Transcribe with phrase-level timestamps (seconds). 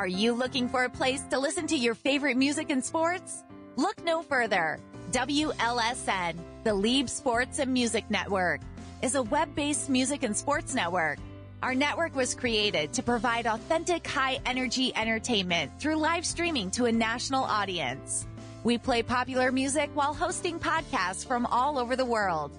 [0.00, 3.42] Are you looking for a place to listen to your favorite music and sports?
[3.76, 4.80] Look no further.
[5.10, 8.62] WLSN, the Lieb Sports and Music Network,
[9.02, 11.18] is a web-based music and sports network.
[11.62, 16.92] Our network was created to provide authentic high energy entertainment through live streaming to a
[16.92, 18.26] national audience.
[18.64, 22.52] We play popular music while hosting podcasts from all over the world.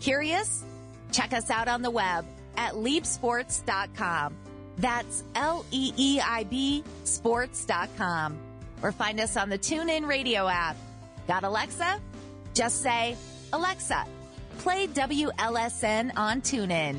[0.00, 0.64] Curious?
[1.12, 2.24] Check us out on the web
[2.56, 4.34] at leapsports.com.
[4.78, 8.36] That's L-E-E-I-B sports.com.
[8.82, 10.76] Or find us on the TuneIn radio app.
[11.26, 12.00] Got Alexa?
[12.54, 13.16] Just say,
[13.52, 14.04] Alexa,
[14.58, 16.98] play WLSN on TuneIn.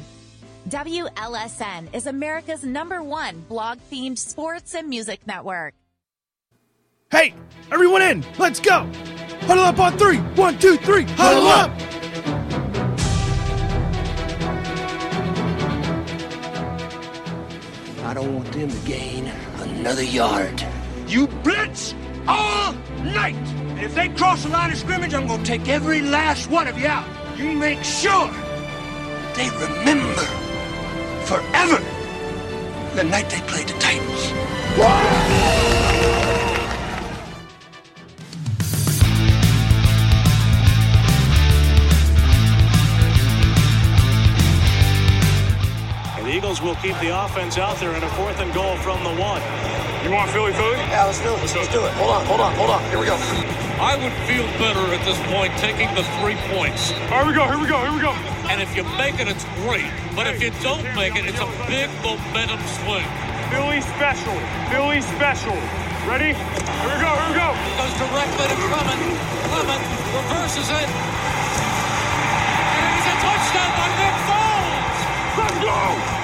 [0.70, 5.74] WLSN is America's number one blog themed sports and music network.
[7.10, 7.34] Hey,
[7.72, 8.26] everyone in!
[8.38, 8.90] Let's go!
[9.44, 10.18] Huddle up on three!
[10.36, 11.06] One, two, three!
[11.12, 11.72] Huddle up!
[18.08, 19.28] I don't want them to gain
[19.58, 20.66] another yard.
[21.08, 21.94] You blitz
[22.26, 22.72] all
[23.04, 23.36] night.
[23.36, 26.70] And if they cross the line of scrimmage, I'm going to take every last one
[26.70, 27.06] of you out.
[27.38, 28.30] You make sure
[29.36, 30.24] They remember
[31.26, 31.84] forever
[32.96, 34.32] the night they played the Titans.
[34.80, 35.77] And
[46.48, 49.44] Eagles will keep the offense out there in a fourth and goal from the one.
[50.00, 50.80] You want Philly Philly?
[50.88, 51.44] Yeah, let's do it.
[51.44, 51.92] Let's, do it.
[52.00, 52.80] Hold on, hold on, hold on.
[52.88, 53.20] Here we go.
[53.84, 56.96] I would feel better at this point taking the three points.
[57.12, 58.16] Here we go, here we go, here we go.
[58.48, 59.92] And if you make it, it's great.
[60.16, 63.04] But if you don't make it, it's a big momentum swing.
[63.52, 64.40] Philly special.
[64.72, 65.60] Philly special.
[66.08, 66.32] Ready?
[66.32, 67.52] Here we go, here we go.
[67.76, 69.00] Goes directly to Clement.
[69.52, 69.84] Clement
[70.16, 70.88] reverses it.
[72.72, 74.96] And it is a touchdown by Nick Foles.
[75.44, 76.17] Let's go!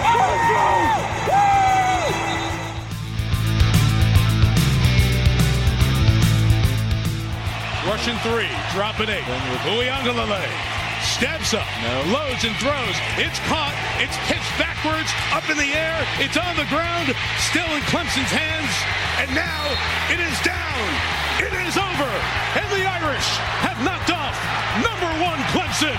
[8.04, 9.24] Russian three, dropping eight.
[9.64, 10.44] Uiagalelei
[11.08, 11.64] steps up,
[12.12, 12.98] loads and throws.
[13.16, 13.72] It's caught.
[14.04, 15.96] It's pitched backwards, up in the air.
[16.20, 18.76] It's on the ground, still in Clemson's hands.
[19.24, 19.72] And now
[20.12, 20.84] it is down.
[21.48, 22.12] It is over.
[22.60, 23.24] And the Irish
[23.64, 24.36] have knocked off
[24.84, 25.96] number one Clemson.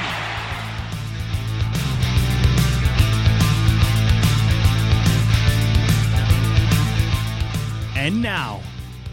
[7.96, 8.60] And now,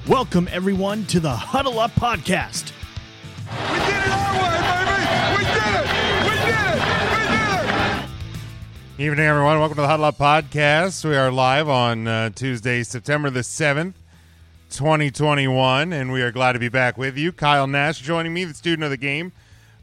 [0.09, 2.70] welcome everyone to the Huddle Up Podcast.
[9.01, 9.57] Evening, everyone.
[9.57, 11.03] Welcome to the Huddle Up Podcast.
[11.03, 13.95] We are live on uh, Tuesday, September the 7th,
[14.69, 17.31] 2021, and we are glad to be back with you.
[17.31, 19.31] Kyle Nash joining me, the student of the game,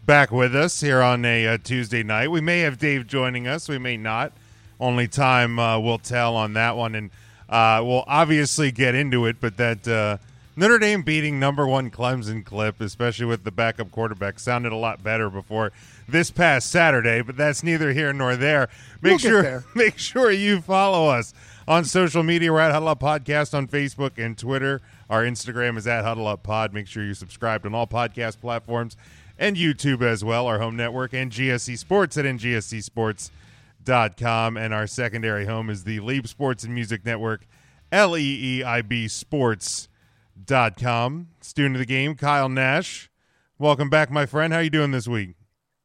[0.07, 2.31] back with us here on a uh, Tuesday night.
[2.31, 4.31] We may have Dave joining us, we may not.
[4.79, 7.11] Only time uh, will tell on that one, and
[7.49, 10.19] uh, we'll obviously get into it, but that uh,
[10.55, 15.03] Notre Dame beating number one Clemson clip, especially with the backup quarterback, sounded a lot
[15.03, 15.73] better before
[16.09, 18.69] this past Saturday, but that's neither here nor there.
[19.01, 19.65] Make We'll sure there.
[19.75, 21.33] make sure you follow us
[21.69, 22.53] on social media.
[22.53, 24.81] We're at Huddle Up Podcast on Facebook and Twitter.
[25.11, 26.73] Our Instagram is at Huddle Up Pod.
[26.73, 28.97] Make sure you subscribe on all podcast platforms
[29.39, 30.47] and YouTube as well.
[30.47, 34.57] Our home network NGSC Sports at ngscsports.com.
[34.57, 37.47] And our secondary home is the Leap Sports and Music Network,
[37.93, 39.89] L E E I B Sports.com.
[41.41, 43.11] Student of the game, Kyle Nash.
[43.59, 44.53] Welcome back, my friend.
[44.53, 45.38] How are you doing this week?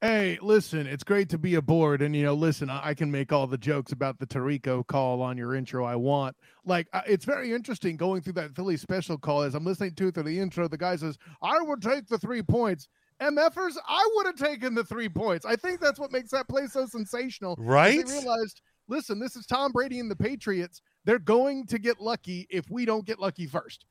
[0.04, 2.02] Hey, listen, it's great to be aboard.
[2.02, 5.22] And, you know, listen, I I can make all the jokes about the Tarico call
[5.22, 6.36] on your intro I want.
[6.66, 10.08] Like, uh, it's very interesting going through that Philly special call as I'm listening to
[10.10, 10.68] it through the intro.
[10.68, 12.90] The guy says, I would take the three points.
[13.22, 15.46] MFers, I would have taken the three points.
[15.46, 17.56] I think that's what makes that play so sensational.
[17.58, 18.06] Right?
[18.06, 20.82] They realized, listen, this is Tom Brady and the Patriots.
[21.06, 23.86] They're going to get lucky if we don't get lucky first.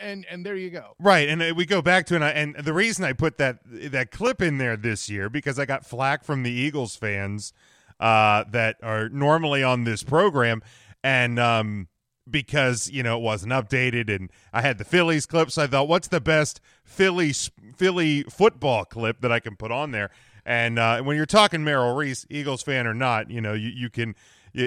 [0.00, 0.94] And, and, there you go.
[0.98, 4.10] Right, and uh, we go back to and, and the reason I put that that
[4.10, 7.52] clip in there this year because I got flack from the Eagles fans
[7.98, 10.62] uh, that are normally on this program,
[11.04, 11.88] and um,
[12.28, 15.88] because you know it wasn't updated, and I had the Phillies clip, so I thought,
[15.88, 17.32] what's the best Philly
[17.76, 20.10] Philly football clip that I can put on there?
[20.44, 23.90] And uh, when you're talking Merrill Reese, Eagles fan or not, you know you you
[23.90, 24.14] can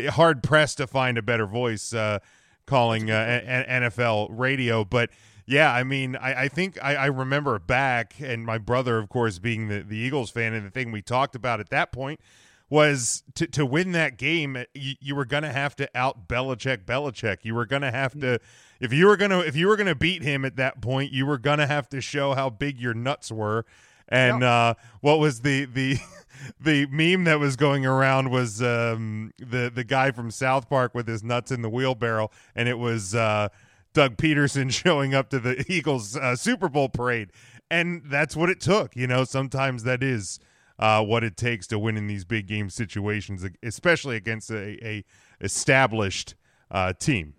[0.09, 2.19] hard pressed to find a better voice uh,
[2.65, 5.09] calling uh, NFL radio, but.
[5.45, 9.39] Yeah, I mean, I, I think I, I remember back, and my brother, of course,
[9.39, 12.21] being the, the Eagles fan, and the thing we talked about at that point
[12.69, 16.85] was to, to win that game, you, you were going to have to out Belichick
[16.85, 17.39] Belichick.
[17.43, 18.39] You were going to have to
[18.79, 21.11] if you were going to if you were going to beat him at that point,
[21.11, 23.65] you were going to have to show how big your nuts were.
[24.09, 25.97] And uh, what was the the
[26.59, 31.07] the meme that was going around was um, the the guy from South Park with
[31.07, 33.49] his nuts in the wheelbarrow, and it was uh,
[33.93, 37.31] Doug Pederson showing up to the Eagles uh, Super Bowl parade,
[37.69, 38.95] and that's what it took.
[38.95, 40.39] You know, sometimes that is
[40.79, 45.05] uh, what it takes to win in these big game situations, especially against a, a
[45.41, 46.35] established
[46.71, 47.33] uh, team.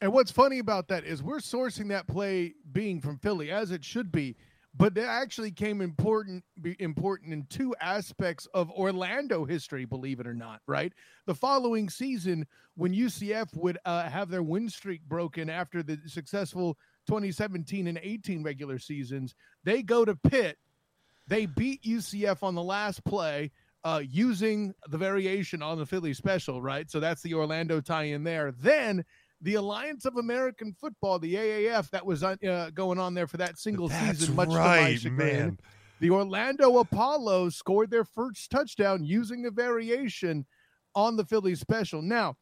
[0.00, 3.84] And what's funny about that is we're sourcing that play being from Philly as it
[3.84, 4.36] should be,
[4.78, 6.44] but that actually came important
[6.78, 10.60] important in two aspects of Orlando history, believe it or not.
[10.66, 10.92] Right,
[11.26, 12.46] the following season
[12.76, 16.78] when UCF would uh, have their win streak broken after the successful
[17.08, 19.34] 2017 and 18 regular seasons,
[19.64, 20.58] they go to Pitt.
[21.26, 23.50] They beat UCF on the last play
[23.84, 26.90] uh, using the variation on the Philly special, right?
[26.90, 28.52] So that's the Orlando tie in there.
[28.52, 29.04] Then
[29.40, 33.58] the Alliance of American Football, the AAF, that was uh, going on there for that
[33.58, 35.16] single That's season, much right, to my chagrin.
[35.16, 35.58] man.
[36.00, 40.46] The Orlando Apollo scored their first touchdown using a variation
[40.94, 42.02] on the Philly special.
[42.02, 42.36] Now,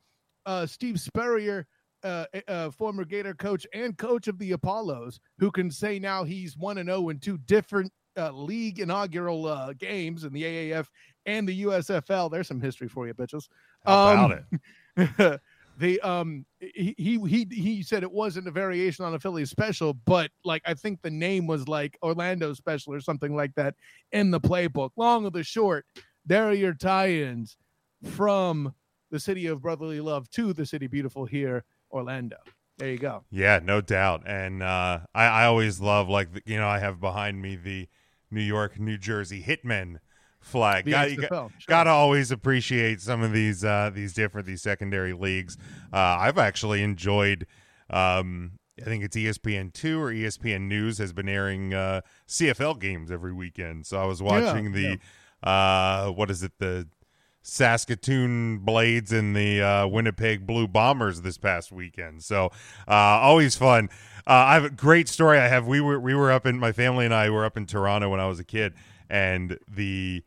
[0.45, 1.67] uh, Steve Spurrier,
[2.03, 6.57] uh, uh, former Gator coach and coach of the Apollos, who can say now he's
[6.57, 10.87] one and zero in two different uh, league inaugural uh, games in the AAF
[11.27, 12.31] and the USFL.
[12.31, 13.49] There's some history for you, bitches.
[13.85, 14.43] How about
[14.97, 15.41] it?
[15.79, 20.31] the um he, he he said it wasn't a variation on a Philly special, but
[20.45, 23.75] like I think the name was like Orlando special or something like that
[24.13, 24.91] in the playbook.
[24.97, 25.87] Long of the short,
[26.25, 27.57] there are your tie-ins
[28.05, 28.75] from
[29.11, 32.37] the city of brotherly love to the city beautiful here, Orlando.
[32.79, 33.25] There you go.
[33.31, 34.23] Yeah, no doubt.
[34.27, 37.89] And uh, I, I always love like the, you know I have behind me the
[38.31, 39.99] New York, New Jersey Hitmen
[40.47, 40.85] flag.
[40.85, 41.51] The Got, XFL, sure.
[41.67, 45.57] Gotta always appreciate some of these uh, these different these secondary leagues.
[45.93, 47.47] Uh, I've actually enjoyed.
[47.91, 53.11] Um, I think it's ESPN two or ESPN News has been airing uh, CFL games
[53.11, 53.87] every weekend.
[53.87, 54.99] So I was watching the
[55.43, 56.87] uh, what is it the
[57.47, 62.25] Saskatoon Blades and the uh, Winnipeg Blue Bombers this past weekend.
[62.25, 62.51] So
[62.89, 63.89] uh, always fun.
[64.27, 65.39] Uh, I have a great story.
[65.39, 67.65] I have we were we were up in my family and I were up in
[67.65, 68.75] Toronto when I was a kid,
[69.09, 70.25] and the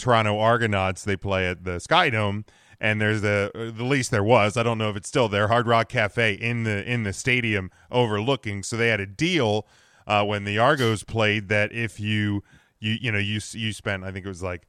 [0.00, 2.44] Toronto Argonauts they play at the Sky Dome.
[2.82, 5.66] And there's the the least there was I don't know if it's still there Hard
[5.66, 8.62] Rock Cafe in the in the stadium overlooking.
[8.62, 9.66] So they had a deal
[10.06, 12.42] uh, when the Argos played that if you
[12.78, 14.66] you you know you you spent I think it was like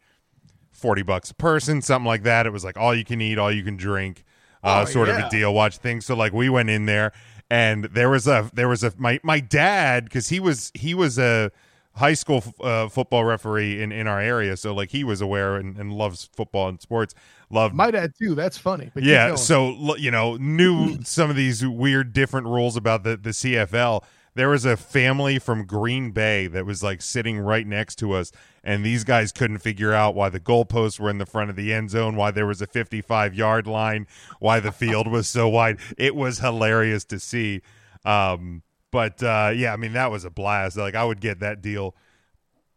[0.72, 2.46] 40 bucks a person, something like that.
[2.46, 4.24] It was like all you can eat, all you can drink,
[4.64, 5.54] uh, Oh, sort of a deal.
[5.54, 6.06] Watch things.
[6.06, 7.14] So like we went in there
[7.50, 11.20] and there was a, there was a, my, my dad, cause he was, he was
[11.20, 11.52] a
[11.96, 14.56] high school f- uh, football referee in, in our area.
[14.58, 17.14] So like he was aware and, and loves football and sports.
[17.50, 18.34] Loved My dad too.
[18.36, 18.92] That's funny.
[18.96, 24.04] Yeah, so you know, knew some of these weird different rules about the the CFL.
[24.34, 28.32] There was a family from Green Bay that was like sitting right next to us,
[28.64, 31.74] and these guys couldn't figure out why the goalposts were in the front of the
[31.74, 34.08] end zone, why there was a 55 yard line,
[34.40, 35.78] why the field was so wide.
[35.98, 37.62] It was hilarious to see.
[38.06, 40.78] Um, but uh, yeah, I mean that was a blast.
[40.78, 41.96] Like I would get that deal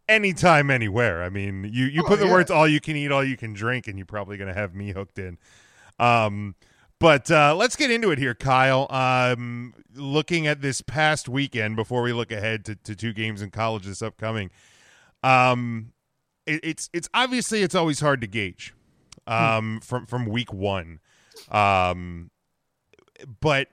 [0.09, 1.23] anytime, anywhere.
[1.23, 2.33] I mean, you you Oh, put the yeah.
[2.33, 4.75] words "all you can eat, all you can drink," and you're probably going to have
[4.75, 5.39] me hooked in.
[5.99, 6.55] Um,
[7.01, 8.87] but uh, let's get into it here, Kyle.
[8.91, 13.51] Um, looking at this past weekend before we look ahead to, to two games in
[13.51, 14.51] college this upcoming,
[15.23, 15.93] um,
[16.47, 18.75] it, it's it's obviously it's always hard to gauge
[19.27, 21.01] um, from from week one.
[21.51, 22.31] Um,
[23.41, 23.69] but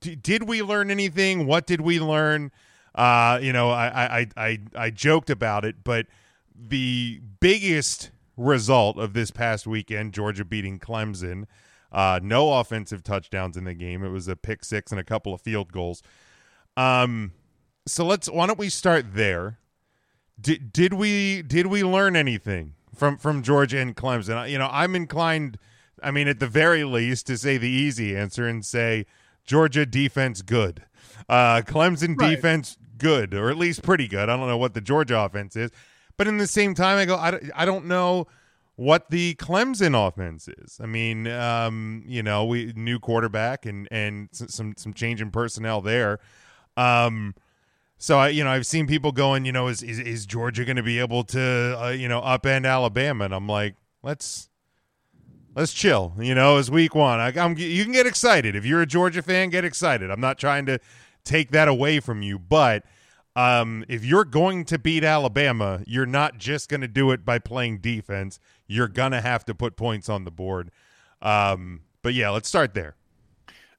[0.00, 1.46] d- did we learn anything?
[1.46, 2.50] What did we learn?
[2.94, 6.06] Uh, you know, I, I I I joked about it, but
[6.54, 11.44] the biggest result of this past weekend, Georgia beating Clemson.
[11.90, 14.04] Uh, no offensive touchdowns in the game.
[14.04, 16.02] It was a pick six and a couple of field goals.
[16.76, 17.32] Um,
[17.86, 18.28] so let's.
[18.28, 19.58] Why don't we start there?
[20.40, 24.50] Did did we did we learn anything from from Georgia and Clemson?
[24.50, 25.58] You know, I'm inclined.
[26.02, 29.06] I mean, at the very least, to say the easy answer and say
[29.48, 30.84] Georgia defense good,
[31.28, 32.36] uh, Clemson Right.
[32.36, 34.28] defense good, or at least pretty good.
[34.28, 35.70] I don't know what the Georgia offense is,
[36.16, 38.26] but in the same time, I go, I, don't- I don't know
[38.76, 40.78] what the Clemson offense is.
[40.80, 45.80] I mean, um, you know, we new quarterback and and some some change in personnel
[45.80, 46.20] there.
[46.76, 47.34] Um,
[48.00, 50.76] So I, you know, I've seen people going, you know, is is, is Georgia going
[50.76, 53.24] to be able to, uh, you know, upend Alabama?
[53.24, 53.74] And I'm like,
[54.04, 54.48] let's
[55.58, 56.14] let's chill.
[56.18, 57.18] You know, it's week one.
[57.18, 59.50] I, am you can get excited if you're a Georgia fan.
[59.50, 60.10] Get excited.
[60.10, 60.78] I'm not trying to
[61.24, 62.84] take that away from you, but
[63.34, 67.38] um, if you're going to beat Alabama, you're not just going to do it by
[67.38, 68.38] playing defense.
[68.68, 70.70] You're going to have to put points on the board.
[71.20, 72.94] Um, but yeah, let's start there.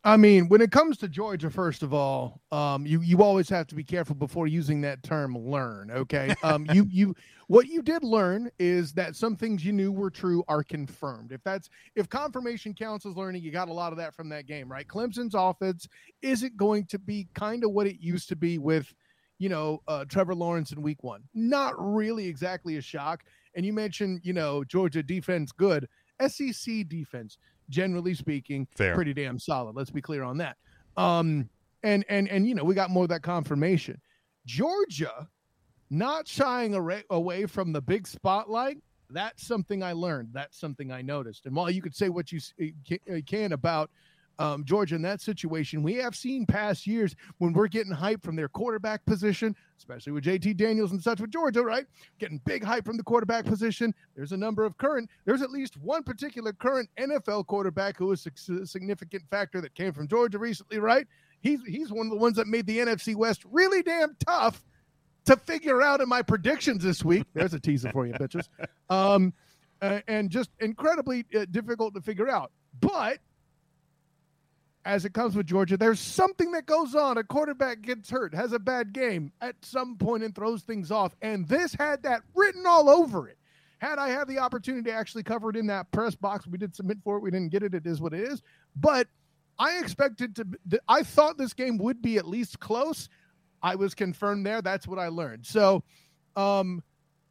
[0.03, 3.67] I mean, when it comes to Georgia, first of all, um, you you always have
[3.67, 7.15] to be careful before using that term "learn." Okay, um, you you
[7.47, 11.33] what you did learn is that some things you knew were true are confirmed.
[11.33, 14.45] If that's if confirmation counts as learning, you got a lot of that from that
[14.45, 14.87] game, right?
[14.87, 15.85] Clemson's offense
[16.21, 18.93] isn't going to be kind of what it used to be with,
[19.37, 21.23] you know, uh, Trevor Lawrence in Week One.
[21.33, 23.25] Not really exactly a shock.
[23.55, 25.89] And you mentioned, you know, Georgia defense good.
[26.27, 27.37] SEC defense
[27.69, 28.95] generally speaking, Fair.
[28.95, 29.75] pretty damn solid.
[29.75, 30.57] Let's be clear on that.
[30.97, 31.49] Um,
[31.83, 34.01] and and and you know, we got more of that confirmation.
[34.45, 35.27] Georgia
[35.89, 36.75] not shying
[37.09, 38.77] away from the big spotlight.
[39.09, 40.29] That's something I learned.
[40.33, 41.47] That's something I noticed.
[41.47, 42.39] And while you could say what you
[43.25, 43.89] can about
[44.39, 45.83] um, Georgia in that situation.
[45.83, 50.23] We have seen past years when we're getting hype from their quarterback position, especially with
[50.23, 51.85] JT Daniels and such with Georgia, right?
[52.19, 53.93] Getting big hype from the quarterback position.
[54.15, 58.25] There's a number of current, there's at least one particular current NFL quarterback who is
[58.25, 61.05] a significant factor that came from Georgia recently, right?
[61.41, 64.63] He's, he's one of the ones that made the NFC West really damn tough
[65.25, 67.25] to figure out in my predictions this week.
[67.33, 68.47] There's a teaser for you, bitches.
[68.91, 69.33] Um,
[69.83, 72.51] uh, and just incredibly uh, difficult to figure out.
[72.81, 73.19] But
[74.85, 77.17] as it comes with Georgia, there's something that goes on.
[77.17, 81.15] A quarterback gets hurt, has a bad game at some point, and throws things off.
[81.21, 83.37] And this had that written all over it.
[83.79, 86.75] Had I had the opportunity to actually cover it in that press box, we did
[86.75, 87.21] submit for it.
[87.21, 87.73] We didn't get it.
[87.73, 88.41] It is what it is.
[88.75, 89.07] But
[89.57, 90.45] I expected to.
[90.87, 93.09] I thought this game would be at least close.
[93.61, 94.61] I was confirmed there.
[94.61, 95.45] That's what I learned.
[95.45, 95.83] So,
[96.35, 96.81] um,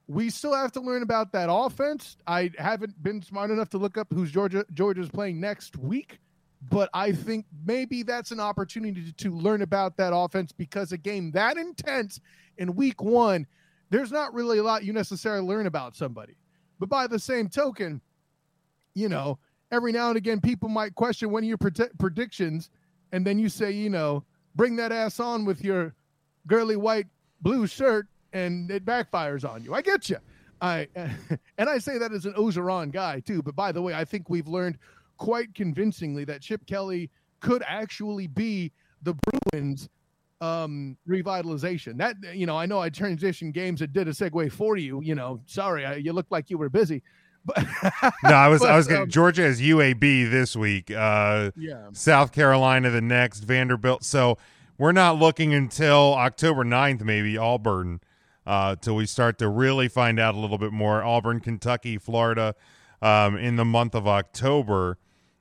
[0.07, 2.17] we still have to learn about that offense.
[2.27, 6.19] I haven't been smart enough to look up who's Georgia Georgia's playing next week
[6.63, 11.31] but I think maybe that's an opportunity to learn about that offense because a game
[11.33, 12.21] that intense
[12.57, 13.47] in week one,
[13.91, 16.37] there's not really a lot you necessarily learn about somebody.
[16.79, 18.01] But by the same token,
[18.95, 19.39] you know,
[19.71, 22.71] every now and again, people might question one of your predictions,
[23.13, 24.25] and then you say, you know,
[24.55, 25.95] bring that ass on with your
[26.47, 27.07] girly white
[27.41, 29.75] blue shirt, and it backfires on you.
[29.75, 30.19] I get you.
[30.61, 30.89] I
[31.59, 33.43] and I say that as an Orgeron guy too.
[33.43, 34.79] But by the way, I think we've learned
[35.19, 37.11] quite convincingly that Chip Kelly
[37.41, 38.73] could actually be
[39.03, 39.15] the
[39.53, 39.89] Bruins
[40.41, 41.99] um revitalization.
[41.99, 45.15] That you know i know i transitioned games that did a segue for you you
[45.15, 45.41] know.
[45.47, 47.03] Sorry I, you looked like you were busy
[47.45, 47.65] but
[48.23, 51.89] no i was but, i was getting um, georgia as uab this week uh yeah.
[51.93, 54.05] South carolina the next vanderbilt.
[54.05, 54.39] So
[54.77, 58.01] we're not looking until october 9th maybe auburn
[58.47, 61.03] uh till we start to really find out a little bit more.
[61.03, 62.55] Auburn kentucky florida
[63.03, 64.99] um in the month of october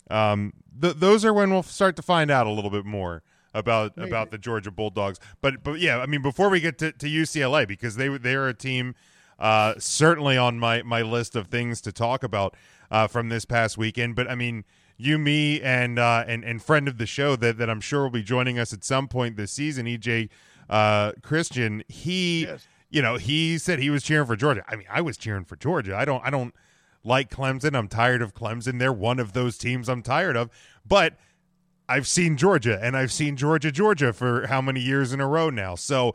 [0.09, 3.23] um, th- those are when we'll start to find out a little bit more
[3.53, 4.09] about Maybe.
[4.09, 5.19] about the Georgia Bulldogs.
[5.41, 8.47] But but yeah, I mean before we get to, to UCLA because they they are
[8.47, 8.95] a team
[9.39, 12.55] uh, certainly on my my list of things to talk about
[12.91, 14.15] uh, from this past weekend.
[14.15, 14.63] But I mean
[14.97, 18.09] you, me, and uh, and and friend of the show that that I'm sure will
[18.09, 20.29] be joining us at some point this season, EJ
[20.69, 21.83] uh, Christian.
[21.87, 22.45] He.
[22.45, 22.67] Yes.
[22.89, 24.63] You know, he said he was cheering for Georgia.
[24.65, 25.93] I mean, I was cheering for Georgia.
[25.93, 26.53] I don't, I don't,
[27.07, 27.75] like Clemson.
[27.75, 28.79] I'm tired of Clemson.
[28.79, 30.51] They're one of those teams I'm tired of.
[30.85, 31.17] But
[31.89, 35.49] I've seen Georgia and I've seen Georgia Georgia for how many years in a row
[35.49, 35.75] now.
[35.75, 36.13] So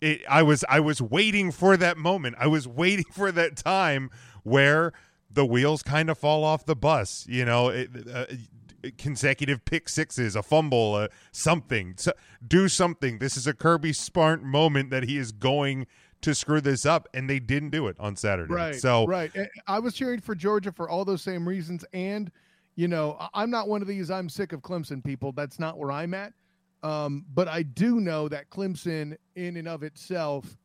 [0.00, 2.36] it, I was I was waiting for that moment.
[2.38, 4.10] I was waiting for that time
[4.42, 4.92] where
[5.30, 8.26] the wheels kind of fall off the bus, you know, it, uh,
[8.98, 11.94] consecutive pick sixes, a fumble, uh, something.
[11.96, 12.12] So,
[12.46, 13.18] do something.
[13.18, 15.86] This is a Kirby Smart moment that he is going
[16.24, 18.52] to screw this up, and they didn't do it on Saturday.
[18.52, 18.74] Right.
[18.74, 19.30] So right.
[19.66, 22.30] I was cheering for Georgia for all those same reasons, and
[22.76, 24.10] you know, I'm not one of these.
[24.10, 25.32] I'm sick of Clemson people.
[25.32, 26.32] That's not where I'm at.
[26.82, 30.58] Um, but I do know that Clemson, in and of itself,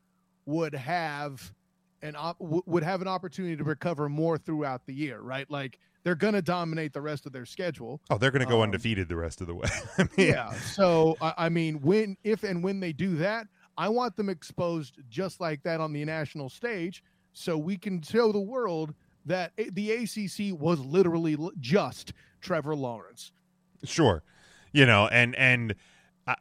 [0.45, 1.53] would have
[2.01, 5.49] an op- would have an opportunity to recover more throughout the year, right?
[5.51, 8.01] Like they're going to dominate the rest of their schedule.
[8.09, 9.69] Oh, they're going to go um, undefeated the rest of the way.
[9.97, 10.53] I mean, yeah.
[10.53, 13.47] So I, I mean, when, if, and when they do that,
[13.79, 18.33] I want them exposed just like that on the national stage so we can show
[18.33, 18.93] the world
[19.25, 23.31] that the ACC was literally just Trevor Lawrence.
[23.85, 24.21] Sure.
[24.73, 25.75] You know, and and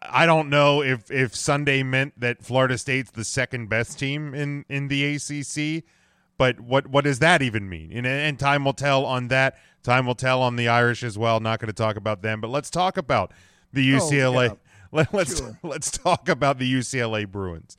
[0.02, 4.64] I don't know if if Sunday meant that Florida State's the second best team in
[4.68, 5.84] in the ACC,
[6.38, 7.92] but what what does that even mean?
[7.92, 9.56] And, and time will tell on that.
[9.84, 11.38] Time will tell on the Irish as well.
[11.38, 13.32] Not going to talk about them, but let's talk about
[13.72, 14.50] the UCLA.
[14.50, 15.58] Oh, yeah Let, us Sure.
[15.62, 17.76] let's talk about the UCLA Bruins.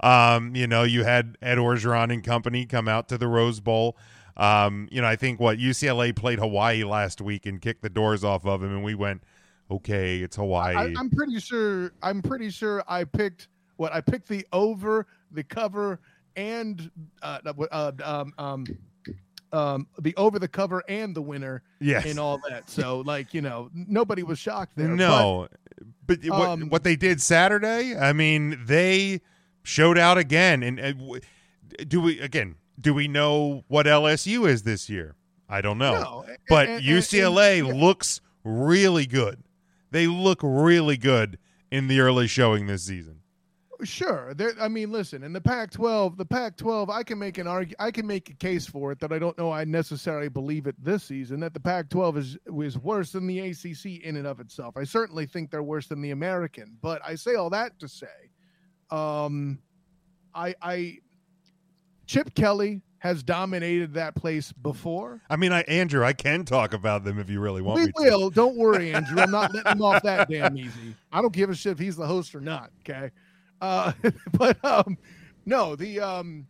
[0.00, 3.96] Um, you know, you had Ed Orgeron and company come out to the Rose Bowl.
[4.36, 8.24] Um, you know, I think what UCLA played Hawaii last week and kicked the doors
[8.24, 9.22] off of him, and we went,
[9.70, 10.74] okay, it's Hawaii.
[10.74, 11.92] I, I'm pretty sure.
[12.02, 16.00] I'm pretty sure I picked what I picked the over, the cover,
[16.36, 16.90] and
[17.22, 17.38] uh,
[17.70, 18.66] uh, um, um,
[19.52, 22.06] um, the over the cover and the winner yes.
[22.06, 22.70] and all that.
[22.70, 24.88] So, like you know, nobody was shocked there.
[24.88, 25.60] No, but,
[26.24, 29.20] what, um, what they did Saturday, I mean, they
[29.62, 30.62] showed out again.
[30.62, 31.20] And, and
[31.88, 32.56] do we again?
[32.80, 35.14] Do we know what LSU is this year?
[35.48, 35.94] I don't know.
[35.94, 39.42] No, but and- UCLA looks really good.
[39.90, 41.38] They look really good
[41.70, 43.20] in the early showing this season.
[43.84, 44.34] Sure.
[44.34, 47.90] There, I mean, listen, in the Pac-12, the Pac-12, I can make an argue, I
[47.90, 51.02] can make a case for it that I don't know I necessarily believe it this
[51.04, 54.76] season that the Pac-12 is is worse than the ACC in and of itself.
[54.76, 58.06] I certainly think they're worse than the American, but I say all that to say,
[58.90, 59.58] um,
[60.34, 60.98] I, I,
[62.06, 65.20] Chip Kelly has dominated that place before.
[65.28, 67.92] I mean, I Andrew, I can talk about them if you really want We me
[67.92, 68.02] to.
[68.02, 68.30] will.
[68.30, 69.20] Don't worry, Andrew.
[69.20, 70.94] I'm not letting him off that damn easy.
[71.12, 72.70] I don't give a shit if he's the host or not.
[72.80, 73.10] Okay.
[73.62, 73.92] Uh,
[74.32, 74.98] but um,
[75.46, 76.46] no, the um,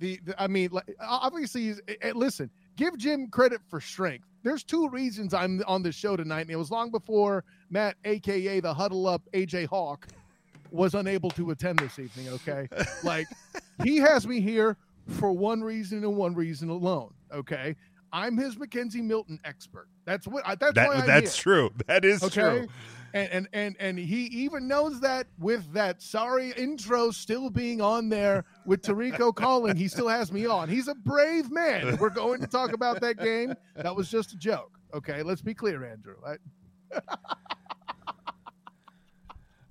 [0.00, 2.50] the, the I mean, like, obviously, he's, eh, eh, listen.
[2.76, 4.26] Give Jim credit for strength.
[4.42, 8.58] There's two reasons I'm on this show tonight, and it was long before Matt, aka
[8.58, 10.08] the Huddle Up, AJ Hawk,
[10.72, 12.28] was unable to attend this evening.
[12.30, 12.68] Okay,
[13.04, 13.26] like
[13.84, 17.14] he has me here for one reason and one reason alone.
[17.32, 17.76] Okay,
[18.12, 19.86] I'm his McKenzie Milton expert.
[20.04, 20.42] That's what.
[20.46, 21.42] I, that's That- why I'm that's here.
[21.42, 21.70] true.
[21.86, 22.40] That is Okay.
[22.40, 22.68] true.
[23.14, 28.08] And, and and and he even knows that with that sorry intro still being on
[28.08, 30.68] there with Tarico calling, he still has me on.
[30.68, 31.96] He's a brave man.
[31.98, 33.54] We're going to talk about that game.
[33.76, 34.72] That was just a joke.
[34.92, 36.16] Okay, let's be clear, Andrew.
[36.26, 36.36] I,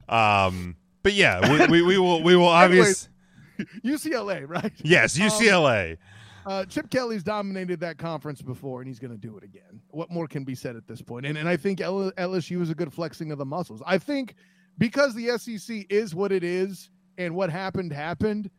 [0.10, 3.10] Um, but yeah, we, we, we will we will obviously
[3.84, 4.72] UCLA, right?
[4.84, 5.98] yes Um, UCLA.
[6.46, 9.82] Uh, Chip Kelly's dominated that conference before, and he's going to do it again.
[9.90, 11.26] What more can be said at this point?
[11.26, 13.82] And and I think LSU is a good flexing of the muscles.
[13.86, 14.36] I think
[14.78, 18.50] because the SEC is what it is, and what happened happened.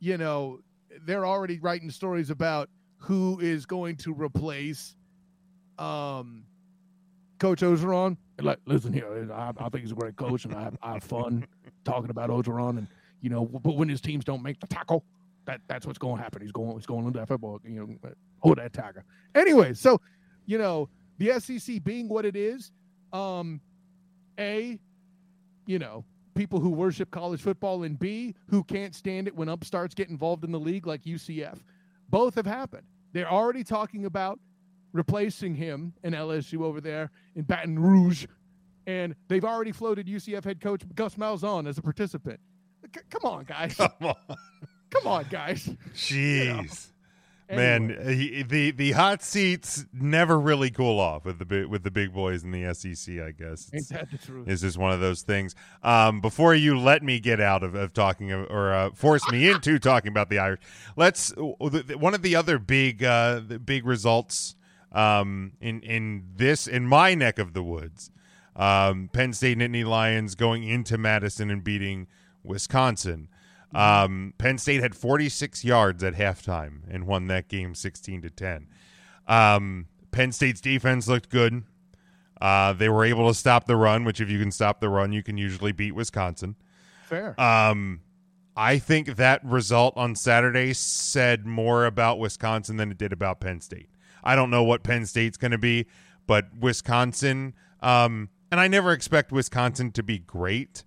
[0.00, 0.60] You know,
[1.04, 4.96] they're already writing stories about who is going to replace
[5.78, 6.44] um,
[7.38, 8.16] Coach Orgeron.
[8.40, 11.04] Like, listen here, I, I think he's a great coach, and I have, I have
[11.04, 11.46] fun
[11.84, 12.78] talking about Orgeron.
[12.78, 12.86] And
[13.20, 15.04] you know, but when his teams don't make the tackle,
[15.46, 16.42] that that's what's going to happen.
[16.42, 17.70] He's going he's going into that football, you
[18.02, 19.04] know, hold that tiger.
[19.34, 20.00] Anyway, so
[20.46, 22.72] you know, the SEC being what it is,
[23.12, 23.60] um,
[24.38, 24.78] a,
[25.66, 29.94] you know, people who worship college football, and B, who can't stand it when upstarts
[29.94, 31.58] get involved in the league like UCF,
[32.08, 32.86] both have happened.
[33.12, 34.40] They're already talking about
[34.92, 38.26] replacing him in LSU over there in Baton Rouge,
[38.86, 42.40] and they've already floated UCF head coach Gus Malzahn as a participant.
[42.94, 43.74] C- come on, guys.
[43.74, 44.36] Come on.
[44.90, 45.68] Come on, guys.
[45.94, 46.88] Jeez.
[47.48, 47.96] Anyway.
[47.96, 51.90] Man, he, the the hot seats never really cool off with the big with the
[51.90, 53.18] big boys in the SEC.
[53.18, 54.48] I guess Ain't it's, that the truth?
[54.48, 55.56] it's just one of those things.
[55.82, 59.50] Um, before you let me get out of, of talking of- or uh, force me
[59.50, 60.60] into talking about the Irish,
[60.96, 64.54] let's one of the other big uh, the big results
[64.92, 68.12] um, in in this in my neck of the woods.
[68.54, 72.06] Um, Penn State Nittany Lions going into Madison and beating
[72.44, 73.28] Wisconsin.
[73.74, 78.66] Um, Penn State had 46 yards at halftime and won that game 16 to 10.
[79.28, 81.62] Um, Penn State's defense looked good.
[82.40, 85.12] Uh, they were able to stop the run, which if you can stop the run,
[85.12, 86.56] you can usually beat Wisconsin.
[87.04, 87.38] Fair.
[87.40, 88.00] Um,
[88.56, 93.60] I think that result on Saturday said more about Wisconsin than it did about Penn
[93.60, 93.88] State.
[94.24, 95.86] I don't know what Penn State's going to be,
[96.26, 100.84] but Wisconsin, um, and I never expect Wisconsin to be great,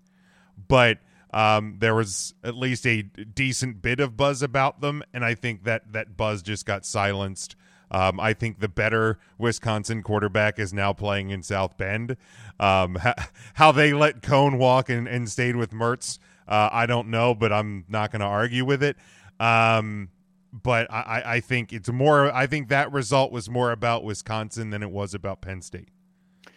[0.67, 1.00] but
[1.34, 5.63] um, there was at least a decent bit of buzz about them, and I think
[5.63, 7.56] that that buzz just got silenced.
[7.91, 12.17] Um, I think the better Wisconsin quarterback is now playing in South Bend.
[12.60, 16.17] Um, ha- how they let Coan walk and, and stayed with Mertz,
[16.48, 18.98] uh, I don't know, but I'm not going to argue with it.
[19.39, 20.10] Um,
[20.52, 22.32] but I, I- think it's more.
[22.32, 25.89] I think that result was more about Wisconsin than it was about Penn State.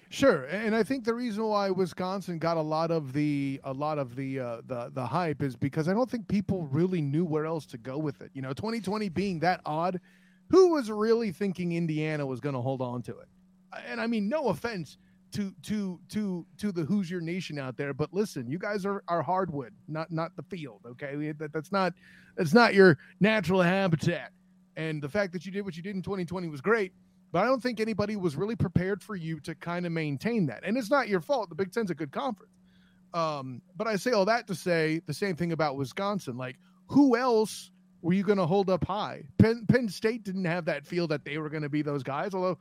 [0.09, 3.99] Sure, and I think the reason why Wisconsin got a lot of the a lot
[3.99, 7.45] of the uh, the the hype is because I don't think people really knew where
[7.45, 8.31] else to go with it.
[8.33, 10.01] You know, 2020 being that odd,
[10.49, 13.29] who was really thinking Indiana was going to hold on to it?
[13.89, 14.97] And I mean, no offense
[15.33, 19.23] to to to to the Hoosier Nation out there, but listen, you guys are are
[19.23, 20.83] hardwood, not not the field.
[20.87, 21.95] Okay, that, that's not
[22.37, 24.31] that's not your natural habitat.
[24.77, 26.93] And the fact that you did what you did in 2020 was great.
[27.33, 30.61] But I don't think anybody was really prepared for you to kind of maintain that.
[30.65, 31.49] And it's not your fault.
[31.49, 32.53] The Big Ten's a good conference.
[33.15, 36.37] Um, but I say all that to say the same thing about Wisconsin.
[36.37, 36.57] Like,
[36.89, 37.71] who else
[38.03, 39.25] were you going to hold up high?
[39.39, 42.35] Penn, Penn State didn't have that feel that they were going to be those guys.
[42.35, 42.59] Although,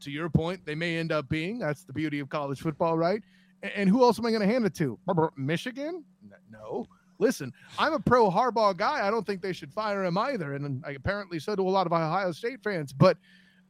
[0.00, 1.58] to your point, they may end up being.
[1.58, 3.22] That's the beauty of college football, right?
[3.62, 4.98] And, and who else am I going to hand it to?
[5.36, 6.04] Michigan?
[6.50, 6.86] No.
[7.18, 9.06] Listen, I'm a pro Harbaugh guy.
[9.06, 11.92] I don't think they should fire him either, and apparently so do a lot of
[11.92, 12.92] Ohio State fans.
[12.92, 13.16] But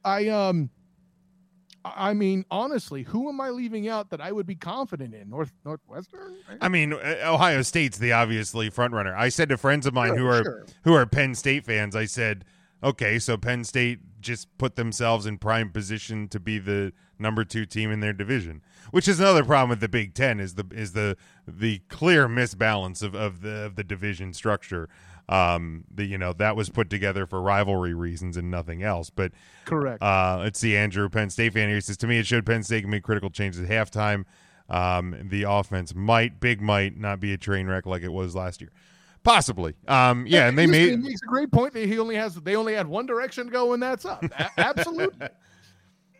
[0.05, 0.69] I um
[1.85, 5.29] I mean, honestly, who am I leaving out that I would be confident in?
[5.29, 6.37] North Northwestern?
[6.61, 9.15] I mean, Ohio State's the obviously front runner.
[9.15, 10.65] I said to friends of mine Sure, who are sure.
[10.85, 12.45] who are Penn State fans, I said,
[12.81, 17.65] okay, so Penn State just put themselves in prime position to be the number two
[17.65, 18.61] team in their division,
[18.91, 23.03] which is another problem with the Big Ten is the is the the clear misbalance
[23.03, 24.87] of, of the of the division structure.
[25.29, 29.09] Um, the you know that was put together for rivalry reasons and nothing else.
[29.09, 29.31] But
[29.65, 30.03] Correct.
[30.03, 32.81] uh, let's see, Andrew, Penn State fan here says to me, it showed Penn State
[32.81, 34.25] can make critical changes at halftime.
[34.69, 38.61] Um, the offense might, big might, not be a train wreck like it was last
[38.61, 38.71] year.
[39.23, 39.73] Possibly.
[39.87, 42.35] Um, yeah, and they Listen, made he makes a great point that he only has
[42.35, 44.23] they only had one direction to go, and that's up.
[44.23, 45.29] A- absolutely.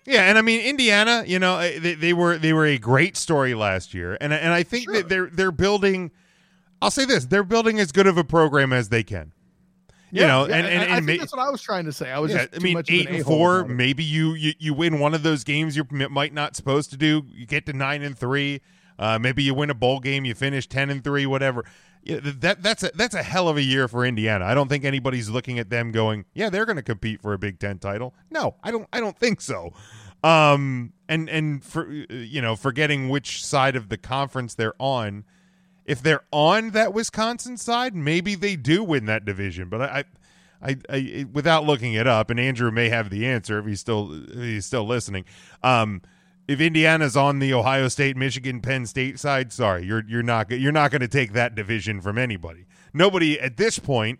[0.05, 3.53] Yeah, and I mean Indiana, you know, they, they were they were a great story
[3.53, 6.11] last year, and and I think that they're they're building.
[6.83, 9.33] I'll say this: they're building as good of a program as they can.
[10.11, 12.11] You know, yeah, and and, and think ma- that's what I was trying to say.
[12.11, 13.65] I was yeah, just I too mean, much of an eight and four.
[13.65, 17.23] Maybe you, you you win one of those games you might not supposed to do.
[17.33, 18.61] You get to nine and three.
[18.99, 20.23] Uh, maybe you win a bowl game.
[20.23, 21.25] You finish ten and three.
[21.25, 21.65] Whatever.
[22.03, 24.45] Yeah, that that's a that's a hell of a year for Indiana.
[24.45, 27.39] I don't think anybody's looking at them going, yeah, they're going to compete for a
[27.39, 28.13] Big Ten title.
[28.29, 28.87] No, I don't.
[28.93, 29.73] I don't think so.
[30.23, 35.25] Um, and and for uh, you know, forgetting which side of the conference they're on.
[35.85, 39.69] If they're on that Wisconsin side, maybe they do win that division.
[39.69, 40.03] But I,
[40.61, 44.13] I, I, without looking it up, and Andrew may have the answer if he's still
[44.29, 45.25] if he's still listening.
[45.61, 46.01] Um,
[46.47, 50.71] if Indiana's on the Ohio State, Michigan, Penn State side, sorry, you're you're not you're
[50.71, 52.65] not going to take that division from anybody.
[52.93, 54.19] Nobody at this point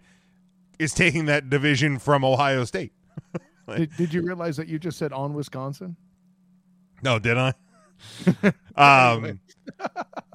[0.79, 2.93] is taking that division from Ohio State.
[3.69, 5.95] Did, did you realize that you just said on Wisconsin?
[7.01, 7.53] No, did I?
[9.13, 9.39] um,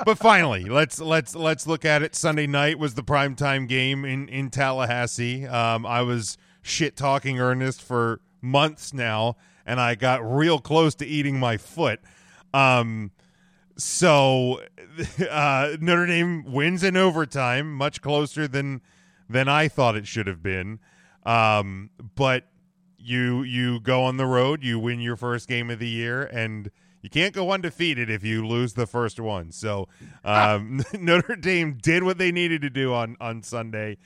[0.05, 2.15] but finally, let's let's let's look at it.
[2.15, 5.47] Sunday night was the primetime game in in Tallahassee.
[5.47, 9.37] Um, I was shit talking Ernest for months now,
[9.67, 12.01] and I got real close to eating my foot.
[12.55, 13.11] Um,
[13.77, 14.61] so
[15.31, 18.81] uh, Notre Dame wins in overtime, much closer than
[19.29, 20.81] than I thought it should have been.
[21.25, 22.45] Um, but
[22.99, 26.71] you you go on the road, you win your first game of the year, and
[27.03, 29.53] you can't go undefeated if you lose the first one.
[29.53, 29.89] So
[30.25, 33.99] um, Notre Dame did what they needed to do on on Sunday,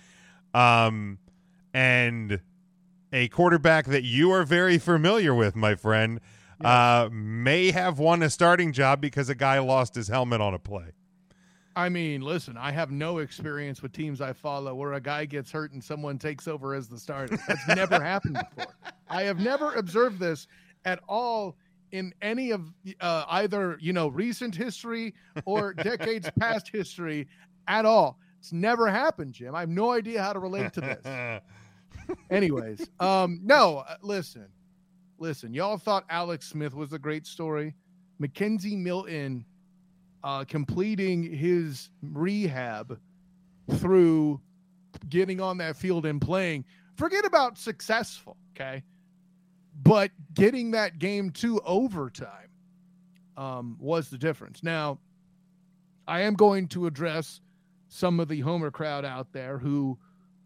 [0.55, 1.19] um,
[1.73, 2.41] and
[3.13, 6.21] a quarterback that you are very familiar with, my friend,
[6.65, 10.59] uh, may have won a starting job because a guy lost his helmet on a
[10.59, 10.93] play.
[11.75, 15.51] I mean, listen, I have no experience with teams I follow where a guy gets
[15.51, 17.39] hurt and someone takes over as the starter.
[17.49, 18.75] That's never happened before.
[19.09, 20.47] I have never observed this
[20.85, 21.57] at all
[21.93, 27.29] in any of uh, either you know recent history or decades past history
[27.69, 28.19] at all.
[28.41, 29.55] It's never happened, Jim.
[29.55, 31.41] I have no idea how to relate to this.
[32.31, 34.49] Anyways, um, no, uh, listen,
[35.19, 35.55] listen.
[35.55, 37.75] Y'all thought Alex Smith was a great story.
[38.21, 39.45] McKenzie Milton
[40.25, 42.99] uh, completing his rehab
[43.77, 44.41] through
[45.09, 46.65] getting on that field and playing.
[46.97, 48.83] Forget about successful, okay?
[49.75, 52.51] But getting that game to overtime
[53.37, 54.63] um, was the difference.
[54.63, 54.99] Now,
[56.07, 57.41] I am going to address
[57.89, 59.99] some of the Homer crowd out there who,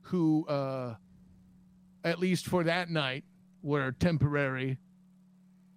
[0.03, 0.95] who, uh,
[2.05, 3.25] at least for that night,
[3.63, 4.79] were temporary,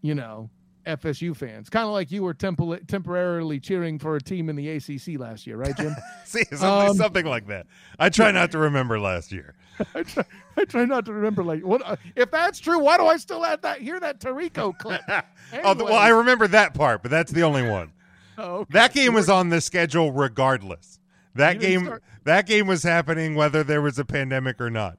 [0.01, 0.49] you know,
[0.85, 4.69] FSU fans, kind of like you were tempor- temporarily cheering for a team in the
[4.69, 5.95] ACC last year, right, Jim?
[6.25, 7.67] See, something, Um, something like that.
[7.99, 9.55] I try not to remember last year.
[9.95, 10.23] I, try,
[10.57, 11.43] I try not to remember.
[11.43, 12.79] Like, what uh, if that's true?
[12.79, 13.79] Why do I still have that?
[13.81, 15.01] Hear that Tarico clip?
[15.63, 17.91] Oh, well, I remember that part, but that's the only one.
[18.37, 18.73] Oh, okay.
[18.73, 20.99] That game was on the schedule regardless.
[21.35, 24.97] That game, start- that game was happening whether there was a pandemic or not.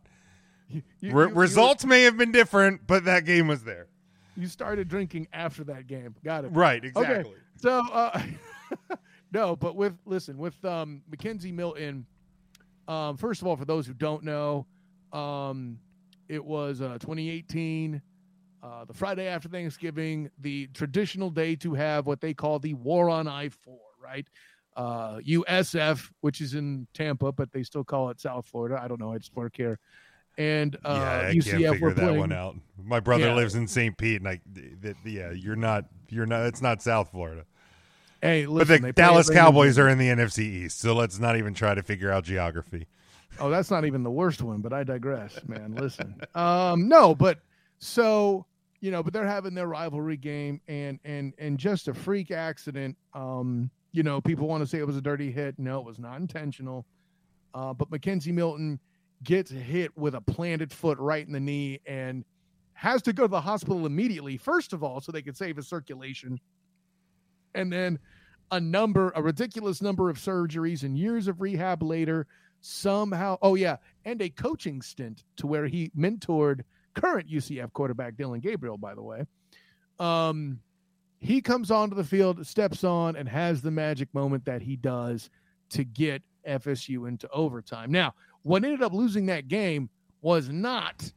[0.68, 3.86] You- Re- you- you- results may have been different, but that game was there.
[4.40, 6.14] You started drinking after that game.
[6.24, 6.48] Got it.
[6.48, 6.88] Right, Okay.
[6.88, 7.34] exactly.
[7.56, 8.22] So, uh,
[9.32, 12.06] no, but with listen with um, McKenzie Milton.
[12.88, 14.66] Um, first of all, for those who don't know,
[15.12, 15.78] um,
[16.28, 18.00] it was uh, 2018,
[18.62, 23.08] uh, the Friday after Thanksgiving, the traditional day to have what they call the War
[23.10, 24.26] on I four, right?
[24.76, 28.80] Uh, USF, which is in Tampa, but they still call it South Florida.
[28.82, 29.12] I don't know.
[29.12, 29.78] I just work here.
[30.40, 32.56] And uh, yeah, I UCF can't figure were that one out.
[32.82, 33.34] My brother Yeah.
[33.34, 33.94] lives in St.
[33.98, 34.40] Pete, and I,
[34.80, 36.46] that, yeah, you're not, you're not.
[36.46, 37.44] It's not South Florida.
[38.22, 41.52] Hey, but listen, the Dallas Cowboys are in the NFC East, so let's not even
[41.52, 42.86] try to figure out geography.
[43.38, 45.74] Oh, that's not even the worst one, but I digress, man.
[45.74, 46.20] Listen.
[46.34, 47.40] Um, no, but
[47.78, 48.46] so
[48.80, 52.96] you know, but they're having their rivalry game and and and just a freak accident.
[53.12, 55.58] Um, you know, people want to say it was a dirty hit.
[55.58, 56.86] No, it was not intentional.
[57.52, 58.80] Uh, but McKenzie Milton
[59.22, 62.24] gets hit with a planted foot right in the knee and
[62.72, 65.68] has to go to the hospital immediately, first of all, so they could save his
[65.68, 66.40] circulation.
[67.54, 67.98] And then
[68.50, 72.26] a number, a ridiculous number of surgeries and years of rehab later,
[72.60, 76.62] somehow, oh, yeah, and a coaching stint to where he mentored
[76.94, 79.24] current UCF quarterback Dillon Gabriel, by the way.
[79.98, 80.60] Um,
[81.18, 85.28] he comes onto the field, steps on, and has the magic moment that he does
[85.70, 87.92] to get FSU into overtime.
[87.92, 89.88] Now, what ended up losing that game
[90.22, 91.10] was not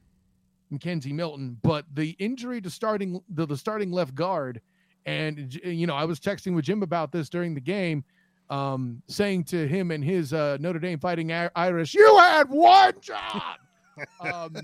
[0.72, 4.60] McKenzie Milton, but the injury to starting the, the starting left guard.
[5.06, 8.04] And you know, I was texting with Jim about this during the game,
[8.50, 13.58] um, saying to him and his uh, Notre Dame Fighting Irish, "You had one job."
[14.20, 14.56] um,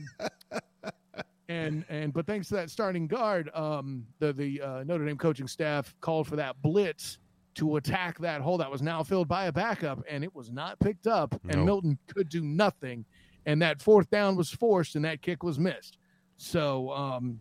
[1.49, 5.47] and and but thanks to that starting guard, um, the the uh, Notre Dame coaching
[5.47, 7.19] staff called for that blitz
[7.55, 10.79] to attack that hole that was now filled by a backup, and it was not
[10.79, 11.67] picked up, and Nope.
[11.67, 13.05] Milton could do nothing,
[13.47, 15.99] and that fourth down was forced, and that kick was missed.
[16.37, 17.41] So, um,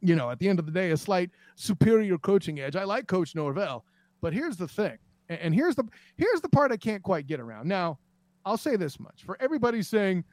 [0.00, 2.76] you know, at the end of the day, a slight superior coaching edge.
[2.76, 3.84] I like Coach Norvell,
[4.20, 5.84] but here's the thing, and, here's the
[6.16, 7.66] here's the part I can't quite get around.
[7.66, 7.98] Now,
[8.44, 10.24] I'll say this much: for everybody saying,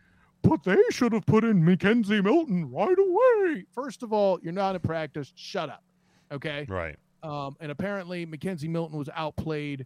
[0.41, 4.75] "But they should have put in McKenzie Milton right away." First of all, you're not
[4.75, 5.31] in practice.
[5.35, 5.83] Shut up.
[6.31, 6.65] Okay.
[6.67, 6.97] Right.
[7.23, 9.85] Um, and apparently, McKenzie Milton was outplayed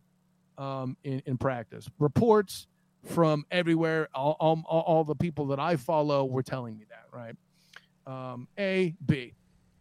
[0.57, 1.89] um, in, in practice.
[1.99, 2.67] Reports
[3.03, 7.35] from everywhere, all, all, all the people that I follow were telling me that, right?
[8.07, 9.33] Um, A, B.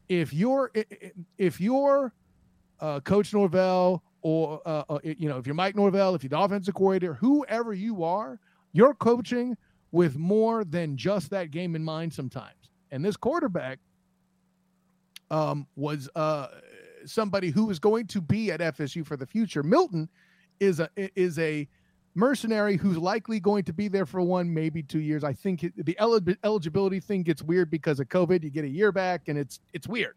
[0.09, 0.71] If you're
[1.39, 2.13] if you're
[2.81, 6.39] uh, Coach Norvell or uh, uh, you know if you're Mike Norvell, if you're the
[6.39, 8.39] offensive coordinator, whoever you are,
[8.73, 9.57] you're coaching
[9.93, 12.71] with more than just that game in mind sometimes.
[12.91, 13.79] And this quarterback
[15.31, 16.49] um, was uh,
[17.07, 19.63] somebody who is going to be at FSU for the future.
[19.63, 20.09] Milton
[20.61, 21.69] is a is a
[22.15, 25.25] mercenary who's likely going to be there for one, maybe two years.
[25.25, 28.45] I think it- the eli- eligibility thing gets weird because of COVID.
[28.45, 30.15] You get a year back, and it's it's weird.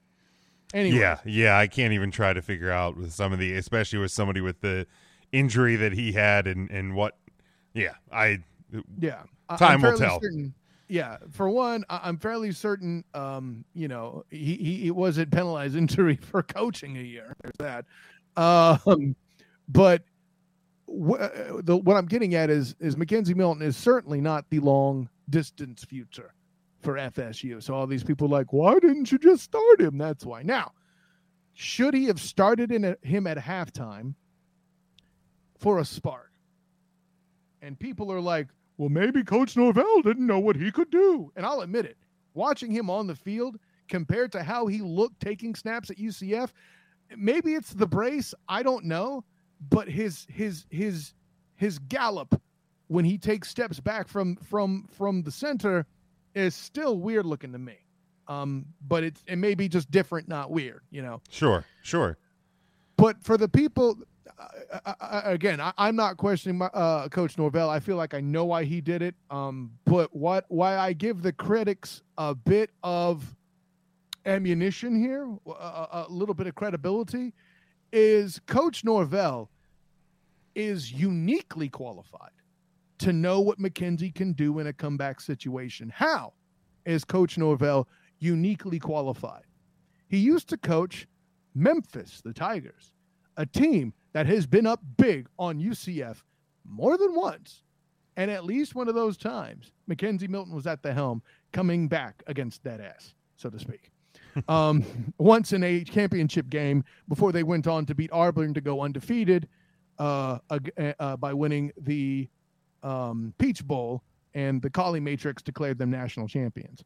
[0.74, 1.58] Anyway, Yeah, yeah.
[1.58, 4.60] I can't even try to figure out with some of the, especially with somebody with
[4.62, 4.86] the
[5.32, 7.18] injury that he had and and what.
[7.74, 8.40] Yeah, I.
[9.00, 9.24] Yeah,
[9.58, 10.20] Time will tell.
[10.22, 10.54] certain-
[10.88, 13.04] yeah, for one, I- I'm fairly certain.
[13.14, 17.36] Um, you know, he he, wasn't penalized injury for coaching a year.
[17.42, 17.86] There's that.
[18.42, 19.16] Um,
[19.68, 20.04] but
[20.88, 24.60] wh- uh, the, what I'm getting at is is McKenzie Milton is certainly not the
[24.60, 26.34] long distance future
[26.82, 27.62] for FSU.
[27.62, 29.98] So all these people like, why didn't you just start him?
[29.98, 30.44] That's why.
[30.44, 30.72] Now,
[31.54, 34.14] should he have started in a, him at halftime
[35.60, 36.32] for a spark?
[37.62, 41.32] And people are like, well, maybe Coach Norvell didn't know what he could do.
[41.36, 41.98] And I'll admit it,
[42.34, 46.52] watching him on the field compared to how he looked taking snaps at UCF,
[47.16, 48.34] maybe it's the brace.
[48.48, 49.24] I don't know.
[49.70, 51.14] But his his his
[51.56, 52.40] his gallop
[52.88, 55.88] when he takes steps back from from from the center
[56.36, 57.78] is still weird looking to me.
[58.28, 61.22] Um, but it's it may be just different, not weird, you know.
[61.30, 62.18] Sure, sure.
[62.98, 63.98] But for the people,
[64.40, 67.70] uh, uh, again, I, I'm not questioning my, uh, Coach Norvell.
[67.70, 69.16] I feel like I know why he did it.
[69.30, 73.36] Um, but what why I give the critics a bit of
[74.26, 75.52] ammunition here, a,
[75.92, 77.34] a little bit of credibility,
[77.92, 79.50] is Coach Norvell
[80.56, 82.32] is uniquely qualified
[82.98, 85.92] to know what McKenzie can do in a comeback situation.
[85.94, 86.34] How
[86.86, 87.88] is Coach Norvell
[88.20, 89.44] uniquely qualified?
[90.10, 91.08] He used to coach
[91.54, 92.92] Memphis, the Tigers,
[93.36, 96.24] a team that has been up big on UCF
[96.66, 97.62] more than once.
[98.16, 102.24] And at least one of those times, McKenzie Milton was at the helm coming back
[102.26, 103.92] against that ass, so to speak.
[104.48, 104.84] um,
[105.20, 109.48] once in a championship game before they went on to beat Auburn to go undefeated
[110.00, 112.28] uh, ag- uh, by winning the
[112.82, 114.02] um, Peach Bowl,
[114.34, 116.84] and the Colley Matrix declared them national champions.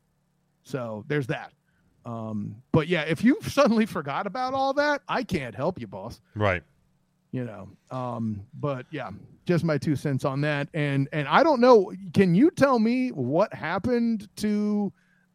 [0.63, 1.53] So there's that.
[2.05, 6.19] Um, but yeah, if you suddenly forgot about all that, I can't help you, boss.
[6.35, 6.63] Right.
[7.31, 7.69] You know.
[7.91, 9.11] Um, but yeah,
[9.45, 10.69] just my two cents on that.
[10.73, 11.91] And and I don't know.
[12.13, 14.91] Can you tell me what happened to?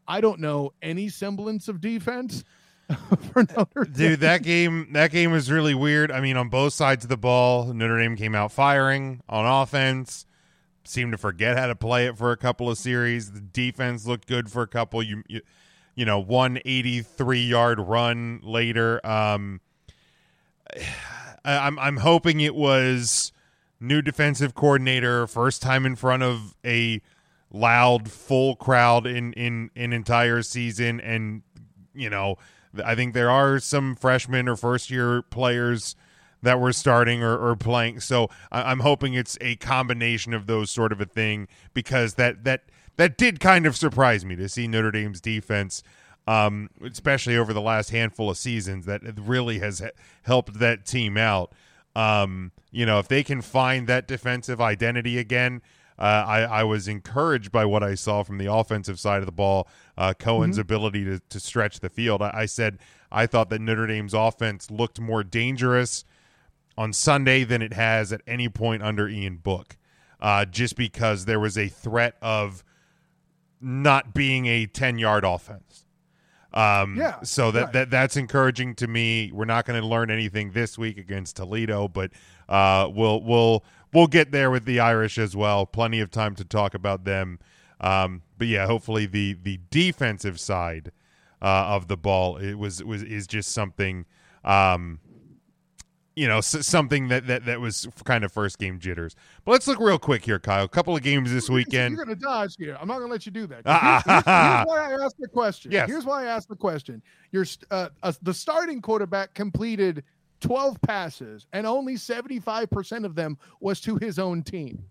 [0.09, 2.44] I don't know any semblance of defense
[3.32, 3.92] for Notre Dame?
[3.92, 6.11] Dude, that game that game was really weird.
[6.12, 10.26] I mean, on both sides of the ball, Notre Dame came out firing on offense.
[10.85, 13.32] Seemed to forget how to play it for a couple of series.
[13.32, 15.02] The defense looked good for a couple.
[15.02, 15.40] You you,
[15.96, 19.04] you know, one eighty three yard run later.
[19.04, 19.61] Um,
[21.52, 23.32] I'm I'm hoping it was
[23.80, 27.00] new defensive coordinator, first time in front of a
[27.50, 31.42] loud full crowd in in an entire season, and
[31.94, 32.37] you know
[32.85, 35.96] I think there are some freshmen or first year players
[36.42, 38.00] that were starting or, or playing.
[38.00, 42.44] So I, I'm hoping it's a combination of those sort of a thing because that
[42.44, 42.64] that
[42.96, 45.82] that did kind of surprise me to see Notre Dame's defense
[46.26, 49.82] um, especially over the last handful of seasons, that really has
[50.22, 51.52] helped that team out.
[51.94, 55.62] Um, you know, if they can find that defensive identity again,
[55.98, 59.32] uh, I, I was encouraged by what I saw from the offensive side of the
[59.32, 59.66] ball.
[59.96, 62.20] Uh, Coan's ability to, to stretch the field.
[62.20, 62.78] I, I said
[63.10, 66.04] I thought that Notre Dame's offense looked more dangerous
[66.76, 69.76] on Sunday than it has at any point under Ian Book,
[70.20, 72.62] uh, just because there was a threat of
[73.58, 75.86] not being a 10 yard offense.
[76.56, 77.72] Um, Yeah, So that, right.
[77.74, 79.30] that that's encouraging to me.
[79.32, 82.12] We're not going to learn anything this week against Toledo, but
[82.48, 85.66] uh, we'll we'll we'll get there with the Irish as well.
[85.66, 87.38] Plenty of time to talk about them.
[87.80, 90.92] Um, but yeah, hopefully the the defensive side
[91.42, 94.06] uh, of the ball it was was is just something.
[94.44, 95.00] Um,
[96.16, 99.14] you know, something that, that that was kind of first game jitters.
[99.44, 100.64] But let's look real quick here, Kyle.
[100.64, 101.94] A couple of games this weekend.
[101.94, 102.76] You're going to dodge here.
[102.81, 103.62] I'm not going to let you do that.
[103.66, 105.72] Ah, Here's, here's- ah, here's why I asked the question.
[105.72, 105.88] Yes.
[105.88, 107.02] Here's why I asked the question.
[107.33, 110.02] Your uh, uh, the starting quarterback completed
[110.40, 114.83] 12 passes, and only 75 percent of them was to his own team.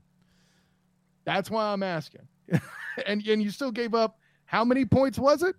[1.26, 2.28] That's why I'm asking.
[3.08, 5.56] and and you still gave up how many points was it?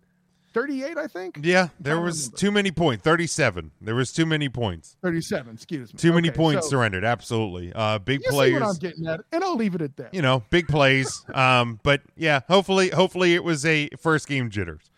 [0.57, 1.39] 38, I think.
[1.43, 2.37] Yeah, there was remember.
[2.39, 3.03] too many points.
[3.05, 3.73] Thirty-seven.
[3.83, 4.97] There was too many points.
[5.03, 5.55] 37.
[5.55, 5.99] Excuse me.
[5.99, 7.05] Too many Okay, points so surrendered.
[7.05, 7.73] Absolutely.
[7.75, 10.15] Uh, big you see what I'm getting at, and I'll leave it at that.
[10.15, 11.25] You know, big plays.
[11.35, 14.91] um, but yeah, hopefully, hopefully it was a first game jitters.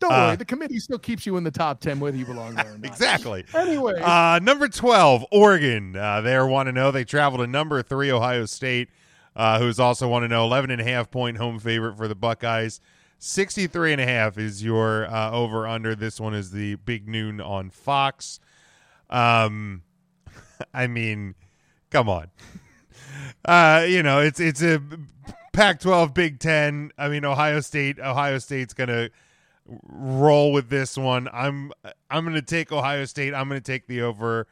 [0.00, 2.56] Don't uh, worry, the committee still keeps you in the top 10 whether you belong
[2.56, 2.84] there or not.
[2.84, 3.44] Exactly.
[3.54, 5.94] Anyway, Uh, number 12, Oregon.
[5.94, 6.90] Uh, they want to know.
[6.90, 8.88] They traveled to number three, Ohio State,
[9.36, 12.16] uh, who's also want to know 11 and a half point home favorite for the
[12.16, 12.80] Buckeyes.
[13.24, 15.94] 63 and a half is your uh, over under.
[15.94, 18.38] This one is the big noon on Fox.
[19.08, 19.82] Um,
[20.74, 21.34] I mean,
[21.90, 22.30] come on.
[23.44, 24.80] Uh, you know, it's it's a
[25.52, 26.92] Pac-12 Big 10.
[26.96, 29.10] I mean, Ohio State Ohio State's to
[29.66, 31.28] roll with this one.
[31.32, 31.70] I'm
[32.10, 33.34] I'm to take Ohio State.
[33.34, 34.46] I'm to take the over.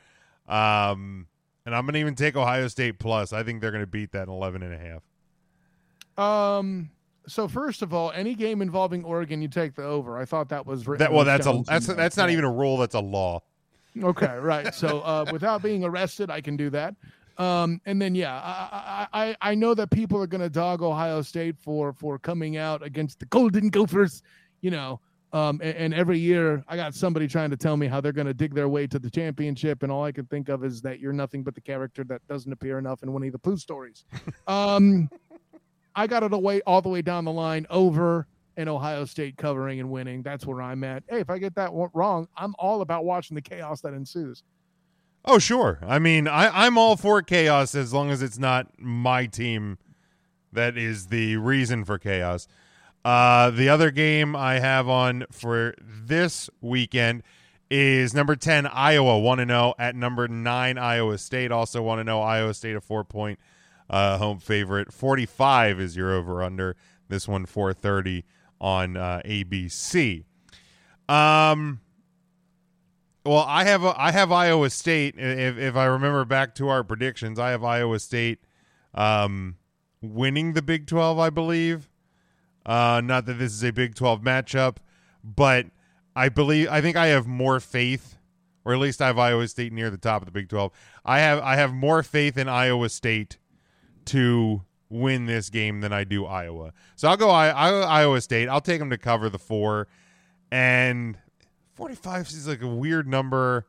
[0.46, 1.26] Um
[1.64, 3.32] and I'm to even take Ohio State plus.
[3.32, 6.58] I think they're to beat that in 11 and a half.
[6.58, 6.90] Um.
[7.26, 10.18] So first of all, any game involving Oregon, you take the over.
[10.18, 12.04] I thought that was That well that's a that's somewhere.
[12.04, 13.42] that's not even a rule, that's a law.
[14.02, 14.36] okay.
[14.40, 14.74] Right.
[14.74, 16.94] So uh, without being arrested, I can do that.
[17.38, 20.82] Um, and then yeah, I I, I- I know that people are going to dog
[20.82, 24.22] Ohio State for for coming out against the Golden Gophers.
[24.60, 25.00] You know.
[25.34, 28.26] Um, and, and every year I got somebody trying to tell me how they're going
[28.26, 31.00] to dig their way to the championship, and all I can think of is that
[31.00, 34.04] you're nothing but the character that doesn't appear enough in Winnie the Pooh stories.
[34.46, 35.08] Um,
[35.94, 38.26] I got it away all the way down the line over
[38.56, 40.22] and Ohio State covering and winning.
[40.22, 41.02] That's where I'm at.
[41.08, 44.42] Hey, if I get that wrong, I'm all about watching the chaos that ensues.
[45.24, 45.78] Oh, sure.
[45.86, 49.78] I mean, I, I'm all for chaos as long as it's not my team
[50.52, 52.48] that is the reason for chaos.
[53.04, 57.22] Uh, the other game I have on for this weekend
[57.70, 61.50] is number 10, Iowa 1 0 at number 9, Iowa State.
[61.50, 63.38] Also, want to know Iowa State a four point
[63.90, 64.92] uh, home favorite.
[64.92, 66.76] 45 is your over under.
[67.08, 68.24] This one, 430
[68.60, 70.24] on uh, ABC.
[71.08, 71.80] Um,
[73.24, 75.14] well, I have a, I have Iowa State.
[75.16, 78.40] If if I remember back to our predictions, I have Iowa State
[78.94, 79.56] um,
[80.00, 81.18] winning the Big Twelve.
[81.18, 81.88] I believe.
[82.64, 84.76] Uh, not that this is a Big Twelve matchup,
[85.22, 85.66] but
[86.16, 88.16] I believe I think I have more faith,
[88.64, 90.72] or at least I have Iowa State near the top of the Big Twelve.
[91.04, 93.38] I have I have more faith in Iowa State
[94.06, 96.72] to win this game than I do Iowa.
[96.96, 98.48] So I'll go I, I'll Iowa State.
[98.48, 99.88] I'll take them to cover the four,
[100.50, 101.18] and
[101.74, 103.66] 45 is like a weird number.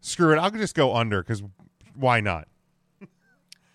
[0.00, 0.38] Screw it.
[0.38, 1.42] I'll just go under because
[1.94, 2.48] why not?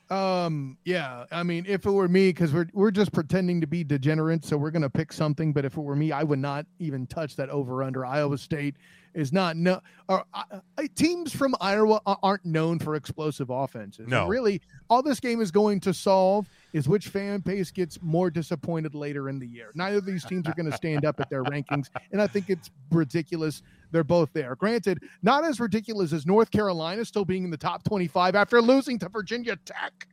[0.10, 3.84] Um, yeah, I mean, if it were me, because we're we're just pretending to be
[3.84, 5.54] degenerates, so we're gonna pick something.
[5.54, 8.06] But if it were me, I would not even touch that over under.
[8.06, 8.76] Iowa State
[9.14, 9.82] is not no.
[10.10, 14.08] Or, uh, uh, teams from Iowa aren't known for explosive offenses.
[14.08, 14.22] No.
[14.22, 18.30] And really, all this game is going to solve is which fan base gets more
[18.30, 19.72] disappointed later in the year.
[19.76, 22.50] Neither of these teams are going to stand up at their rankings, and I think
[22.50, 23.62] it's ridiculous.
[23.92, 24.56] They're both there.
[24.56, 28.98] Granted, not as ridiculous as North Carolina still being in the top twenty-five after losing
[29.00, 30.08] to Virginia Tech.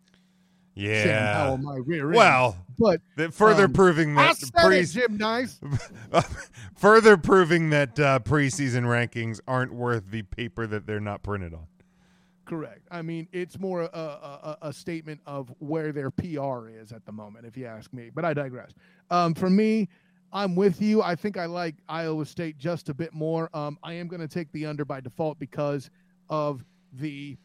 [0.76, 1.34] Sam Yeah.
[1.34, 2.16] Howell, my rear end.
[2.16, 3.00] Well, but
[3.32, 5.60] further um, proving that pre- Jim Nice.
[6.76, 11.66] further proving that uh, preseason rankings aren't worth the paper that they're not printed on.
[12.46, 12.86] Correct.
[12.90, 17.12] I mean, it's more a, a, a statement of where their PR is at the
[17.12, 18.10] moment, if you ask me.
[18.12, 18.72] But I digress.
[19.10, 19.88] Um, for me,
[20.32, 21.02] I'm with you.
[21.02, 23.50] I think I like Iowa State just a bit more.
[23.54, 25.90] Um, I am going to take the under by default because
[26.28, 26.64] of
[26.94, 27.36] the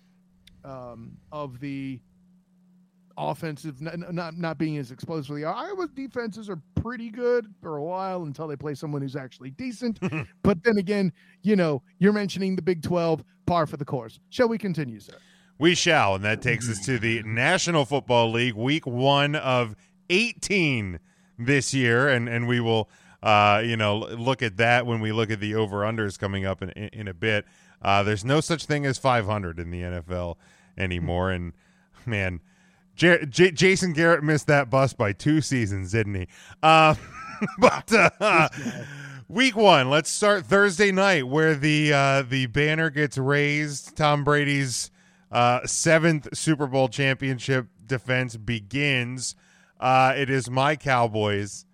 [0.64, 2.00] um, of the
[3.18, 5.43] offensive not, not not being as explosive.
[5.43, 9.99] Iowa's defenses are pretty good for a while until they play someone who's actually decent.
[10.43, 11.11] but then again,
[11.41, 14.20] you know, you're mentioning the Big 12 par for the course.
[14.30, 15.16] Shall we continue, sir?
[15.57, 19.76] We shall, and that takes us to the National Football League, week one of
[20.09, 20.99] 18
[21.39, 22.89] this year, and and we will,
[23.24, 26.61] uh, you know, look at that when we look at the over unders coming up
[26.61, 27.45] in in a bit.
[27.82, 30.36] Uh, there's no such thing as 500 in the NFL
[30.78, 31.53] anymore, and
[32.05, 32.41] man.
[32.96, 36.28] J- J- Jason Garrett missed that bus by two seasons, didn't he?
[36.64, 36.96] Uh,
[37.60, 38.50] but uh,
[39.28, 43.96] week one, let's start Thursday night, where the uh, the banner gets raised.
[43.96, 44.91] Tom Brady's
[45.32, 49.36] uh, seventh Super Bowl championship defense begins.
[49.80, 51.66] Uh, it is my Cowboys.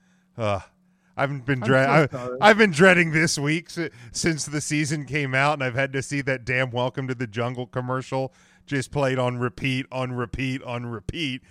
[1.18, 2.10] I've been dread.
[2.12, 3.70] So I've been dreading this week
[4.12, 7.28] since the season came out, and I've had to see that damn "Welcome to the
[7.28, 8.34] Jungle" commercial
[8.66, 11.42] just played on repeat, on repeat, on repeat.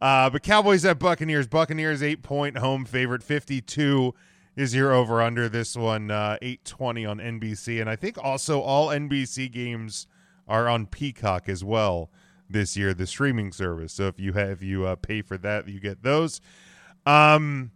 [0.00, 1.46] Uh, but Cowboys at Buccaneers.
[1.46, 3.22] Buccaneers eight point home favorite.
[3.22, 4.14] Fifty two
[4.54, 5.48] is your over under.
[5.48, 10.06] This one uh, eight twenty on NBC, and I think also all NBC games
[10.46, 12.10] are on Peacock as well
[12.48, 13.92] this year, the streaming service.
[13.92, 16.40] So if you have you uh, pay for that, you get those.
[17.04, 17.70] Um,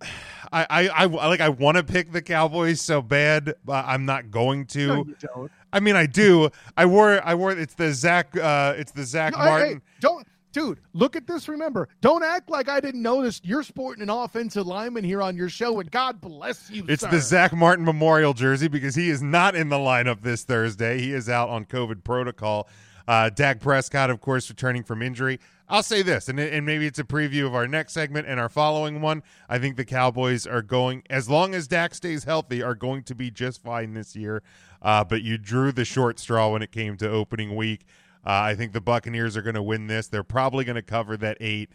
[0.52, 4.32] I, I, I like I want to pick the Cowboys so bad, but I'm not
[4.32, 4.86] going to.
[4.86, 6.50] No, I mean, I do.
[6.76, 7.24] I wore.
[7.24, 7.52] I wore.
[7.52, 8.36] It's the Zach.
[8.36, 9.68] Uh, it's the Zach no, Martin.
[9.68, 10.80] Hey, don't, dude.
[10.92, 11.48] Look at this.
[11.48, 13.40] Remember, don't act like I didn't notice.
[13.44, 16.84] You're sporting an offensive lineman here on your show, and God bless you.
[16.88, 17.10] It's sir.
[17.10, 20.98] the Zack Martin Memorial jersey because he is not in the lineup this Thursday.
[20.98, 22.68] He is out on COVID protocol.
[23.08, 25.40] Uh, Dak Prescott, of course, returning from injury.
[25.68, 28.48] I'll say this, and, and maybe it's a preview of our next segment and our
[28.48, 29.22] following one.
[29.48, 33.14] I think the Cowboys are going, as long as Dak stays healthy, are going to
[33.14, 34.42] be just fine this year.
[34.82, 37.84] Uh, but you drew the short straw when it came to opening week.
[38.24, 40.08] Uh, I think the Buccaneers are going to win this.
[40.08, 41.70] They're probably going to cover that eight.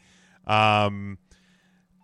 [0.46, 1.18] Um,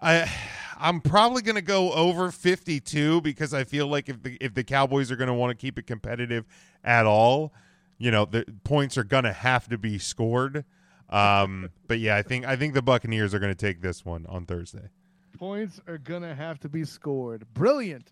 [0.02, 0.32] I,
[0.80, 4.64] I'm probably going to go over 52 because I feel like if the if the
[4.64, 6.45] Cowboys are going to want to keep it competitive
[6.84, 7.54] at all,
[7.99, 10.66] you know, the points are going to have to be scored.
[11.10, 14.26] Um, but yeah, I think I think the Buccaneers are going to take this one
[14.28, 14.89] on Thursday.
[15.38, 17.45] Points are going to have to be scored.
[17.54, 18.12] Brilliant.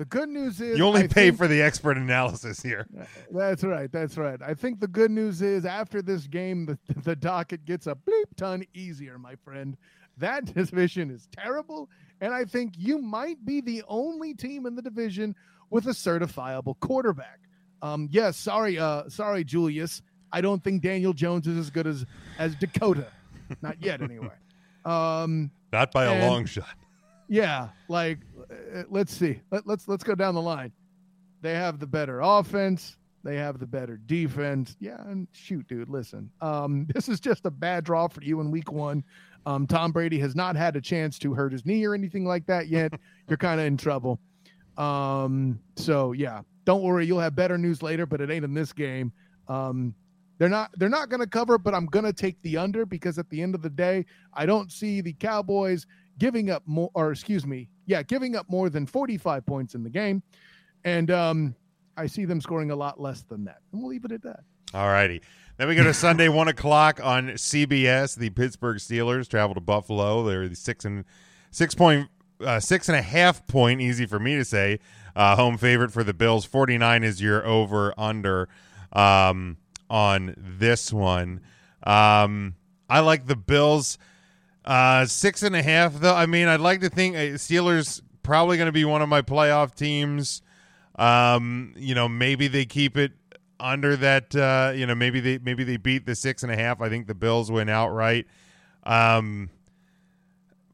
[0.00, 2.86] The good news is you only I pay think, for the expert analysis here.
[3.30, 3.92] That's right.
[3.92, 4.40] That's right.
[4.40, 8.34] I think the good news is after this game, the, the docket gets a bleep
[8.34, 9.76] ton easier, my friend.
[10.16, 11.90] That division is terrible,
[12.22, 15.36] and I think you might be the only team in the division
[15.68, 17.40] with a certifiable quarterback.
[17.82, 20.00] Um, yes, sorry, uh, sorry, Julius.
[20.32, 22.06] I don't think Daniel Jones is as good as
[22.38, 23.08] as Dakota,
[23.60, 24.32] not yet, anyway.
[24.86, 26.74] Um, not by and, a long shot.
[27.28, 28.18] Yeah, like
[28.88, 29.40] let's see.
[29.50, 30.72] Let, let's let's go down the line.
[31.42, 32.96] They have the better offense.
[33.22, 34.76] They have the better defense.
[34.80, 36.30] Yeah, and shoot, dude, listen.
[36.40, 39.04] Um, this is just a bad draw for you in week one.
[39.46, 42.46] Um, Tom Brady has not had a chance to hurt his knee or anything like
[42.46, 42.92] that yet.
[43.28, 44.20] You're kind of in trouble.
[44.76, 47.06] Um, so yeah, don't worry.
[47.06, 49.12] You'll have better news later, but it ain't in this game.
[49.48, 49.94] Um,
[50.38, 53.18] they're not they're not going to cover, but I'm going to take the under because
[53.18, 55.86] at the end of the day, I don't see the Cowboys
[56.18, 59.90] giving up more, or excuse me, yeah, giving up more than 45 points in the
[59.90, 60.22] game,
[60.84, 61.54] and um,
[61.96, 63.58] I see them scoring a lot less than that.
[63.72, 64.40] And we'll leave it at that.
[64.72, 65.20] All righty.
[65.56, 68.16] Then we go to Sunday, one o'clock on CBS.
[68.16, 70.22] The Pittsburgh Steelers travel to Buffalo.
[70.22, 71.04] They're the six and
[71.50, 72.08] six point
[72.40, 74.78] uh, six and a half point, easy for me to say,
[75.16, 76.44] uh, home favorite for the Bills.
[76.44, 78.48] Forty nine is your over under.
[78.92, 79.56] Um,
[79.90, 81.40] on this one.
[81.82, 82.54] Um,
[82.88, 83.98] I like the Bills.
[84.64, 86.14] Uh, six and a half, though.
[86.14, 89.22] I mean, I'd like to think uh, Steelers probably going to be one of my
[89.22, 90.42] playoff teams.
[90.96, 93.12] Um, you know, maybe they keep it
[93.58, 94.34] under that.
[94.34, 96.80] Uh, you know, maybe they maybe they beat the six and a half.
[96.80, 98.26] I think the Bills win outright.
[98.84, 99.50] Um,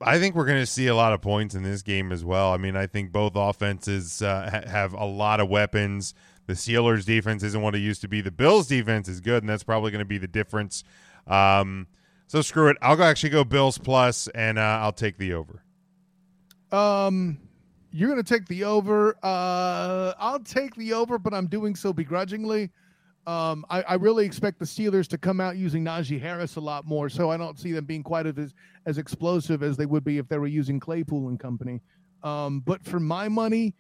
[0.01, 2.53] I think we're going to see a lot of points in this game as well.
[2.53, 6.13] I mean, I think both offenses uh, ha- have a lot of weapons.
[6.47, 8.21] The Steelers' defense isn't what it used to be.
[8.21, 10.85] The Bills' defense is good, and that's probably going to be the difference.
[11.27, 11.87] Um,
[12.27, 12.77] so screw it.
[12.83, 15.63] I'll go actually go Bills plus, and uh, I'll take the over.
[16.73, 17.39] Um,
[17.93, 19.17] you're to take the over.
[19.23, 22.71] Uh, I'll take the over, but I'm doing so begrudgingly.
[23.27, 26.85] Um, I, I, really expect the Steelers to come out using Najee Harris a lot
[26.85, 28.55] more, so I don't see them being quite as
[28.87, 31.81] as explosive as they would be if they were using Claypool and company.
[32.23, 33.75] Um, but for my money,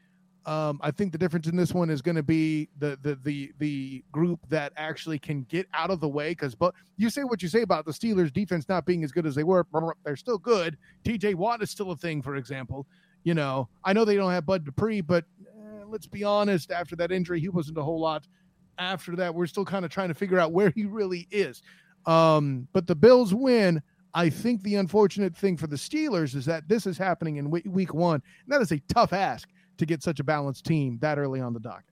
[0.46, 3.52] Um, I think the difference in this one is going to be the the the
[3.58, 6.30] the group that actually can get out of the way.
[6.30, 9.26] Because, but you say what you say about the Steelers' defense not being as good
[9.26, 9.66] as they were,
[10.04, 10.78] they're still good.
[11.04, 11.34] T.J.
[11.34, 12.86] Watt is still a thing, for example.
[13.24, 16.70] You know, I know they don't have Bud Dupree, but eh, let's be honest.
[16.70, 18.28] After that injury, he wasn't a whole lot.
[18.78, 21.60] After that, we're still kind of trying to figure out where he really is.
[22.06, 23.82] Um, but the Bills win.
[24.14, 27.92] I think the unfortunate thing for the Steelers is that this is happening in week
[27.92, 28.22] one.
[28.44, 29.46] And that is a tough ask
[29.78, 31.84] to get such a balanced team that early on the docket.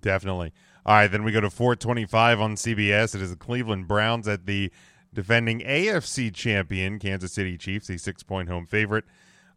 [0.00, 0.52] Definitely.
[0.86, 3.14] All right, then we go to 425 on CBS.
[3.14, 4.72] It is the Cleveland Browns at the
[5.12, 9.04] defending AFC champion Kansas City Chiefs, a six point home favorite.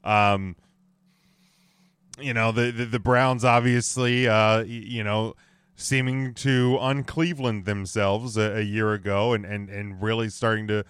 [0.03, 0.55] Um,
[2.19, 5.35] you know the the, the Browns obviously, uh, you know,
[5.75, 10.83] seeming to uncleveland themselves a, a, year ago, and, and and really starting to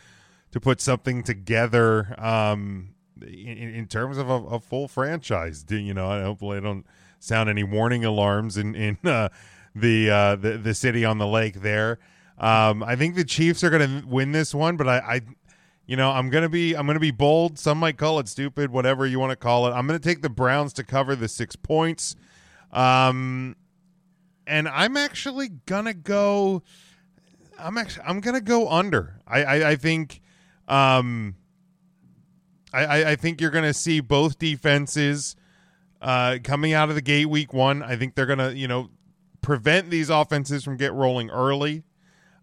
[0.52, 2.16] to put something together.
[2.18, 2.93] Um,
[3.24, 5.66] in, in terms of a, a, full franchise.
[5.70, 6.86] You know, hopefully I don't
[7.20, 9.30] sound any warning alarms in in uh,
[9.76, 12.00] the, uh, the the city on the lake there.
[12.38, 15.22] Um, I think the Chiefs are going to win this one, but I, I,
[15.86, 17.60] you know, I'm gonna be I'm gonna be bold.
[17.60, 19.72] Some might call it stupid, whatever you want to call it.
[19.72, 22.16] I'm gonna take the Browns to cover the six points.
[22.72, 23.56] Um,
[24.48, 26.64] and I'm actually gonna go.
[27.60, 29.20] I'm actually I'm gonna go under.
[29.28, 30.22] I I, I think.
[30.68, 31.36] Um,
[32.74, 35.36] I, I think you're going to see both defenses
[36.02, 37.84] uh, coming out of the gate week one.
[37.84, 38.90] I think they're going to, you know,
[39.42, 41.84] prevent these offenses from get rolling early.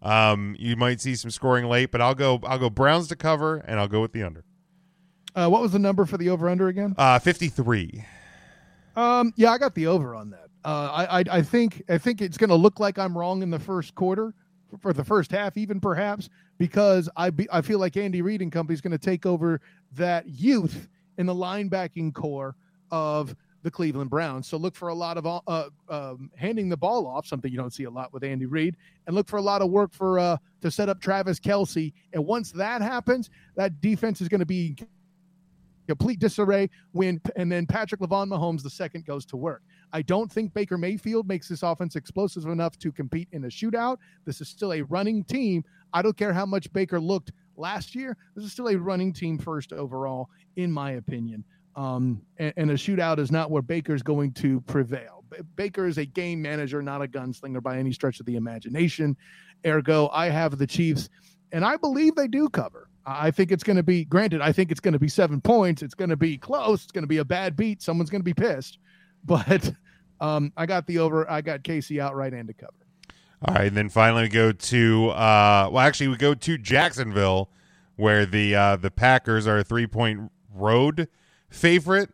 [0.03, 3.59] Um, you might see some scoring late, but I'll go I'll go Browns to cover,
[3.59, 4.45] and I'll go with the under.
[5.35, 6.95] Uh, what was the number for the over under again?
[6.97, 8.05] Uh, fifty three.
[8.97, 10.49] Um, yeah, I got the over on that.
[10.65, 13.51] Uh, I, I I think I think it's going to look like I'm wrong in
[13.51, 14.35] the first quarter,
[14.79, 18.53] for the first half, even perhaps because I be, I feel like Andy Reid and
[18.53, 19.61] company is going to take over
[19.93, 22.55] that youth in the linebacking corps
[22.91, 24.47] of the Cleveland Browns.
[24.47, 27.73] So look for a lot of uh, um, handing the ball off, something you don't
[27.75, 30.37] see a lot with Andy Reid, and look for a lot of work for uh,
[30.63, 31.93] to set up Travis Kelce.
[32.13, 34.77] And once that happens, that defense is going to be
[35.91, 39.63] complete disarray when and then Patrick Lavon Mahomes the second goes to work.
[39.93, 43.99] I don't think Baker Mayfield makes this offense explosive enough to compete in a shootout.
[44.25, 45.65] This is still a running team.
[45.93, 48.17] I don't care how much Baker looked last year.
[48.37, 51.45] This is still a running team first overall, in my opinion.
[51.75, 55.25] Um, and, and, a shootout is not where Baker's going to prevail.
[55.31, 59.17] B- Baker is a game manager, not a gunslinger by any stretch of the imagination.
[59.65, 61.09] Ergo, I have the Chiefs,
[61.53, 62.90] and I believe they do cover.
[63.07, 65.83] I think it's going to be, granted, I think it's going to be seven points.
[65.83, 66.83] It's going to be close.
[66.83, 67.83] It's going to be a bad beat.
[67.83, 68.79] Someone's going to be pissed.
[69.23, 69.75] But
[70.19, 71.31] um, I got the over.
[71.31, 72.73] I got Casey outright and to cover.
[73.45, 77.51] All right, and then finally we go to uh, well, actually we go to Jacksonville,
[77.97, 81.09] where the uh, the Packers are a three point road
[81.51, 82.11] favorite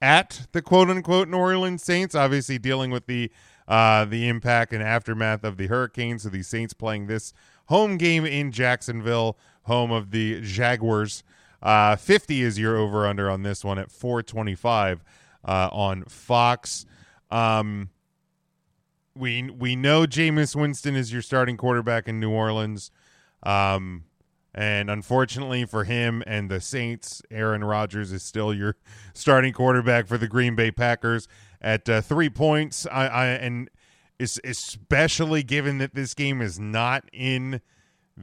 [0.00, 2.14] at the quote unquote New Orleans Saints.
[2.14, 3.30] Obviously dealing with the
[3.68, 6.18] uh, the impact and aftermath of the hurricane.
[6.18, 7.32] So the Saints playing this
[7.66, 11.22] home game in Jacksonville, home of the Jaguars.
[11.62, 15.04] Uh, 50 is your over under on this one at 425
[15.44, 16.86] uh, on Fox.
[17.30, 17.90] Um,
[19.14, 22.90] we we know Jameis Winston is your starting quarterback in New Orleans.
[23.42, 24.04] Um,
[24.54, 28.76] and unfortunately for him and the Saints, Aaron Rodgers is still your
[29.14, 31.28] starting quarterback for the Green Bay Packers
[31.60, 32.86] at uh, three points.
[32.90, 33.70] I, I and
[34.18, 37.60] especially given that this game is not in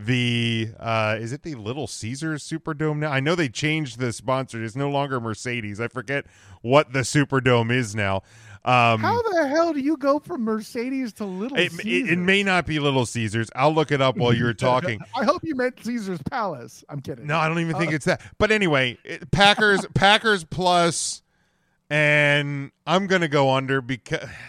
[0.06, 3.12] the uh is it the Little Caesars Superdome now?
[3.12, 4.64] I know they changed the sponsor.
[4.64, 5.80] It's no longer Mercedes.
[5.80, 6.26] I forget
[6.62, 8.22] what the Superdome is now.
[8.68, 11.86] Um, How the hell do you go from Mercedes to Little it, Caesars?
[11.86, 13.50] It, it, may not be Little Caesars.
[13.56, 15.00] I'll look it up while you're talking.
[15.16, 16.84] I hope you meant Caesar's Palace.
[16.90, 17.28] I'm kidding.
[17.28, 18.22] No, I don't even think uh, it's that.
[18.38, 21.22] But anyway, it, Packers Packers plus,
[21.90, 24.28] and I'm gonna go under because.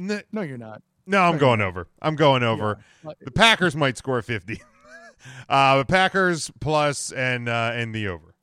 [0.00, 0.80] No, you're not.
[1.08, 1.88] No, I'm going over.
[2.02, 2.78] I'm going over.
[3.02, 3.12] Yeah.
[3.24, 4.60] The Packers might score 50.
[5.48, 8.34] uh, the Packers plus and uh, and the over.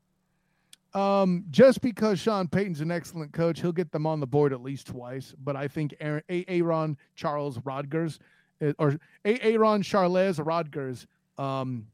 [0.96, 4.64] Um, just because Sean Payton's an excellent coach, he'll get them on the board at
[4.64, 5.36] least twice.
[5.38, 8.20] But I think Aaron, Aaron Charles Rodgers
[8.62, 11.06] eh, or Aaron Charles Rodgers
[11.38, 11.86] um,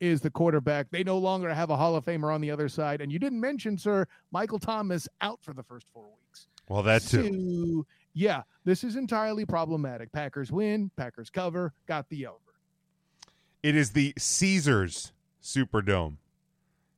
[0.00, 0.90] is the quarterback.
[0.90, 3.02] They no longer have a Hall of Famer on the other side.
[3.02, 6.46] And you didn't mention, sir, Michael Thomas out for the first four weeks.
[6.68, 7.84] Well, that too.
[7.84, 7.86] So,
[8.18, 10.10] yeah, this is entirely problematic.
[10.10, 12.36] Packers win, Packers cover, got the over.
[13.62, 15.12] It is the Caesars
[15.42, 16.16] Superdome.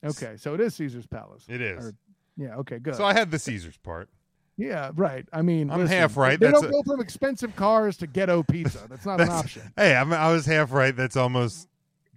[0.02, 1.44] Okay, so it is Caesar's Palace.
[1.46, 1.84] It is.
[1.84, 1.94] Or,
[2.38, 2.56] yeah.
[2.56, 2.78] Okay.
[2.78, 2.94] Good.
[2.94, 4.08] So I had the Caesars part.
[4.56, 4.92] Yeah.
[4.94, 5.26] Right.
[5.30, 6.40] I mean, I'm listen, half right.
[6.40, 8.86] They That's don't a, go from expensive cars to ghetto pizza.
[8.88, 9.72] That's not that's, an option.
[9.76, 10.96] Hey, I'm, i was half right.
[10.96, 11.68] That's almost.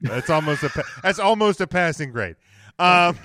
[0.01, 0.83] That's almost a.
[1.01, 2.35] that's almost a passing grade.
[2.79, 3.17] Oh um,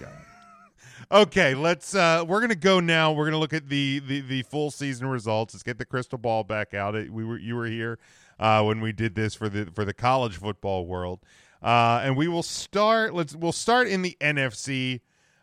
[1.10, 1.94] Okay, let's.
[1.94, 3.12] uh We're gonna go now.
[3.12, 5.54] We're gonna look at the the the full season results.
[5.54, 6.94] Let's get the crystal ball back out.
[6.94, 7.98] We were you were here
[8.38, 11.20] uh when we did this for the for the college football world,
[11.62, 13.14] uh and we will start.
[13.14, 15.00] Let's we'll start in the NFC.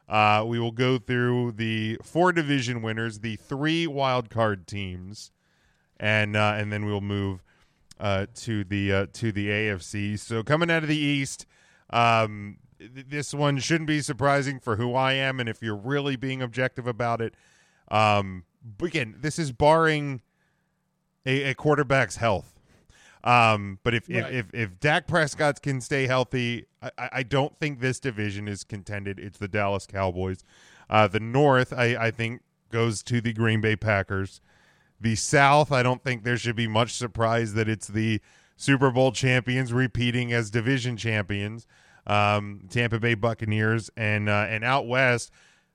[0.07, 5.31] Uh, we will go through the four division winners, the three wild card teams,
[5.99, 7.43] and uh, and then we'll move
[7.99, 10.19] uh, to the uh, to the AFC.
[10.19, 11.47] So coming out of the East,
[11.89, 16.41] um, this one shouldn't be surprising for who I am, and if you're really being
[16.41, 17.33] objective about it,
[17.89, 18.43] um,
[18.77, 20.21] but again, this is barring
[21.25, 22.51] a, a quarterback's health.
[23.23, 24.17] Um, but if, Right.
[24.33, 28.47] if if if Dak Prescott can stay healthy, I, I I don't think this division
[28.47, 29.19] is contended.
[29.19, 30.43] It's the Dallas Cowboys.
[30.89, 34.41] Uh, the North, I, I think, goes to the Green Bay Packers.
[35.01, 38.21] The South, I don't think there should be much surprise that it's the
[38.55, 41.65] Super Bowl champions repeating as division champions,
[42.07, 45.31] um, Tampa Bay Buccaneers, and uh, and out west,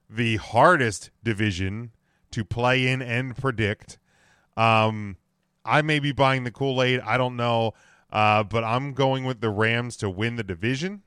[0.09, 1.93] the hardest division
[2.31, 3.99] to play in and predict.
[4.57, 5.17] Um,
[5.65, 7.01] I may be buying the Kool Aid.
[7.01, 7.75] I don't know,
[8.13, 11.03] uh, but I'm going with the Rams to win the division.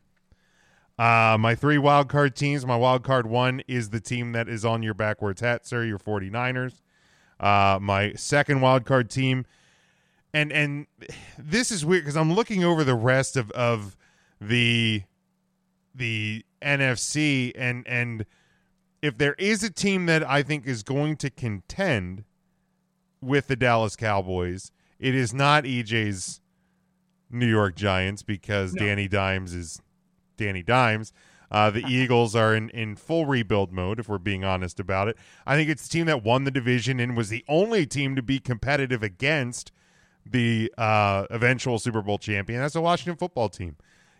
[0.97, 2.65] Uh, my three wild card teams.
[2.65, 5.83] My wild card one is the team that is on your backwards hat, sir.
[5.83, 6.81] Your 49ers.
[7.39, 9.45] Uh, my second wild card team,
[10.33, 10.87] and and
[11.37, 13.97] this is weird because I'm looking over the rest of of
[14.39, 15.03] the
[15.93, 18.25] the NFC and and
[19.01, 22.23] if there is a team that I think is going to contend
[23.21, 26.39] with the Dallas Cowboys, it is not EJ's
[27.29, 29.81] New York Giants because Danny Dimes is
[30.37, 31.11] Danny Dimes.
[31.51, 35.17] Uh, the Eagles are in, in full rebuild mode, if we're being honest about it.
[35.45, 38.21] I think it's the team that won the division and was the only team to
[38.21, 39.71] be competitive against
[40.25, 42.61] the uh, eventual Super Bowl champion.
[42.61, 43.75] That's the Washington football team.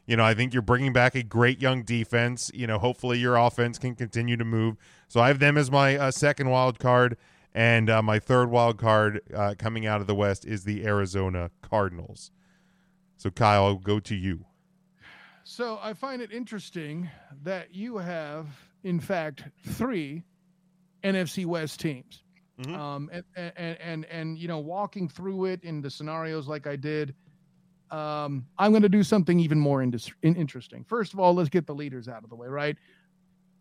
[0.06, 2.52] You know, I think you're bringing back a great young defense.
[2.54, 4.76] You know, hopefully your offense can continue to move.
[5.08, 7.18] So I have them as my uh, second wild card,
[7.54, 11.52] and uh, my third wild card uh, coming out of the West is the Arizona
[11.62, 12.32] Cardinals.
[13.18, 14.46] So Kyle, I'll go to you.
[15.46, 17.10] So I find it interesting
[17.44, 18.48] that you have,
[18.84, 20.24] in fact, three
[21.04, 22.24] NFC West teams.
[22.60, 22.78] Mhm.
[22.78, 26.76] Um, and, and and and you know, walking through it in the scenarios like I
[26.76, 27.16] did,
[27.92, 30.84] um, I'm going to do something even more indus- interesting.
[30.84, 32.78] First of all, let's get the leaders out of the way, right?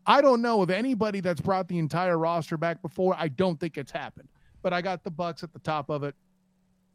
[0.06, 3.14] I don't know of anybody that's brought the entire roster back before.
[3.18, 4.28] I don't think it's happened,
[4.62, 6.14] but I got the Bucks at the top of it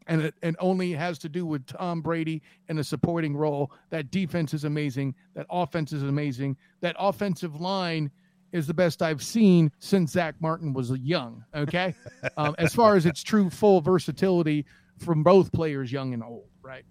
[0.08, 3.70] and it and only has to do with Tom Brady in a supporting role.
[3.90, 5.14] That defense is amazing.
[5.34, 6.56] That offense is amazing.
[6.80, 8.10] That offensive line
[8.52, 11.44] is the best I've seen since Zack Martin was young.
[11.54, 11.94] Okay,
[12.36, 14.64] um, as far as its true full versatility
[14.98, 16.48] from both players, young and old.
[16.62, 16.84] Right.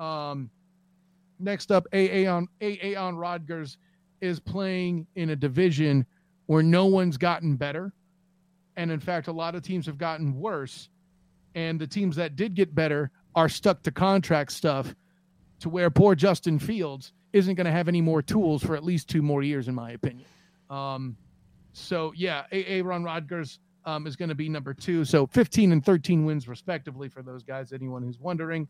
[0.00, 0.50] Um,
[1.38, 3.78] next up, Aaron Aaron Rodgers
[4.20, 6.06] is playing in a division
[6.46, 7.92] where no one's gotten better,
[8.76, 10.88] and in fact, a lot of teams have gotten worse
[11.54, 14.94] and the teams that did get better are stuck to contract stuff
[15.60, 19.08] to where poor Justin Fields isn't going to have any more tools for at least
[19.08, 20.26] two more years, in my opinion.
[20.68, 21.16] Um,
[21.72, 25.04] so yeah, Aaron Rodgers um, is going to be number two.
[25.04, 27.72] So 15 and 13 wins respectively for those guys.
[27.72, 28.68] Anyone who's wondering.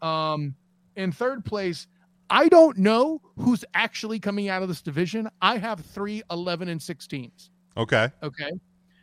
[0.00, 0.54] Um,
[0.98, 1.86] in third place,
[2.30, 5.28] I don't know who's actually coming out of this division.
[5.40, 7.50] I have three 11 and 16s.
[7.76, 8.10] Okay.
[8.22, 8.50] Okay.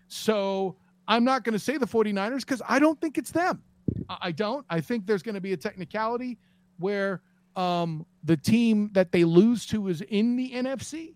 [0.07, 0.75] So
[1.07, 3.63] I'm not going to say the 49ers because I don't think it's them.
[4.09, 4.65] I don't.
[4.69, 6.37] I think there's going to be a technicality
[6.77, 7.21] where
[7.55, 11.15] um, the team that they lose to is in the NFC.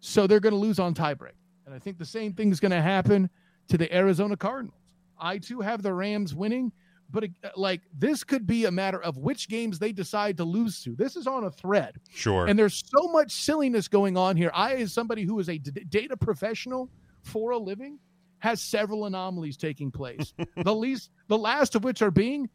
[0.00, 1.32] So they're going to lose on tiebreak.
[1.66, 3.28] And I think the same thing is going to happen
[3.68, 4.78] to the Arizona Cardinals.
[5.18, 6.70] I too have the Rams winning,
[7.10, 10.82] but uh, like this could be a matter of which games they decide to lose
[10.82, 10.94] to.
[10.94, 12.00] This is on a thread.
[12.10, 12.46] Sure.
[12.46, 14.50] And there's so much silliness going on here.
[14.54, 16.90] I, as somebody who is a d- data professional
[17.22, 17.98] for a living,
[18.38, 20.34] has several anomalies taking place.
[20.62, 22.48] the least, the last of which are being,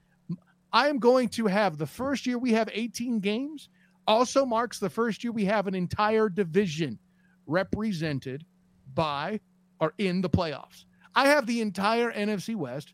[0.74, 3.70] I am going to have the first year we have 18 games.
[4.08, 6.97] Also marks the first year we have an entire division
[7.45, 8.45] represented
[8.93, 9.39] by
[9.80, 10.86] or in the playoffs.
[11.16, 12.93] I have the entire NFC West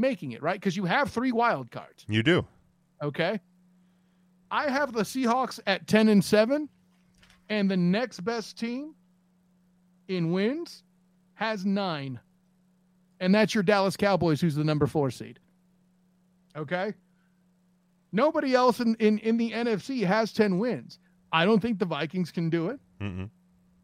[0.00, 2.04] making it right because you have three wild cards.
[2.08, 2.46] you do.
[3.02, 3.40] Okay.
[4.50, 6.68] I have the Seahawks at 10 and 7,
[7.48, 8.94] and the next best team
[10.08, 10.82] in wins
[11.34, 12.18] has nine.
[13.20, 15.38] And that's your Dallas Cowboys, who's the number four seed.
[16.56, 16.94] Okay.
[18.12, 20.98] Nobody else in, in, in the NFC has 10 wins.
[21.32, 22.80] I don't think the Vikings can do it.
[23.00, 23.30] Mm-mm.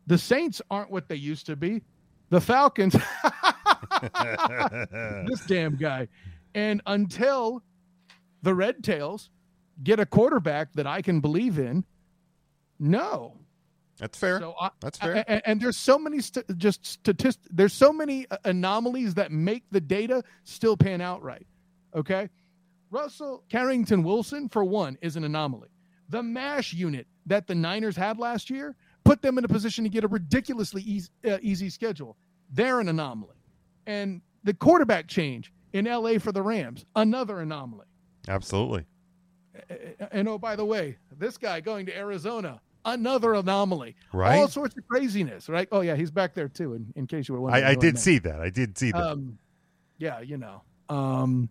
[0.09, 1.83] The Saints aren't what they used to be.
[2.31, 2.97] The Falcons,
[5.27, 6.09] this damn guy.
[6.55, 7.63] And until
[8.43, 9.31] the Red Tails
[9.83, 11.85] get a quarterback that I can believe in,
[12.79, 13.35] no.
[13.99, 14.41] That's fair.
[14.41, 15.25] So I, That's fair.
[15.27, 17.49] And, and there's so many st- just statistics.
[17.51, 21.47] There's so many anomalies that make the data still pan out right.
[21.95, 22.29] Okay,
[22.91, 25.69] Russell Carrington Wilson for one is an anomaly.
[26.09, 29.91] The mash unit that the Niners had last year put them in a position to
[29.91, 32.17] get a ridiculously easy, uh, easy schedule.
[32.51, 33.36] They're an anomaly,
[33.87, 37.87] and the quarterback change in LA for the Rams another anomaly.
[38.29, 38.87] Absolutely.
[40.11, 43.97] And oh, by the way, this guy going to Arizona another anomaly.
[44.13, 44.39] Right.
[44.39, 45.69] All sorts of craziness, right?
[45.73, 47.65] Oh, yeah, he's back there too, in, in case you were wondering.
[47.65, 48.41] I, I did see that.
[48.41, 49.03] I did see that.
[49.03, 49.39] Um,
[49.99, 50.63] yeah, you know.
[50.89, 51.51] Um,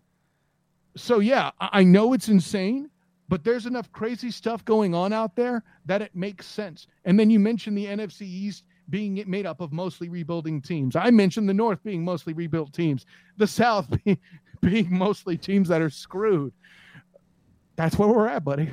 [0.96, 2.90] so, yeah, I, I know it's insane,
[3.28, 6.88] but there's enough crazy stuff going on out there that it makes sense.
[7.04, 10.96] And then you mentioned the NFC East being made up of mostly rebuilding teams.
[10.96, 13.06] I mentioned the North being mostly rebuilt teams,
[13.38, 14.18] the South being,
[14.62, 16.54] being mostly teams that are screwed.
[17.76, 18.70] That's where we're at, buddy.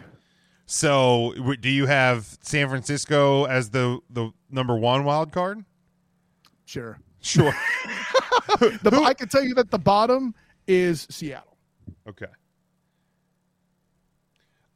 [0.66, 5.64] So, do you have San Francisco as the the number one wild card?
[6.64, 6.98] Sure.
[7.20, 7.54] Sure.
[8.60, 10.34] the, I can tell you that the bottom
[10.66, 11.56] is Seattle.
[12.08, 12.26] Okay.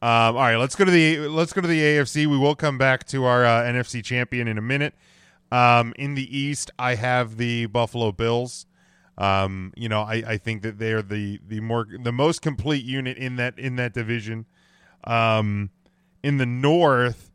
[0.03, 2.27] Um, all right, let's go to the let's go to the AFC.
[2.27, 4.95] We will come back to our uh, NFC champion in a minute.
[5.53, 8.67] Um, in the East, I have the Buffalo Bills.
[9.19, 12.85] Um, you know, I, I think that they are the the more the most complete
[12.85, 14.47] unit in that in that division.
[15.05, 15.71] Um,
[16.23, 17.31] in the North,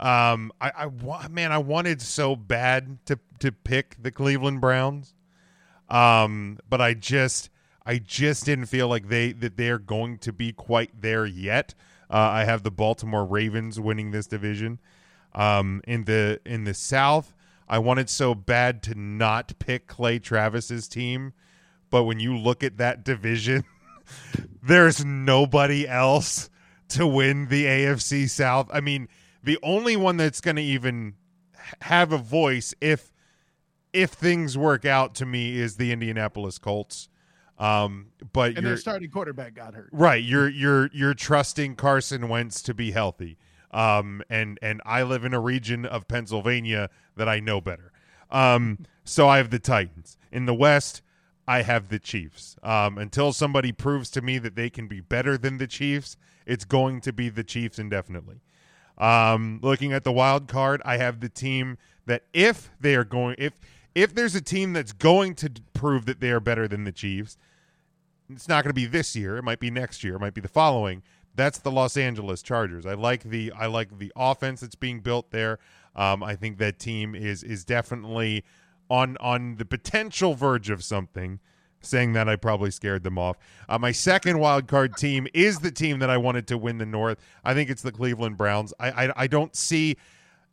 [0.00, 5.14] um, I, I man, I wanted so bad to to pick the Cleveland Browns,
[5.88, 7.48] um, but I just
[7.86, 11.74] I just didn't feel like they that they're going to be quite there yet.
[12.10, 14.80] Uh, I have the Baltimore Ravens winning this division.
[15.34, 17.34] Um, in the in the South,
[17.74, 21.32] I wanted so bad to not pick Clay Travis's team,
[21.90, 23.64] but when you look at that division,
[24.62, 26.50] there's nobody else
[26.90, 28.70] to win the AFC South.
[28.72, 29.08] I mean,
[29.42, 31.14] the only one that's going to even
[31.80, 33.12] have a voice if
[33.92, 37.08] if things work out to me is the Indianapolis Colts.
[37.58, 39.88] Um, but and their starting quarterback got hurt.
[39.90, 40.22] right.
[40.22, 43.36] You're you're you're trusting Carson Wentz to be healthy.
[43.72, 47.92] Um, and and I live in a region of Pennsylvania that I know better.
[48.30, 51.02] Um, so I have the Titans in the West.
[51.46, 52.56] I have the Chiefs.
[52.62, 56.64] Um, until somebody proves to me that they can be better than the Chiefs, it's
[56.64, 58.40] going to be the Chiefs indefinitely.
[58.96, 63.36] Um, looking at the wild card, I have the team that if they are going,
[63.38, 63.54] if
[63.94, 67.36] if there's a team that's going to prove that they are better than the Chiefs,
[68.28, 69.36] it's not going to be this year.
[69.36, 70.16] It might be next year.
[70.16, 71.02] It might be the following.
[71.36, 72.86] That's the Los Angeles Chargers.
[72.86, 75.58] I like the I like the offense that's being built there.
[75.96, 78.44] Um, I think that team is is definitely
[78.90, 81.40] on on the potential verge of something.
[81.80, 83.36] Saying that, I probably scared them off.
[83.68, 86.86] Uh, my second wild card team is the team that I wanted to win the
[86.86, 87.18] North.
[87.44, 88.72] I think it's the Cleveland Browns.
[88.80, 89.96] I I, I don't see,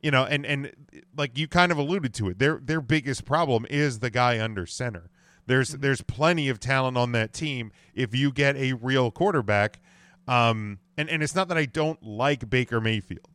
[0.01, 0.71] you know, and and
[1.15, 2.39] like you kind of alluded to it.
[2.39, 5.09] Their their biggest problem is the guy under center.
[5.45, 9.79] There's there's plenty of talent on that team if you get a real quarterback.
[10.27, 13.30] Um, and and it's not that I don't like Baker Mayfield.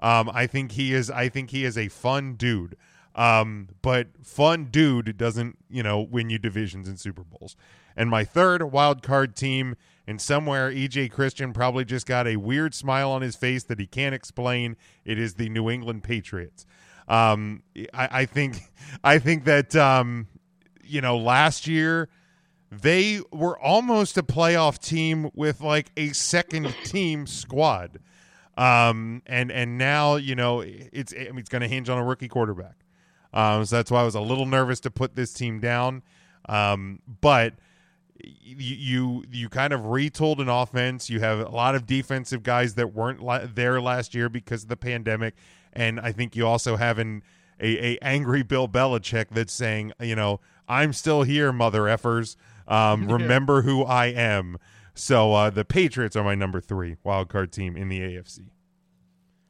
[0.00, 1.10] Um, I think he is.
[1.10, 2.76] I think he is a fun dude.
[3.14, 7.56] Um, but fun dude doesn't, you know, win you divisions and Super Bowls.
[7.96, 9.76] And my third wild card team,
[10.06, 13.86] and somewhere EJ Christian probably just got a weird smile on his face that he
[13.86, 14.76] can't explain.
[15.04, 16.66] It is the New England Patriots.
[17.08, 18.60] Um, I, I think,
[19.04, 20.28] I think that, um,
[20.82, 22.08] you know, last year
[22.70, 27.98] they were almost a playoff team with like a second team squad.
[28.56, 32.04] Um, and and now you know it's I mean, it's going to hinge on a
[32.04, 32.76] rookie quarterback.
[33.32, 36.02] Um, so that's why I was a little nervous to put this team down.
[36.48, 37.54] Um, but
[38.22, 41.08] you, you you kind of retooled an offense.
[41.08, 44.68] You have a lot of defensive guys that weren't la- there last year because of
[44.68, 45.34] the pandemic,
[45.72, 47.22] and I think you also have an
[47.60, 52.36] a, a angry Bill Belichick that's saying, you know, I'm still here, mother effers.
[52.66, 54.58] Um, remember who I am.
[55.00, 58.40] So uh, the Patriots are my number three wild card team in the AFC.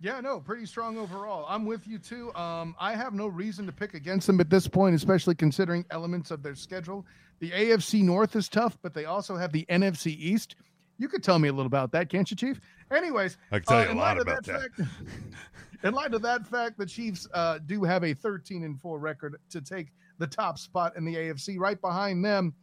[0.01, 1.44] Yeah, no, pretty strong overall.
[1.48, 2.32] I'm with you too.
[2.36, 6.30] Um, I have no reason to pick against them at this point, especially considering elements
[6.30, 7.05] of their schedule.
[7.40, 10.55] The AFC North is tough, but they also have the NFC East.
[10.98, 12.61] You could tell me a little about that, can't you, Chief?
[12.92, 14.72] Anyways, I can tell uh, you a lot about that.
[14.76, 14.90] fact-
[15.82, 19.34] in light of that fact, the Chiefs uh, do have a 13 and 4 record
[19.51, 19.88] to take
[20.18, 21.59] the top spot in the AFC.
[21.59, 22.55] Right behind them,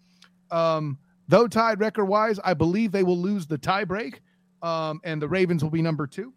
[0.51, 0.97] um,
[1.27, 4.19] though tied record wise, I believe they will lose the tiebreak,
[4.61, 6.33] um, and the Ravens will be number two.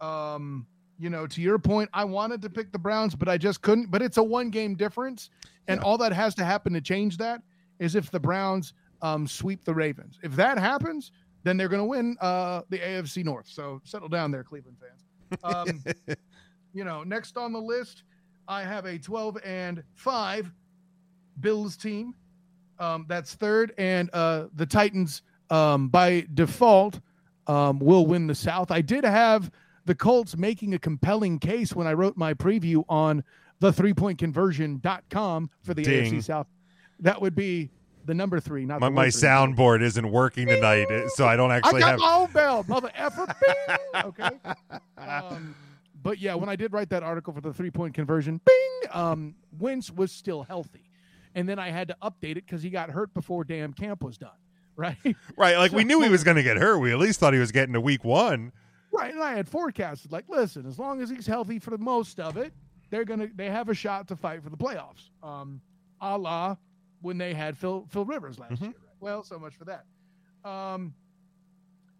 [0.00, 0.66] Um,
[0.98, 3.90] you know, to your point, I wanted to pick the Browns, but I just couldn't.
[3.90, 5.30] But it's a one game difference,
[5.68, 7.42] and all that has to happen to change that
[7.78, 10.18] is if the Browns um, sweep the Ravens.
[10.22, 11.12] If that happens,
[11.42, 13.48] then they're going to win uh, the AFC North.
[13.48, 15.42] So settle down there, Cleveland fans.
[15.42, 16.16] Um,
[16.74, 18.04] you know, next on the list,
[18.46, 20.52] I have a 12 and 5
[21.40, 22.14] Bills team.
[22.80, 23.72] Um, that's third.
[23.78, 26.98] And uh, the Titans, um, by default,
[27.46, 28.70] um, will win the South.
[28.70, 29.50] I did have
[29.84, 33.22] the Colts making a compelling case when I wrote my preview on
[33.60, 36.12] the three point conversion.com for the Ding.
[36.12, 36.46] AFC South.
[37.00, 37.70] That would be
[38.06, 39.22] the number three, not My, my three.
[39.28, 41.98] soundboard isn't working tonight, so I don't I actually got have.
[42.00, 43.26] my own bell, mother effer.
[44.04, 44.30] Okay.
[44.96, 45.54] Um,
[46.02, 49.34] but yeah, when I did write that article for the three point conversion, bing, um,
[49.58, 50.89] Wentz was still healthy.
[51.34, 54.18] And then I had to update it because he got hurt before damn camp was
[54.18, 54.30] done.
[54.76, 54.96] Right.
[55.36, 56.78] Right, like we knew he was going to get hurt.
[56.78, 58.50] We at least thought he was getting to week one.
[58.90, 59.12] Right.
[59.12, 62.38] And I had forecasted, like, listen, as long as he's healthy for the most of
[62.38, 62.54] it,
[62.90, 65.10] they're gonna they have a shot to fight for the playoffs.
[65.22, 65.60] Um,
[66.00, 66.56] a la
[67.02, 68.70] when they had Phil Phil Rivers last year.
[68.70, 68.76] Right?
[69.00, 69.84] Well, so much for that.
[70.48, 70.94] Um,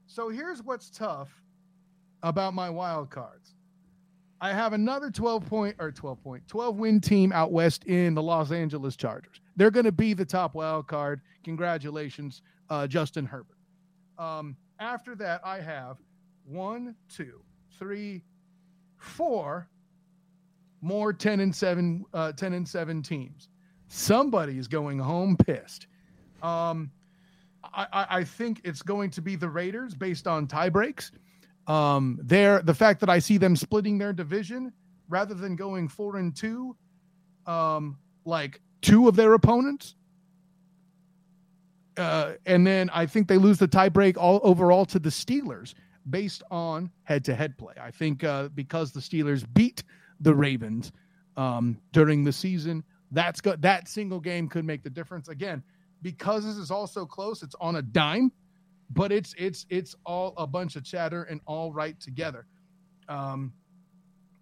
[0.06, 1.28] so here's what's tough
[2.22, 3.54] about my wild cards.
[4.40, 8.22] I have another 12 point or 12 point 12 win team out west in the
[8.22, 9.40] Los Angeles Chargers.
[9.56, 11.20] They're going to be the top wild card.
[11.44, 13.58] Congratulations, uh, Justin Herbert.
[14.18, 15.98] Um, after that, I have
[16.44, 17.42] one, two,
[17.78, 18.22] three,
[18.96, 19.68] four
[20.82, 23.48] more 10 and 7 uh, 10 and 7 teams.
[23.88, 25.86] Somebody is going home pissed.
[26.42, 26.90] Um,
[27.64, 31.12] I, I, I think it's going to be the Raiders based on tie breaks.
[31.70, 34.72] Um, there, the fact that I see them splitting their division
[35.08, 36.76] rather than going four and two,
[37.46, 39.94] um, like two of their opponents.
[41.96, 45.74] Uh, and then I think they lose the tiebreak all overall to the Steelers
[46.08, 47.74] based on head-to-head play.
[47.80, 49.84] I think uh, because the Steelers beat
[50.18, 50.90] the Ravens
[51.36, 55.28] um, during the season, that's got that single game could make the difference.
[55.28, 55.62] Again,
[56.02, 58.32] because this is all so close, it's on a dime,
[58.90, 62.46] but it's it's it's all a bunch of chatter and all right together.
[63.08, 63.52] Um,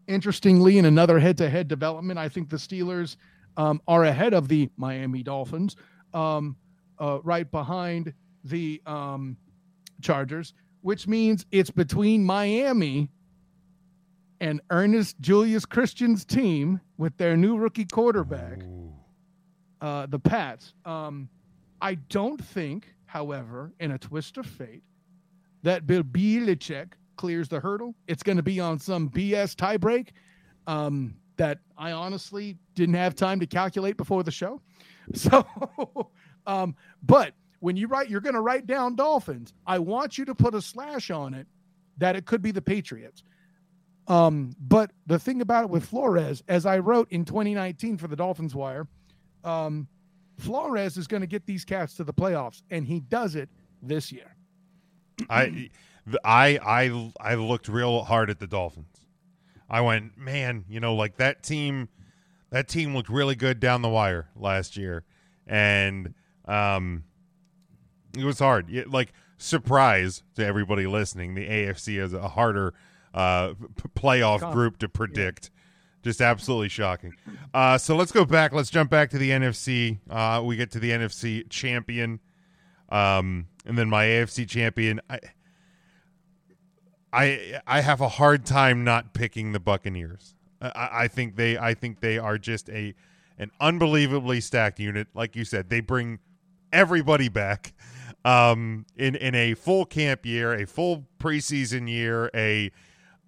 [0.07, 3.17] interestingly, in another head-to-head development, I think the Steelers
[3.57, 5.77] um, are ahead of the Miami Dolphins,
[6.15, 6.57] um,
[6.99, 8.13] uh, right behind
[8.45, 9.37] the um,
[10.01, 13.11] Chargers, which means it's between Miami
[14.41, 18.63] and Ernest Julius Christian's team with their new rookie quarterback,
[19.81, 20.75] uh, the Pats.
[20.85, 21.29] Um,
[21.81, 24.83] I don't think, however, in a twist of fate,
[25.63, 26.05] that Bill
[27.17, 27.95] clears the hurdle.
[28.07, 30.11] It's going to be on some BS tiebreak
[30.67, 34.61] um, that I honestly didn't have time to calculate before the show.
[35.15, 35.47] So,
[36.47, 39.55] um, but when you write, you're going to write down Dolphins.
[39.67, 41.47] I want you to put a slash on it
[41.97, 43.23] that it could be the Patriots.
[44.07, 48.17] Um, but the thing about it with Flores, as I wrote in 2019 for the
[48.17, 48.87] Dolphins Wire,
[49.45, 49.89] um,
[50.39, 53.49] Flores is going to get these cats to the playoffs, and he does it
[53.83, 54.37] this year.
[55.31, 55.71] I,
[56.25, 58.87] I, I, I looked real hard at the Dolphins.
[59.69, 61.89] I went, man, you know, like that team,
[62.51, 65.05] that team looked really good down the wire last year,
[65.47, 66.15] and
[66.47, 67.05] um,
[68.17, 68.71] it was hard.
[68.71, 72.73] It, like surprise to everybody listening, the AFC is a harder
[73.13, 75.51] uh, p- playoff Com- group to predict.
[76.03, 77.15] Just absolutely shocking.
[77.53, 78.53] Uh, so let's go back.
[78.53, 79.99] Let's jump back to the NFC.
[80.09, 82.21] Uh, we get to the NFC champion,
[82.89, 85.01] um, and then my AFC champion.
[85.11, 85.19] I,
[87.13, 90.35] I, I have a hard time not picking the Buccaneers.
[90.61, 92.95] I, I think they, I think they are just a,
[93.39, 95.09] an unbelievably stacked unit.
[95.15, 96.21] Like you said, they bring
[96.73, 97.73] everybody back
[98.25, 102.71] um, in in a full camp year, a full preseason year, a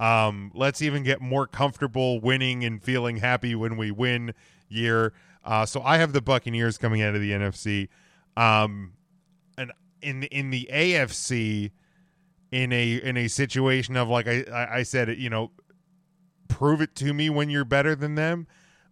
[0.00, 4.32] um, let's even get more comfortable winning and feeling happy when we win
[4.68, 5.12] year.
[5.44, 7.88] Uh, so I have the Buccaneers coming out of the NFC,
[8.36, 8.94] um,
[9.58, 11.70] and in in the AFC,
[12.50, 15.50] in a in a situation of like I I I said, you know,
[16.48, 18.46] prove it to me when you're better than them.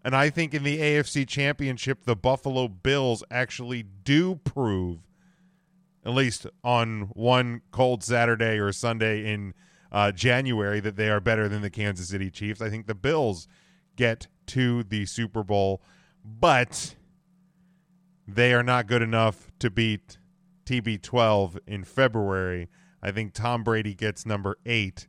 [0.04, 5.00] And I think in the AFC Championship, the Buffalo Bills actually do prove,
[6.04, 9.54] at least on one cold Saturday or Sunday in
[9.90, 12.60] uh, January, that they are better than the Kansas City Chiefs.
[12.60, 13.48] I think the Bills
[13.96, 15.82] get to the Super Bowl,
[16.24, 16.94] but
[18.26, 20.18] they are not good enough to beat
[20.66, 22.68] TB12 in February.
[23.02, 25.08] I think Tom Brady gets number eight.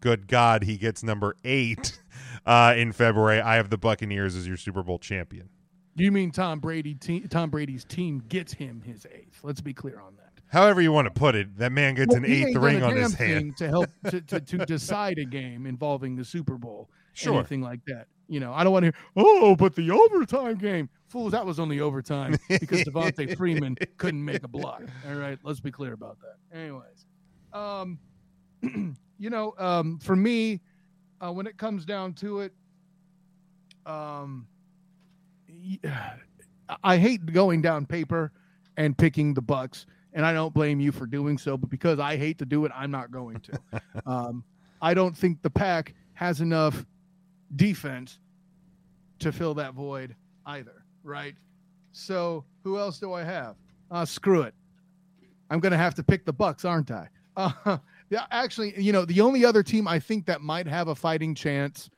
[0.00, 1.98] Good God, he gets number eight
[2.46, 3.40] uh, in February.
[3.40, 5.48] I have the Buccaneers as your Super Bowl champion.
[5.94, 6.94] You mean Tom Brady?
[6.94, 9.40] Te- Tom Brady's team gets him his eighth.
[9.42, 10.21] Let's be clear on that.
[10.52, 13.14] However you want to put it, that man gets Well, an eighth ring on his
[13.14, 13.56] hand.
[13.56, 17.38] to help to, to, to decide a game involving the Super Bowl, Sure.
[17.38, 18.06] anything like that.
[18.28, 18.94] You know, I don't want to hear.
[19.16, 21.32] Oh, but the overtime game, fools.
[21.32, 24.82] That was only overtime because Devonta Freeman couldn't make a block.
[25.08, 26.56] All right, let's be clear about that.
[26.58, 27.06] Anyways,
[27.54, 27.98] um,
[29.18, 30.60] you know, um, for me,
[31.20, 32.52] uh, when it comes down to it,
[33.86, 34.46] um,
[36.84, 38.32] I hate going down paper
[38.76, 41.56] and picking the Bucks, and I don't blame you for doing so.
[41.56, 43.82] But because I hate to do it, I'm not going to.
[44.06, 44.44] um,
[44.80, 46.84] I don't think the pack has enough
[47.56, 48.18] defense
[49.20, 50.14] to fill that void
[50.46, 51.34] either, right?
[51.92, 53.56] So who else do I have?
[53.90, 54.54] Uh, screw it.
[55.50, 57.08] I'm going to have to pick the Bucks, aren't I?
[57.36, 57.78] Uh,
[58.10, 61.34] yeah, actually, you know, the only other team I think that might have a fighting
[61.34, 61.90] chance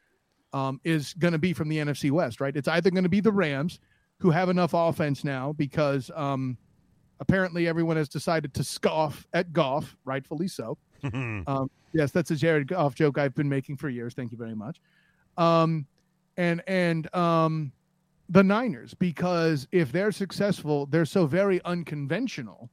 [0.52, 2.56] um, is going to be from the NFC West, right?
[2.56, 3.80] It's either going to be the Rams,
[4.20, 6.56] who have enough offense now because um,
[7.20, 10.78] apparently everyone has decided to scoff at Goff, rightfully so.
[11.14, 14.14] um, yes, that's a Jared Goff joke I've been making for years.
[14.14, 14.80] Thank you very much.
[15.36, 15.86] Um,
[16.36, 17.72] and and um,
[18.28, 22.70] the Niners because if they're successful, they're so very unconventional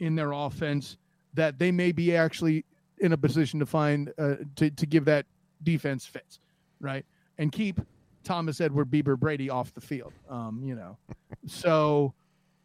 [0.00, 0.96] in their offense
[1.34, 2.64] that they may be actually
[2.98, 5.26] in a position to find uh, to to give that
[5.62, 6.40] defense fits,
[6.80, 7.04] right?
[7.38, 7.80] And keep
[8.24, 10.12] Thomas Edward Bieber Brady off the field.
[10.28, 10.96] Um, you know,
[11.46, 12.14] so,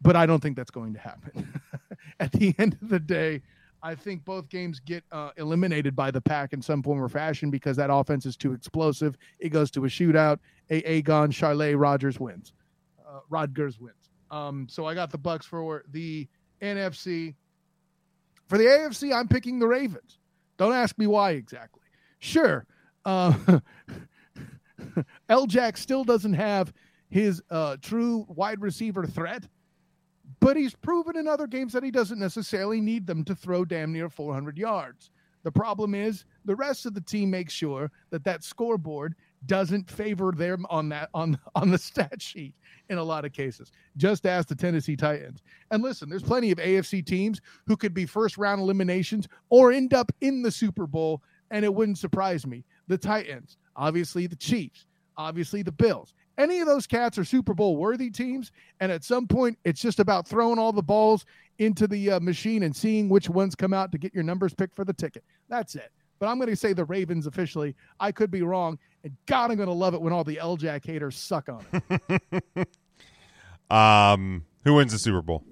[0.01, 1.61] but I don't think that's going to happen.
[2.19, 3.41] At the end of the day,
[3.81, 7.49] I think both games get uh, eliminated by the pack in some form or fashion
[7.49, 9.17] because that offense is too explosive.
[9.39, 10.39] It goes to a shootout.
[10.69, 12.53] A Agon Charlet Rodgers wins.
[13.07, 13.95] Uh, Rodgers wins.
[14.31, 16.27] Um, so I got the Bucs for the
[16.61, 17.35] NFC.
[18.47, 20.19] For the AFC, I'm picking the Ravens.
[20.57, 21.81] Don't ask me why exactly.
[22.19, 22.65] Sure,
[23.05, 23.33] uh,
[25.29, 25.47] L.
[25.47, 26.73] Jack still doesn't have
[27.09, 29.47] his uh, true wide receiver threat,
[30.39, 33.91] but he's proven in other games that he doesn't necessarily need them to throw damn
[33.91, 35.11] near 400 yards.
[35.43, 39.15] The problem is the rest of the team makes sure that that scoreboard
[39.45, 42.53] doesn't favor them on that on on the stat sheet
[42.89, 43.71] in a lot of cases.
[43.95, 45.41] Just ask the Tennessee Titans.
[45.71, 49.93] And listen, there's plenty of AFC teams who could be first round eliminations or end
[49.93, 51.21] up in the Super Bowl,
[51.51, 52.65] and it wouldn't surprise me.
[52.87, 56.13] The Titans, obviously the Chiefs, obviously the Bills.
[56.39, 59.99] Any of those cats are Super Bowl worthy teams, and at some point, it's just
[59.99, 61.25] about throwing all the balls
[61.57, 64.73] into the uh, machine and seeing which ones come out to get your numbers picked
[64.73, 65.25] for the ticket.
[65.49, 65.91] That's it.
[66.17, 67.75] But I'm going to say the Ravens officially.
[67.99, 70.85] I could be wrong, and God, I'm going to love it when all the L-Jack
[70.85, 71.65] haters suck on
[72.09, 72.67] it.
[73.69, 75.43] um, who wins the Super Bowl?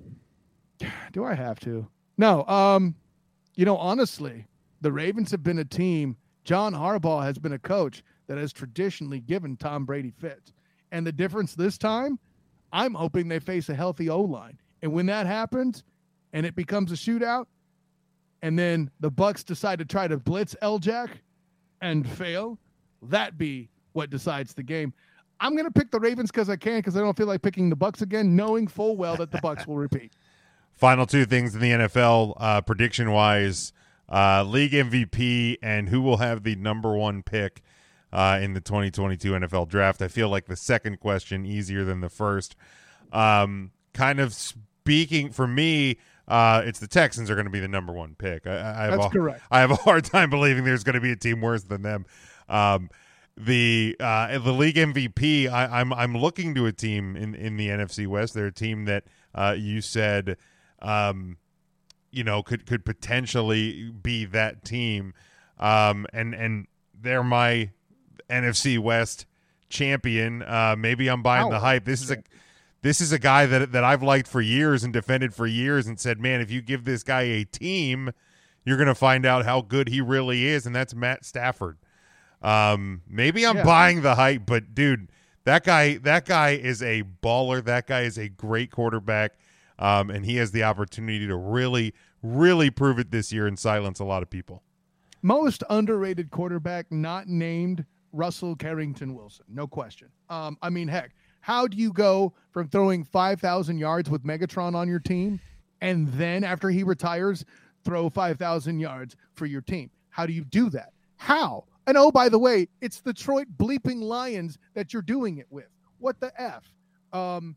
[1.11, 1.85] Do I have to?
[2.17, 2.45] No.
[2.45, 2.95] Um,
[3.55, 4.47] you know, honestly,
[4.79, 6.15] the Ravens have been a team.
[6.45, 10.53] John Harbaugh has been a coach that has traditionally given Tom Brady fits.
[10.91, 12.19] And the difference this time,
[12.71, 14.57] I'm hoping they face a healthy O line.
[14.81, 15.83] And when that happens
[16.33, 17.47] and it becomes a shootout,
[18.41, 21.09] and then the Bucs decide to try to blitz L Jack
[21.81, 22.59] and fail,
[23.01, 24.93] that be what decides the game.
[25.39, 27.69] I'm going to pick the Ravens because I can because I don't feel like picking
[27.69, 30.13] the Bucs again, knowing full well that the Bucs will repeat.
[30.73, 33.73] Final two things in the NFL uh, prediction wise:
[34.09, 37.61] uh, league MVP and who will have the number one pick
[38.11, 40.01] uh, in the 2022 NFL draft.
[40.01, 42.55] I feel like the second question easier than the first.
[43.11, 45.97] Um, kind of speaking for me,
[46.27, 48.45] uh, it's the Texans are going to be the number one pick.
[48.47, 49.41] I, I have That's a, correct.
[49.49, 52.05] I have a hard time believing there's going to be a team worse than them.
[52.49, 52.89] Um,
[53.37, 57.55] the uh, the league MVP, I, am I'm, I'm looking to a team in, in
[57.55, 58.33] the NFC West.
[58.33, 59.03] They're a team that
[59.35, 60.37] uh, you said,
[60.81, 61.37] um,
[62.09, 65.13] you know, could could potentially be that team,
[65.59, 66.65] um, and and
[66.99, 67.69] they're my
[68.29, 69.25] NFC West
[69.69, 70.41] champion.
[70.43, 71.85] Uh, maybe I'm buying the hype.
[71.85, 72.17] This is a
[72.81, 75.99] this is a guy that that I've liked for years and defended for years, and
[75.99, 78.11] said, man, if you give this guy a team,
[78.65, 81.77] you're going to find out how good he really is, and that's Matt Stafford.
[82.41, 83.63] Um, maybe I'm Yeah.
[83.63, 85.09] buying the hype, but dude,
[85.45, 87.63] that guy that guy is a baller.
[87.63, 89.33] That guy is a great quarterback,
[89.79, 93.99] um, and he has the opportunity to really, really prove it this year and silence
[93.99, 94.61] a lot of people.
[95.23, 99.45] Most underrated quarterback not named Russell Carrington Wilson.
[99.47, 100.09] No question.
[100.29, 104.87] Um, I mean, heck, how do you go from throwing 5,000 yards with Megatron on
[104.87, 105.39] your team
[105.81, 107.45] and then after he retires,
[107.83, 109.89] throw 5,000 yards for your team?
[110.09, 110.93] How do you do that?
[111.17, 111.65] How?
[111.85, 115.69] And oh, by the way, it's the Detroit bleeping Lions that you're doing it with.
[115.99, 116.63] What the F?
[117.13, 117.55] Um,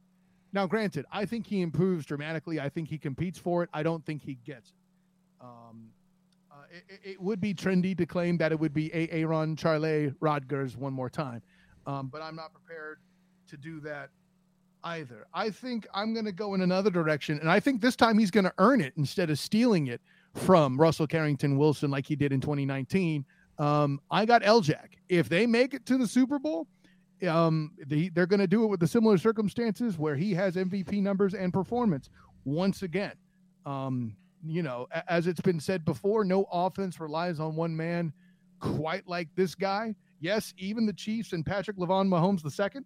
[0.52, 2.60] now, granted, I think he improves dramatically.
[2.60, 3.70] I think he competes for it.
[3.72, 5.44] I don't think he gets it.
[5.44, 5.90] Um,
[6.70, 10.76] it, it- would be trendy to claim that it would be A- Aaron Charlet Rodgers
[10.76, 11.42] one more time,
[11.86, 12.98] um, but I'm not prepared
[13.48, 14.10] to do that
[14.84, 15.26] either.
[15.34, 18.30] I think I'm going to go in another direction, and I think this time he's
[18.30, 20.00] going to earn it instead of stealing it
[20.34, 23.24] from Russell Carrington Wilson like he did in 2019.
[23.58, 24.96] Um, I got L-Jack.
[25.08, 26.66] If they make it to the Super Bowl,
[27.28, 31.02] um, they, they're going to do it with the similar circumstances where he has MVP
[31.02, 32.08] numbers and performance
[32.44, 33.12] once again.
[33.66, 34.16] Um,
[34.46, 38.12] you know, as it's been said before, no offense relies on one man
[38.60, 39.94] quite like this guy.
[40.20, 42.84] Yes, even the Chiefs and Patrick Lavon Mahomes the second.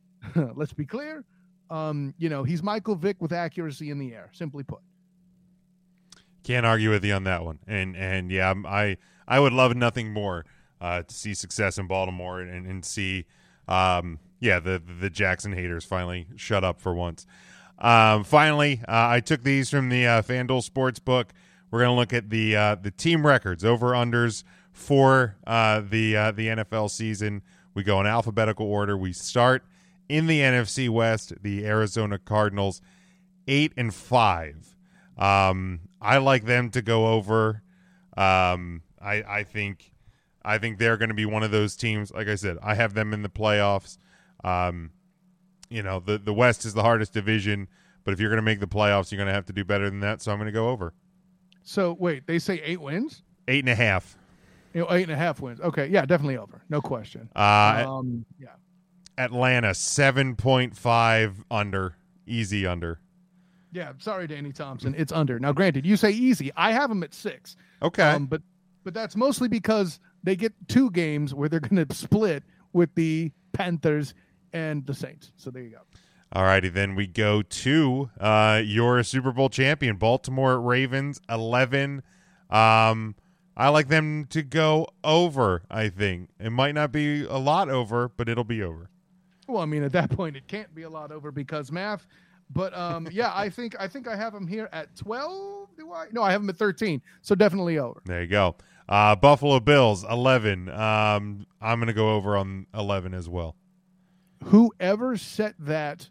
[0.54, 1.24] let's be clear.
[1.70, 4.80] Um, you know, he's Michael Vick with accuracy in the air, simply put.
[6.44, 7.58] Can't argue with you on that one.
[7.66, 8.96] And and yeah, I
[9.26, 10.46] I would love nothing more
[10.80, 13.26] uh, to see success in Baltimore and, and see
[13.66, 17.26] um, yeah the the Jackson haters finally shut up for once.
[17.78, 21.32] Um, finally, uh, I took these from the uh, FanDuel Sports Book.
[21.70, 26.16] We're going to look at the uh, the team records over unders for uh, the
[26.16, 27.42] uh, the NFL season.
[27.74, 28.96] We go in alphabetical order.
[28.96, 29.64] We start
[30.08, 31.34] in the NFC West.
[31.42, 32.80] The Arizona Cardinals,
[33.46, 34.76] eight and five.
[35.16, 37.62] Um, I like them to go over.
[38.16, 39.92] Um, I I think
[40.44, 42.10] I think they're going to be one of those teams.
[42.10, 43.98] Like I said, I have them in the playoffs.
[44.42, 44.90] Um,
[45.70, 47.68] you know, the the West is the hardest division,
[48.04, 49.88] but if you're going to make the playoffs, you're going to have to do better
[49.90, 50.22] than that.
[50.22, 50.94] So I'm going to go over
[51.62, 54.16] So wait, they say eight wins, eight and a half.
[54.74, 55.60] you know, eight and a half wins.
[55.60, 57.28] Okay, yeah, definitely over, no question.
[57.36, 58.48] Uh, um, yeah,
[59.16, 61.96] Atlanta seven point five under,
[62.26, 63.00] easy under.
[63.72, 63.92] yeah.
[63.98, 65.38] Sorry, Danny Thompson, it's under.
[65.38, 66.50] Now, granted, you say easy.
[66.56, 67.56] I have them at six.
[67.82, 68.42] Okay, Um, but
[68.84, 72.42] but that's mostly because they get two games where they're going to split
[72.72, 74.14] with the Panthers
[74.52, 75.32] and the Saints.
[75.36, 75.80] So there you go.
[76.32, 82.02] All righty, then we go to uh, your Super Bowl champion, Baltimore Ravens, eleven.
[82.50, 83.14] Um,
[83.56, 85.62] I like them to go over.
[85.70, 88.90] I think it might not be a lot over, but it'll be over.
[89.48, 92.06] Well, I mean, at that point, it can't be a lot over because math.
[92.50, 95.70] But um, yeah, I think I think I have them here at twelve.
[95.78, 96.06] Do I?
[96.12, 97.00] No, I have them at thirteen.
[97.22, 98.02] So definitely over.
[98.04, 98.56] There you go.
[98.88, 100.68] Uh, Buffalo Bills, eleven.
[100.68, 103.56] Um, I'm going to go over on eleven as well.
[104.44, 106.08] Whoever set that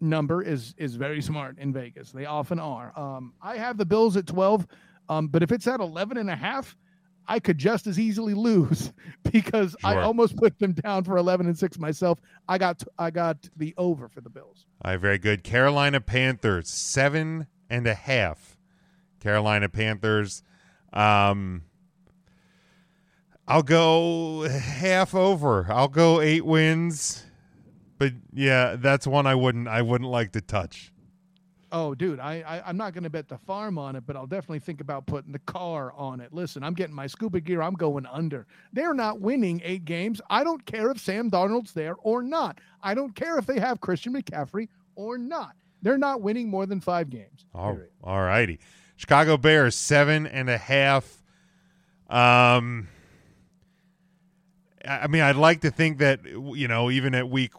[0.00, 2.12] number is is very smart in Vegas.
[2.12, 2.92] They often are.
[2.98, 4.66] Um, I have the Bills at twelve,
[5.08, 6.76] um, but if it's at 11 and a half,
[7.28, 8.92] I could just as easily lose
[9.32, 12.20] because I almost put them down for eleven and six myself.
[12.48, 14.66] I got I got the over for the Bills.
[14.84, 15.42] All right, very good.
[15.42, 18.58] Carolina Panthers, seven and a half.
[19.20, 20.42] Carolina Panthers.
[20.92, 21.62] Um,
[23.48, 25.66] I'll go half over.
[25.68, 27.24] I'll go eight wins.
[27.98, 30.92] But yeah, that's one I wouldn't I wouldn't like to touch.
[31.72, 34.26] Oh, dude, I, I I'm not going to bet the farm on it, but I'll
[34.26, 36.32] definitely think about putting the car on it.
[36.32, 37.60] Listen, I'm getting my scuba gear.
[37.60, 38.46] I'm going under.
[38.72, 40.20] They're not winning eight games.
[40.30, 42.60] I don't care if Sam Darnold's there or not.
[42.82, 45.56] I don't care if they have Christian McCaffrey or not.
[45.82, 47.44] They're not winning more than five games.
[47.54, 48.60] All, all righty.
[48.96, 51.22] Chicago Bears, seven and a half.
[52.08, 52.88] Um
[54.88, 57.52] I mean, I'd like to think that you know, even at week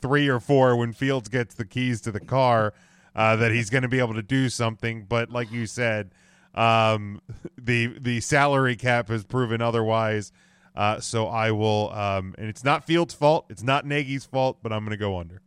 [0.00, 2.74] three or four, when Fields gets the keys to the car,
[3.14, 5.04] uh, that he's going to be able to do something.
[5.04, 6.12] But like you said,
[6.54, 7.20] um,
[7.58, 10.32] the the salary cap has proven otherwise.
[10.74, 13.46] Uh, so I will, um, and it's not Fields' fault.
[13.50, 15.42] It's not Nagy's fault, but I'm going to go under.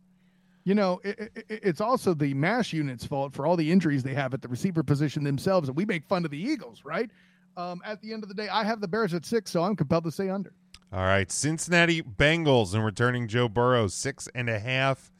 [0.64, 4.14] You know, it, it, it's also the mash unit's fault for all the injuries they
[4.14, 5.68] have at the receiver position themselves.
[5.68, 7.10] And we make fun of the Eagles, right?
[7.56, 9.76] Um, at the end of the day, I have the Bears at six, so I'm
[9.76, 10.52] compelled to say under.
[10.94, 15.10] All right, Cincinnati Bengals and returning Joe Burrow six and a half.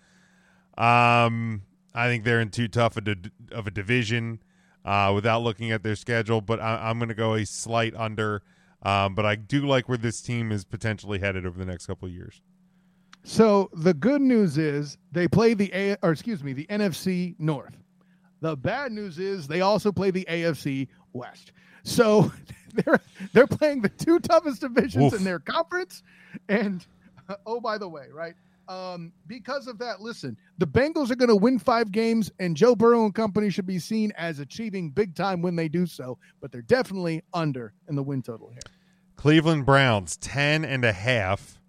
[0.78, 1.62] Um,
[1.92, 4.40] I think they're in too tough a di- of a division
[4.84, 8.44] uh, without looking at their schedule, but I, I'm going to go a slight under.
[8.84, 12.06] Um, but I do like where this team is potentially headed over the next couple
[12.06, 12.40] of years.
[13.24, 17.76] So the good news is they play the A or excuse me, the NFC North.
[18.42, 21.50] The bad news is they also play the AFC West.
[21.82, 22.32] So
[22.84, 23.00] they're
[23.32, 25.18] they're playing the two toughest divisions Oof.
[25.18, 26.02] in their conference.
[26.48, 26.84] And
[27.46, 28.34] oh, by the way, right?
[28.66, 32.74] Um, because of that, listen, the Bengals are going to win five games, and Joe
[32.74, 36.18] Burrow and company should be seen as achieving big time when they do so.
[36.40, 38.62] But they're definitely under in the win total here.
[39.16, 41.60] Cleveland Browns ten and a half.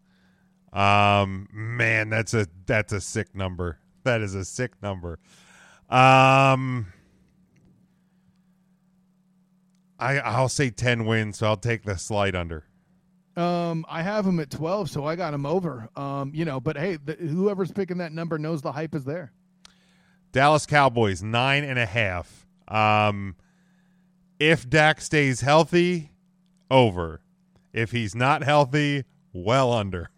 [0.74, 3.80] Um, man, that's a that's a sick number.
[4.04, 5.20] That is a sick number.
[5.90, 6.88] Um,
[10.00, 12.66] I I'll say ten wins, so I'll take the slight under.
[13.36, 15.90] Um, I have him at twelve, so I got him over.
[15.96, 19.32] Um, you know, but hey, the, whoever's picking that number knows the hype is there.
[20.32, 22.46] Dallas Cowboys nine and a half.
[22.68, 23.36] Um,
[24.40, 26.12] if Dak stays healthy,
[26.70, 27.22] over.
[27.74, 29.04] If he's not healthy,
[29.34, 30.10] well under.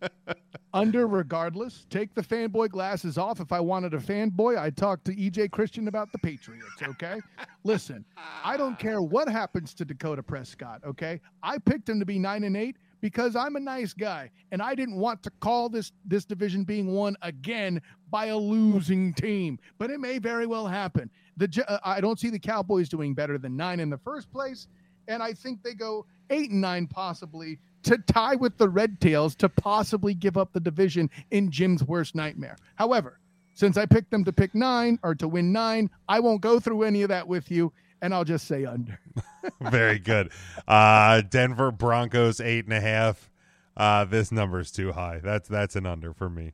[0.76, 1.86] Under, regardless.
[1.88, 3.40] Take the fanboy glasses off.
[3.40, 6.66] If I wanted a fanboy, I'd talk to EJ Christian about the Patriots.
[6.82, 7.20] Okay,
[7.64, 8.04] listen,
[8.44, 10.82] I don't care what happens to Dakota Prescott.
[10.84, 14.60] Okay, I picked him to be nine and eight because I'm a nice guy, and
[14.60, 17.80] I didn't want to call this this division being won again
[18.10, 19.58] by a losing team.
[19.78, 21.10] But it may very well happen.
[21.38, 24.68] The uh, I don't see the Cowboys doing better than nine in the first place,
[25.08, 29.34] and I think they go eight and nine possibly to tie with the Red Tails
[29.36, 32.56] to possibly give up the division in Jim's worst nightmare.
[32.74, 33.20] However,
[33.54, 36.82] since I picked them to pick nine or to win nine, I won't go through
[36.82, 37.72] any of that with you,
[38.02, 39.00] and I'll just say under.
[39.60, 40.30] Very good.
[40.68, 43.30] Uh, Denver Broncos eight and a half.
[43.76, 45.20] Uh, this number's too high.
[45.22, 46.52] That's that's an under for me.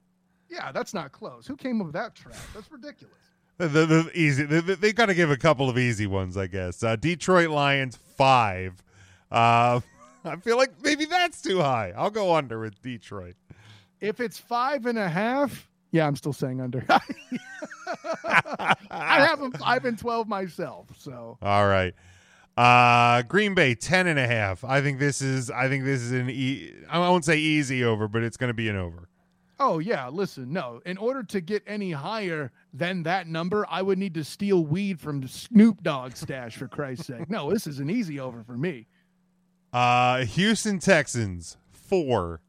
[0.49, 1.47] Yeah, that's not close.
[1.47, 2.37] Who came up with that trap?
[2.55, 3.15] That's ridiculous.
[3.59, 4.45] The, the, the easy.
[4.45, 6.83] They, they got to give a couple of easy ones, I guess.
[6.83, 8.83] Uh, Detroit Lions five.
[9.31, 9.81] Uh,
[10.25, 11.93] I feel like maybe that's too high.
[11.97, 13.35] I'll go under with Detroit.
[14.01, 16.85] If it's five and a half, yeah, I'm still saying under.
[18.25, 18.75] I
[19.27, 20.89] have them five and twelve myself.
[20.99, 21.95] So All right.
[22.57, 24.65] Uh, Green Bay ten and a half.
[24.65, 25.51] I think this is.
[25.51, 26.29] I think this is an.
[26.31, 29.09] E- I won't say easy over, but it's going to be an over.
[29.59, 30.81] Oh yeah, listen, no.
[30.85, 35.01] In order to get any higher than that number, I would need to steal weed
[35.01, 37.31] from Snoop Dogg's stash for Christ's sake.
[37.31, 38.87] No, this is an easy over for me.
[39.73, 42.41] Uh, Houston Texans four.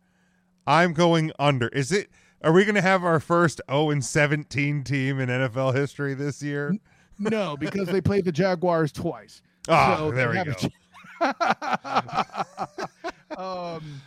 [0.67, 1.67] I'm going under.
[1.69, 2.09] Is it?
[2.43, 6.43] Are we going to have our first 0 and 17 team in NFL history this
[6.43, 6.75] year?
[7.17, 9.41] No, because they played the Jaguars twice.
[9.69, 10.53] Ah, So there we go.
[13.37, 14.01] um,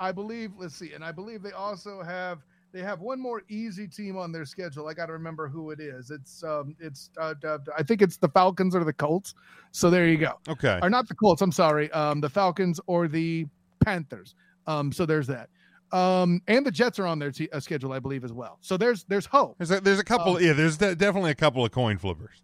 [0.00, 0.52] I believe.
[0.58, 2.38] Let's see, and I believe they also have
[2.72, 4.88] they have one more easy team on their schedule.
[4.88, 6.10] I got to remember who it is.
[6.10, 7.34] It's um, it's uh,
[7.76, 9.34] I think it's the Falcons or the Colts.
[9.72, 10.38] So there you go.
[10.48, 10.78] Okay.
[10.82, 11.42] Or not the Colts.
[11.42, 11.90] I'm sorry.
[11.92, 13.46] Um, the Falcons or the
[13.84, 14.34] Panthers.
[14.66, 15.50] Um, so there's that.
[15.92, 18.58] Um, and the Jets are on their t- uh, schedule, I believe, as well.
[18.62, 19.56] So there's there's hope.
[19.58, 20.36] There's a, there's a couple.
[20.36, 22.42] Um, yeah, there's de- definitely a couple of coin flippers.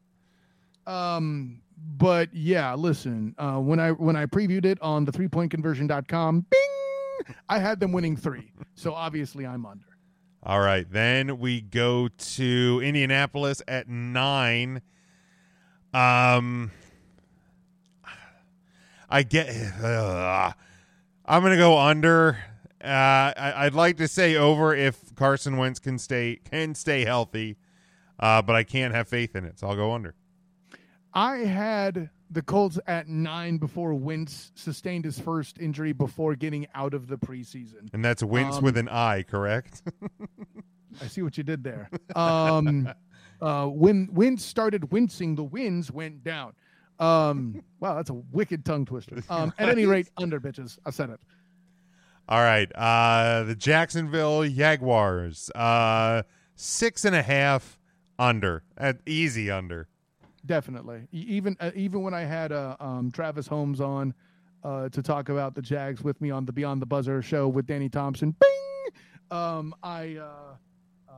[0.87, 1.63] Um,
[1.97, 6.45] but yeah, listen, uh, when I when I previewed it on the three point conversion.com,
[6.51, 8.53] bing, I had them winning three.
[8.75, 9.88] So obviously I'm under.
[10.43, 14.83] All right, then we go to Indianapolis at nine.
[15.93, 16.71] Um,
[19.11, 19.49] I get.
[19.83, 20.53] Uh,
[21.27, 22.39] I'm gonna go under.
[22.83, 22.87] Uh,
[23.37, 27.57] I, I'd like to say over if Carson Wentz can stay can stay healthy,
[28.21, 30.15] uh, but I can't have faith in it, so I'll go under.
[31.19, 36.95] I had the Colts at nine before Wentz sustained his first injury before getting out
[36.95, 37.93] of the preseason.
[37.93, 39.83] And that's Wentz Um, with an I, correct?
[41.03, 41.91] I see what you did there.
[42.15, 42.89] Um,
[43.43, 46.53] uh, when Wentz started wincing, the winds went down.
[47.01, 49.21] Um, wow, that's a wicked tongue twister.
[49.29, 50.79] Um, at any rate, under bitches.
[50.87, 51.19] I said it.
[52.29, 52.71] All right.
[52.77, 56.23] Uh, the Jacksonville Jaguars, uh,
[56.55, 57.77] six and a half
[58.21, 59.89] under, at easy under.
[60.49, 61.07] Definitely.
[61.13, 64.15] Even uh, even when I had uh, um, Travis Holmes on
[64.65, 67.67] uh, to talk about the Jags with me on the Beyond the Buzzer show with
[67.67, 68.93] Danny Thompson, bing,
[69.31, 71.17] um, I, uh, um,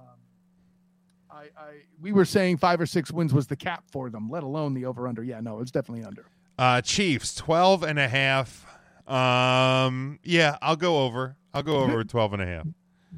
[1.31, 1.71] I, I,
[2.01, 4.85] we were saying five or six wins was the cap for them, let alone the
[4.85, 5.23] over under.
[5.23, 6.27] Yeah, no, it's definitely under.
[6.59, 8.67] Uh, Chiefs, 12 and a half.
[9.07, 11.37] Um, yeah, I'll go over.
[11.55, 12.67] I'll go over with 12 and a half.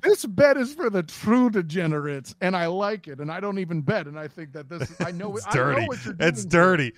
[0.00, 3.18] This bet is for the true degenerates, and I like it.
[3.20, 4.90] And I don't even bet, and I think that this.
[5.00, 5.86] I know It's I know dirty.
[5.86, 6.76] what you're It's doing here.
[6.76, 6.92] dirty.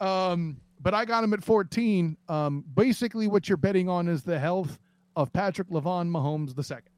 [0.00, 2.16] Um, but I got him at 14.
[2.28, 4.78] Um, basically, what you're betting on is the health
[5.14, 6.90] of Patrick Lavon Mahomes the second,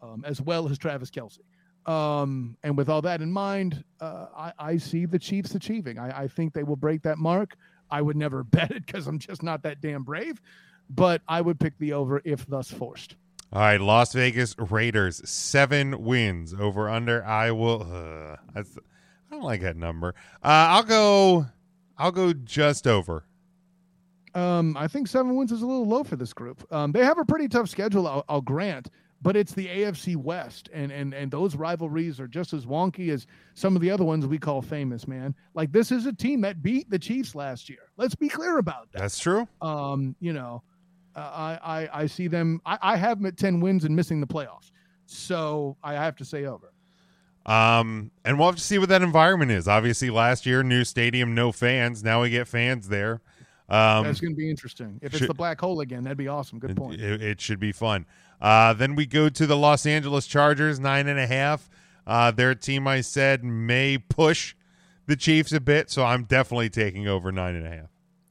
[0.00, 1.40] um, as well as Travis Kelce.
[1.90, 5.98] Um, and with all that in mind, uh, I, I see the Chiefs achieving.
[5.98, 7.56] I, I think they will break that mark.
[7.90, 10.40] I would never bet it because I'm just not that damn brave,
[10.90, 13.16] but I would pick the over if thus forced.
[13.50, 17.24] All right, Las Vegas Raiders, seven wins over under.
[17.24, 17.82] I will.
[17.82, 20.14] Uh, that's, I don't like that number.
[20.42, 21.46] Uh, I'll go.
[21.96, 23.24] I'll go just over.
[24.34, 26.66] Um, I think seven wins is a little low for this group.
[26.72, 28.90] Um, they have a pretty tough schedule, I'll, I'll grant,
[29.22, 33.26] but it's the AFC West, and and and those rivalries are just as wonky as
[33.54, 35.08] some of the other ones we call famous.
[35.08, 37.90] Man, like this is a team that beat the Chiefs last year.
[37.96, 39.00] Let's be clear about that.
[39.00, 39.48] That's true.
[39.62, 40.62] Um, you know,
[41.18, 42.60] uh, I, I I see them.
[42.64, 44.70] I, I have them at ten wins and missing the playoffs,
[45.06, 46.72] so I have to say over.
[47.46, 49.66] Um, and we'll have to see what that environment is.
[49.68, 52.04] Obviously, last year, new stadium, no fans.
[52.04, 53.22] Now we get fans there.
[53.70, 54.98] Um, That's going to be interesting.
[55.02, 56.58] If it's should- the black hole again, that'd be awesome.
[56.58, 57.00] Good point.
[57.00, 58.06] It, it should be fun.
[58.40, 61.68] Uh, then we go to the Los Angeles Chargers, nine and a half.
[62.06, 64.54] Uh, their team, I said, may push
[65.06, 67.88] the Chiefs a bit, so I'm definitely taking over nine and a half.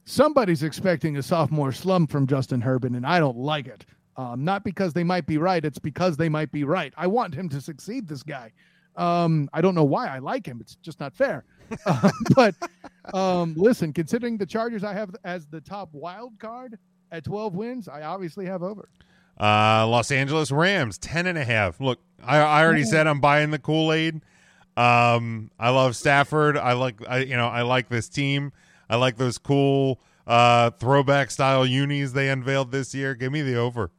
[0.08, 3.84] Somebody's expecting a sophomore slump from Justin Herbert, and I don't like it.
[4.16, 6.92] Um, not because they might be right; it's because they might be right.
[6.96, 8.08] I want him to succeed.
[8.08, 8.52] This guy.
[8.96, 10.58] Um, I don't know why I like him.
[10.60, 11.44] It's just not fair.
[11.84, 12.54] Uh, but
[13.12, 16.78] um, listen, considering the Chargers I have as the top wild card
[17.12, 18.88] at 12 wins, I obviously have over.
[19.38, 21.78] Uh, Los Angeles Rams, ten and a half.
[21.78, 24.22] Look, I, I already said I'm buying the Kool Aid.
[24.78, 26.56] Um, I love Stafford.
[26.56, 28.50] I like, I, you know, I like this team.
[28.88, 33.14] I like those cool uh, throwback style unis they unveiled this year.
[33.14, 33.90] Give me the over.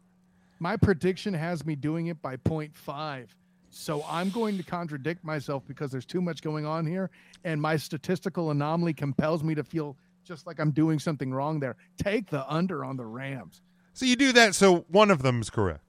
[0.59, 3.27] My prediction has me doing it by 0.5.
[3.69, 7.11] So I'm going to contradict myself because there's too much going on here,
[7.43, 11.75] and my statistical anomaly compels me to feel just like I'm doing something wrong there.
[11.97, 13.61] Take the under on the Rams.
[13.93, 15.83] So you do that, so one of them's correct.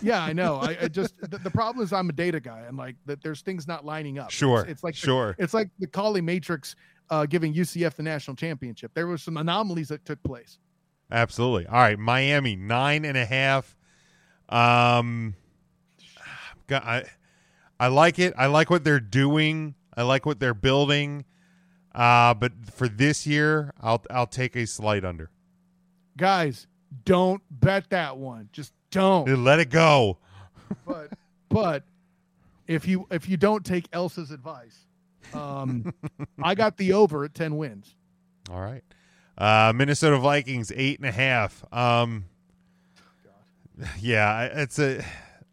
[0.00, 0.56] Yeah, I know.
[0.56, 3.40] I, I just the, the, problem is I'm a data guy, and like that, there's
[3.40, 4.30] things not lining up.
[4.30, 5.34] Sure, it's, it's like sure.
[5.36, 6.76] The, it's like the Colley Matrix
[7.10, 8.92] uh, giving UCF the national championship.
[8.94, 10.58] There were some anomalies that took place.
[11.10, 11.66] Absolutely.
[11.66, 13.76] All right, Miami nine and a half.
[14.48, 15.34] Um,
[16.70, 17.04] I
[17.80, 18.34] I like it.
[18.36, 19.74] I like what they're doing.
[19.96, 21.24] I like what they're building.
[21.94, 25.30] Uh, but for this year, I'll I'll take a slight under.
[26.16, 26.66] Guys,
[27.04, 28.48] don't bet that one.
[28.52, 29.44] Just don't.
[29.44, 30.18] Let it go.
[30.86, 31.12] but
[31.48, 31.84] but
[32.66, 34.86] if you if you don't take Elsa's advice,
[35.34, 35.92] um,
[36.42, 37.94] I got the over at ten wins.
[38.50, 38.82] All right.
[39.36, 41.64] Uh, Minnesota Vikings eight and a half.
[41.72, 42.24] Um,
[44.00, 45.04] yeah, it's a.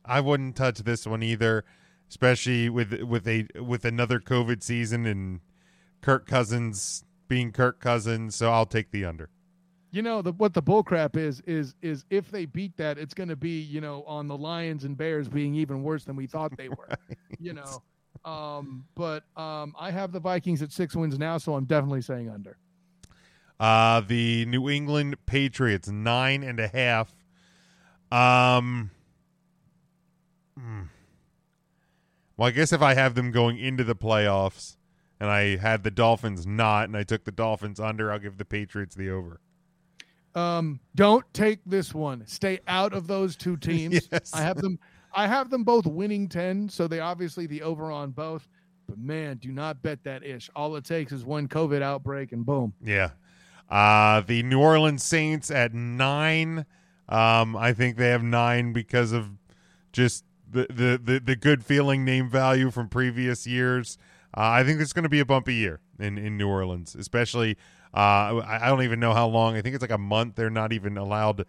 [0.03, 1.65] I wouldn't touch this one either,
[2.09, 5.41] especially with with a with another COVID season and
[6.01, 8.35] Kirk Cousins being Kirk Cousins.
[8.35, 9.29] So I'll take the under.
[9.91, 13.29] You know the, what the bullcrap is is is if they beat that, it's going
[13.29, 16.57] to be you know on the Lions and Bears being even worse than we thought
[16.57, 16.75] they were.
[16.89, 17.17] right.
[17.39, 17.81] You know,
[18.23, 22.29] um, but um, I have the Vikings at six wins now, so I'm definitely saying
[22.29, 22.57] under.
[23.59, 27.13] Uh, the New England Patriots nine and a half.
[28.11, 28.91] Um.
[30.57, 30.83] Hmm.
[32.37, 34.75] Well, I guess if I have them going into the playoffs,
[35.19, 38.45] and I had the Dolphins not, and I took the Dolphins under, I'll give the
[38.45, 39.39] Patriots the over.
[40.35, 42.27] Um, don't take this one.
[42.27, 44.07] Stay out of those two teams.
[44.11, 44.31] yes.
[44.33, 44.79] I have them.
[45.15, 48.47] I have them both winning ten, so they obviously the over on both.
[48.87, 50.49] But man, do not bet that ish.
[50.55, 52.73] All it takes is one COVID outbreak, and boom.
[52.83, 53.11] Yeah.
[53.69, 56.65] Uh, the New Orleans Saints at nine.
[57.09, 59.29] Um, I think they have nine because of
[59.91, 63.97] just the the the, the good feeling name value from previous years.
[64.37, 67.57] Uh, I think it's going to be a bumpy year in in New Orleans, especially
[67.95, 69.55] uh, I don't even know how long.
[69.55, 70.35] I think it's like a month.
[70.35, 71.45] They're not even allowed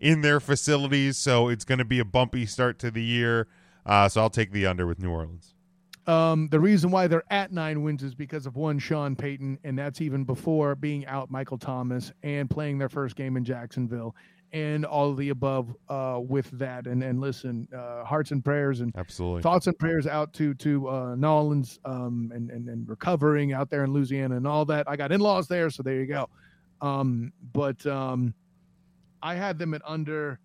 [0.00, 3.46] in their facilities, so it's going to be a bumpy start to the year.
[3.86, 5.54] Uh, so I'll take the under with New Orleans.
[6.06, 9.78] Um, the reason why they're at nine wins is because of one Sean Payton, and
[9.78, 14.16] that's even before being out Michael Thomas and playing their first game in Jacksonville
[14.52, 16.86] and all of the above uh, with that.
[16.86, 20.88] And and listen, uh, hearts and prayers and absolutely thoughts and prayers out to to
[20.88, 24.88] uh, Nolans um, and, and and recovering out there in Louisiana and all that.
[24.88, 26.28] I got in laws there, so there you go.
[26.80, 28.34] Um, but um,
[29.22, 30.38] I had them at under.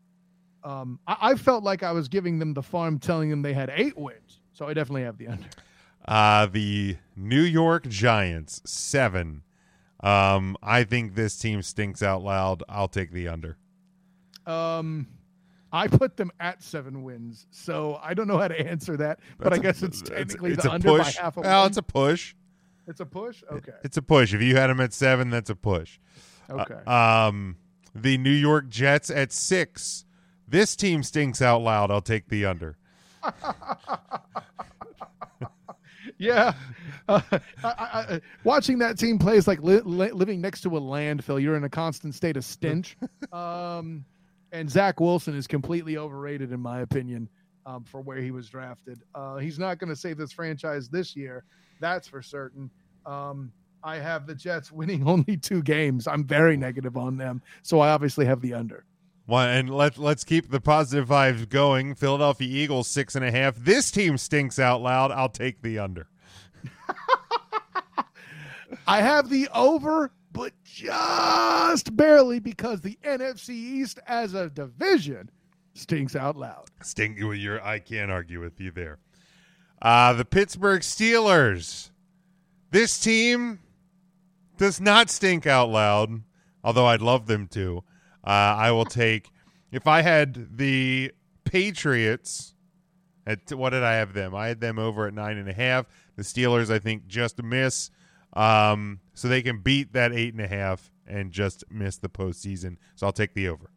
[0.64, 3.72] Um, I, I felt like I was giving them the farm, telling them they had
[3.76, 4.41] eight wins.
[4.53, 5.47] So I definitely have the under.
[6.07, 9.43] Uh, the New York Giants seven.
[10.02, 12.64] Um, I think this team stinks out loud.
[12.69, 13.57] I'll take the under.
[14.45, 15.07] Um,
[15.72, 19.19] I put them at seven wins, so I don't know how to answer that.
[19.38, 21.18] But That's I guess it's technically it's, it's the under push.
[21.18, 21.69] by half a well, win.
[21.69, 22.35] it's a push.
[22.88, 23.43] It's a push.
[23.52, 24.34] Okay, it's a push.
[24.34, 25.99] If you had them at seven, that's a push.
[26.49, 26.76] Okay.
[26.85, 27.57] Uh, um,
[27.96, 30.06] the New York Jets at six.
[30.48, 31.90] This team stinks out loud.
[31.90, 32.78] I'll take the under.
[36.18, 36.54] yeah,
[37.08, 40.82] uh, I, I, watching that team play is like li- li- living next to a
[40.82, 41.42] landfill.
[41.42, 42.98] You're in a constant state of stench.
[43.34, 44.06] um,
[44.52, 47.28] and Zach Wilson is completely overrated, in my opinion,
[47.66, 49.02] um, for where he was drafted.
[49.16, 51.44] Uh, he's not going to save this franchise this year,
[51.80, 52.70] that's for certain.
[53.06, 53.52] Um,
[53.86, 56.07] I have the Jets winning only two games.
[56.07, 58.84] I'm very negative on them, so I obviously have the under.
[59.28, 61.95] Well, and let let's keep the positive vibes going.
[61.95, 63.56] Philadelphia Eagles six and a half.
[63.56, 65.12] This team stinks out loud.
[65.12, 66.07] I'll take the under.
[68.88, 75.32] I have the over but just barely because the NFC East as a division
[75.74, 76.66] stinks out loud.
[76.84, 78.99] Stink you're I can't argue with you there.
[79.82, 81.90] Uh the Pittsburgh Steelers.
[82.70, 83.60] This team
[84.57, 86.23] does not stink out loud,
[86.64, 87.84] although I'd love them to.
[88.23, 89.30] Uh, I will take
[89.72, 91.11] if I had the
[91.44, 92.56] Patriots
[93.27, 94.36] at what did I have them?
[94.36, 95.88] I had them over at nine and a half.
[96.15, 97.90] The Steelers, I think, just miss.
[98.34, 102.77] Um, so they can beat that eight and a half and just miss the postseason.
[102.95, 103.69] So I'll take the over.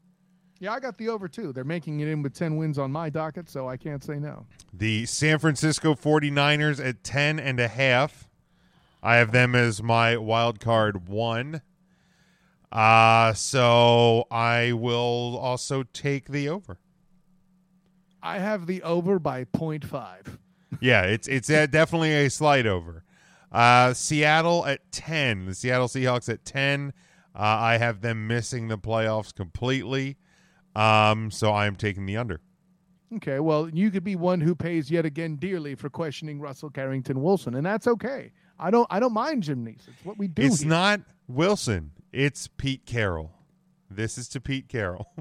[0.60, 1.52] Yeah, I got the over too.
[1.52, 4.46] They're making it in with 10 wins on my docket, so I can't say no.
[4.72, 8.27] The San Francisco 49ers at 10 and a half.
[9.08, 11.62] I have them as my wild card one.
[12.70, 16.78] Uh so I will also take the over.
[18.22, 20.36] I have the over by 0.5.
[20.82, 23.02] yeah, it's it's definitely a slight over.
[23.50, 25.46] Uh, Seattle at 10.
[25.46, 26.92] The Seattle Seahawks at 10.
[27.34, 30.18] Uh, I have them missing the playoffs completely.
[30.76, 32.42] Um, so I am taking the under.
[33.16, 37.22] Okay, well, you could be one who pays yet again dearly for questioning Russell Carrington
[37.22, 38.32] Wilson, and that's okay.
[38.58, 39.86] I don't I don't mind Jim Neese.
[39.88, 40.42] It's what we do.
[40.42, 40.68] It's here.
[40.68, 41.92] not Wilson.
[42.12, 43.32] It's Pete Carroll.
[43.90, 45.10] This is to Pete Carroll.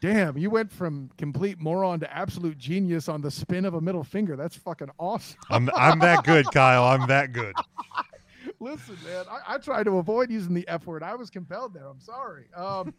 [0.00, 4.04] Damn, you went from complete moron to absolute genius on the spin of a middle
[4.04, 4.36] finger.
[4.36, 5.38] That's fucking awesome.
[5.50, 6.84] I'm I'm that good, Kyle.
[6.84, 7.54] I'm that good.
[8.60, 11.02] Listen, man, I, I try to avoid using the F word.
[11.02, 11.86] I was compelled there.
[11.86, 12.46] I'm sorry.
[12.54, 12.94] Um,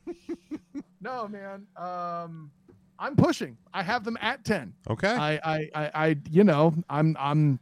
[1.01, 1.65] no, man.
[1.75, 2.51] Um,
[2.99, 3.57] I'm pushing.
[3.73, 4.73] I have them at ten.
[4.89, 5.09] Okay.
[5.09, 7.59] I, I, I, I, you know, I'm, I'm.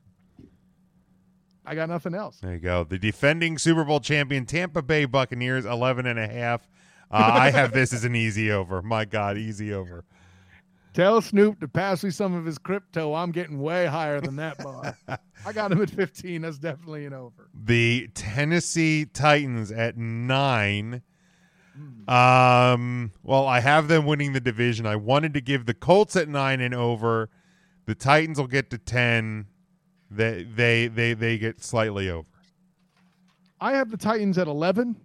[1.66, 2.38] I got nothing else.
[2.42, 2.84] There you go.
[2.84, 6.62] The defending Super Bowl champion Tampa Bay Buccaneers 11 and a half.
[7.10, 8.82] Uh, I have this as an easy over.
[8.82, 10.06] My God, easy over.
[10.94, 13.14] Tell Snoop to pass me some of his crypto.
[13.14, 14.96] I'm getting way higher than that bar.
[15.46, 16.42] I got him at 15.
[16.42, 17.50] That's definitely an over.
[17.54, 21.02] The Tennessee Titans at nine.
[22.08, 24.86] Um, well, I have them winning the division.
[24.86, 27.30] I wanted to give the Colts at nine and over.
[27.86, 29.48] The Titans will get to ten.
[30.10, 32.28] They they they they get slightly over.
[33.60, 34.96] I have the Titans at 11.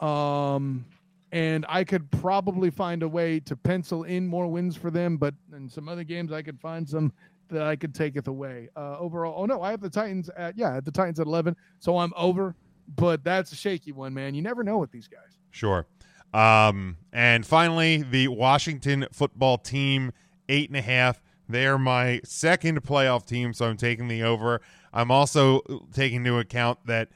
[0.00, 0.84] Um,
[1.32, 5.34] and I could probably find a way to pencil in more wins for them, but
[5.54, 7.12] in some other games I could find some
[7.48, 8.68] that I could take it away.
[8.76, 11.98] Uh, overall, oh no, I have the Titans at yeah, the Titans at 11, so
[11.98, 12.54] I'm over.
[12.96, 14.34] But that's a shaky one, man.
[14.34, 15.38] You never know with these guys.
[15.50, 15.86] Sure.
[16.32, 20.12] Um, and finally, the Washington football team,
[20.48, 21.22] eight and a half.
[21.48, 24.60] They're my second playoff team, so I'm taking the over.
[24.92, 25.60] I'm also
[25.92, 27.08] taking into account that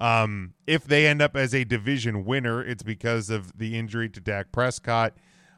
[0.00, 4.20] um, if they end up as a division winner, it's because of the injury to
[4.20, 5.14] Dak Prescott.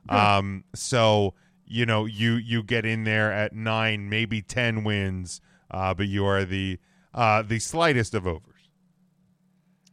[0.08, 1.34] Um, so
[1.66, 6.26] you know you you get in there at nine, maybe ten wins, uh, but you
[6.26, 6.78] are the
[7.14, 8.53] uh, the slightest of overs.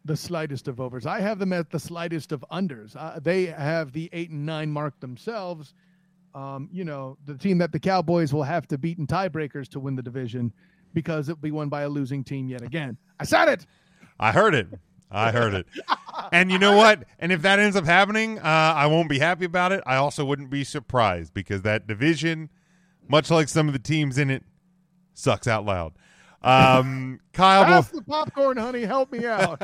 [0.05, 1.05] The slightest of overs.
[1.05, 2.95] I have them at the slightest of unders.
[2.95, 5.73] Uh, they have the eight and nine mark themselves.
[6.33, 9.79] Um, you know, the team that the Cowboys will have to beat in tiebreakers to
[9.79, 10.53] win the division
[10.93, 12.97] because it'll be won by a losing team yet again.
[13.19, 13.65] I said it.
[14.19, 14.67] I heard it.
[15.11, 15.67] I heard it.
[16.31, 17.03] and you know what?
[17.19, 19.83] And if that ends up happening, uh, I won't be happy about it.
[19.85, 22.49] I also wouldn't be surprised because that division,
[23.07, 24.43] much like some of the teams in it,
[25.13, 25.93] sucks out loud.
[26.43, 28.81] Um, Kyle, Pass the popcorn, honey.
[28.81, 29.61] Help me out.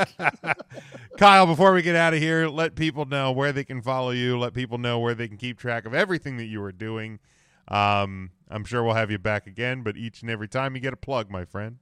[1.18, 4.38] Kyle, before we get out of here, let people know where they can follow you.
[4.38, 7.20] Let people know where they can keep track of everything that you are doing.
[7.68, 10.94] Um, I'm sure we'll have you back again, but each and every time you get
[10.94, 11.78] a plug, my friend.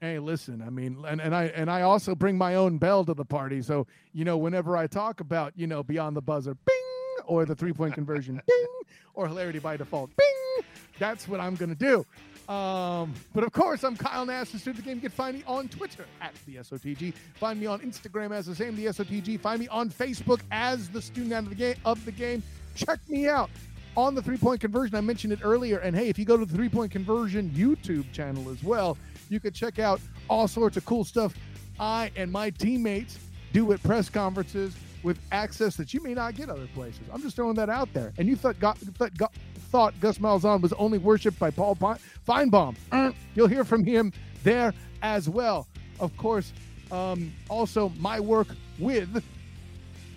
[0.00, 3.12] Hey, listen, I mean, and, and I and I also bring my own bell to
[3.12, 3.60] the party.
[3.60, 7.54] So, you know, whenever I talk about, you know, beyond the buzzer, bing, or the
[7.54, 8.66] three point conversion, bing,
[9.14, 10.64] or hilarity by default, bing,
[10.98, 12.06] that's what I'm gonna do.
[12.50, 14.96] Um, but of course, I'm Kyle Nash, the student of the game.
[14.96, 17.14] You can find me on Twitter at the SOTG.
[17.34, 19.38] Find me on Instagram as the same, the SOTG.
[19.38, 21.76] Find me on Facebook as the student of the game.
[21.84, 22.42] Of the game.
[22.74, 23.50] Check me out
[23.96, 24.96] on the three point conversion.
[24.96, 25.78] I mentioned it earlier.
[25.78, 28.98] And hey, if you go to the three point conversion YouTube channel as well,
[29.28, 31.34] you can check out all sorts of cool stuff
[31.78, 33.18] I and my teammates
[33.52, 37.00] do at press conferences with access that you may not get other places.
[37.12, 38.12] I'm just throwing that out there.
[38.18, 39.32] And you thought got, thought, got,
[39.70, 42.76] thought Gus Malzahn was only worshipped by Paul Finebaum.
[42.90, 45.68] Uh, you'll hear from him there as well.
[46.00, 46.52] Of course,
[46.90, 48.48] um, also my work
[48.78, 49.22] with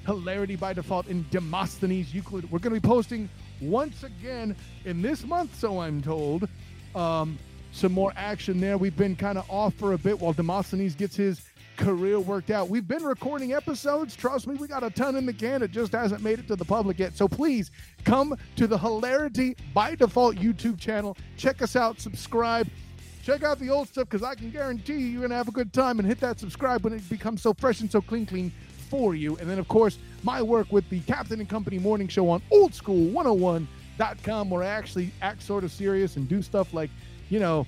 [0.05, 2.49] Hilarity by Default in Demosthenes Euclid.
[2.51, 3.29] We're going to be posting
[3.61, 4.55] once again
[4.85, 6.49] in this month, so I'm told.
[6.95, 7.37] Um,
[7.71, 8.77] some more action there.
[8.77, 11.41] We've been kind of off for a bit while Demosthenes gets his
[11.77, 12.69] career worked out.
[12.69, 14.15] We've been recording episodes.
[14.15, 15.61] Trust me, we got a ton in the can.
[15.63, 17.15] It just hasn't made it to the public yet.
[17.15, 17.71] So please
[18.03, 21.17] come to the Hilarity by Default YouTube channel.
[21.37, 22.67] Check us out, subscribe.
[23.23, 25.51] Check out the old stuff because I can guarantee you you're going to have a
[25.51, 28.51] good time and hit that subscribe when it becomes so fresh and so clean, clean
[28.89, 29.37] for you.
[29.37, 34.49] And then, of course, my work with the Captain and Company Morning Show on oldschool101.com
[34.49, 36.89] where I actually act sort of serious and do stuff like,
[37.29, 37.65] you know,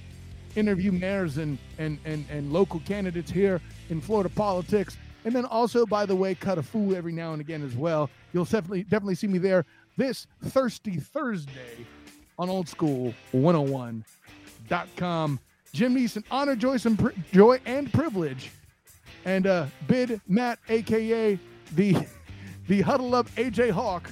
[0.55, 4.97] interview mayors and, and, and, and local candidates here in Florida politics.
[5.25, 8.09] And then also, by the way, cut a fool every now and again as well.
[8.31, 9.65] You'll definitely definitely see me there
[9.97, 11.85] this Thirsty Thursday
[12.37, 15.39] on Old School 101.com.
[15.73, 18.51] Jim Neeson, honor, joy, and, joy and privilege.
[19.25, 21.39] And uh, bid Matt, aka
[21.73, 21.97] the
[22.67, 24.11] the huddle up AJ Hawk,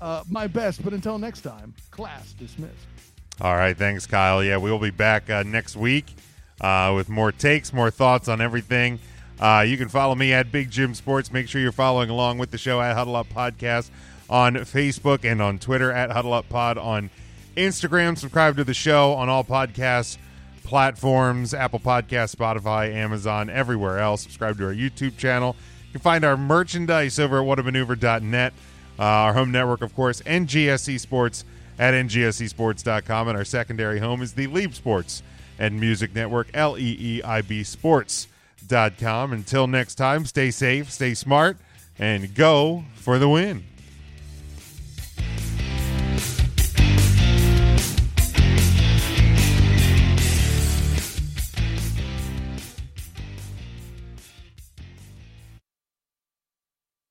[0.00, 0.82] uh, my best.
[0.82, 2.86] But until next time, class dismissed.
[3.38, 4.42] All right, thanks, Kyle.
[4.42, 6.06] Yeah, we will be back uh, next week
[6.60, 8.98] uh, with more takes, more thoughts on everything.
[9.38, 11.32] Uh, you can follow me at Big Jim Sports.
[11.32, 13.90] Make sure you're following along with the show at Huddle Up Podcast
[14.30, 17.10] on Facebook and on Twitter at Huddle Up Pod on
[17.56, 18.16] Instagram.
[18.16, 20.18] Subscribe to the show on all podcast
[20.64, 24.22] platforms Apple Podcast, Spotify, Amazon, everywhere else.
[24.22, 25.54] Subscribe to our YouTube channel.
[25.86, 28.52] You can find our merchandise over at whatamaneuver.net.
[28.98, 31.44] Uh, our home network, of course, NGSC Sports
[31.78, 33.28] at ngscsports.com.
[33.28, 35.22] And our secondary home is the Leap Sports
[35.58, 39.32] and Music Network, L E E I B Sports.com.
[39.32, 41.56] Until next time, stay safe, stay smart,
[41.98, 43.64] and go for the win.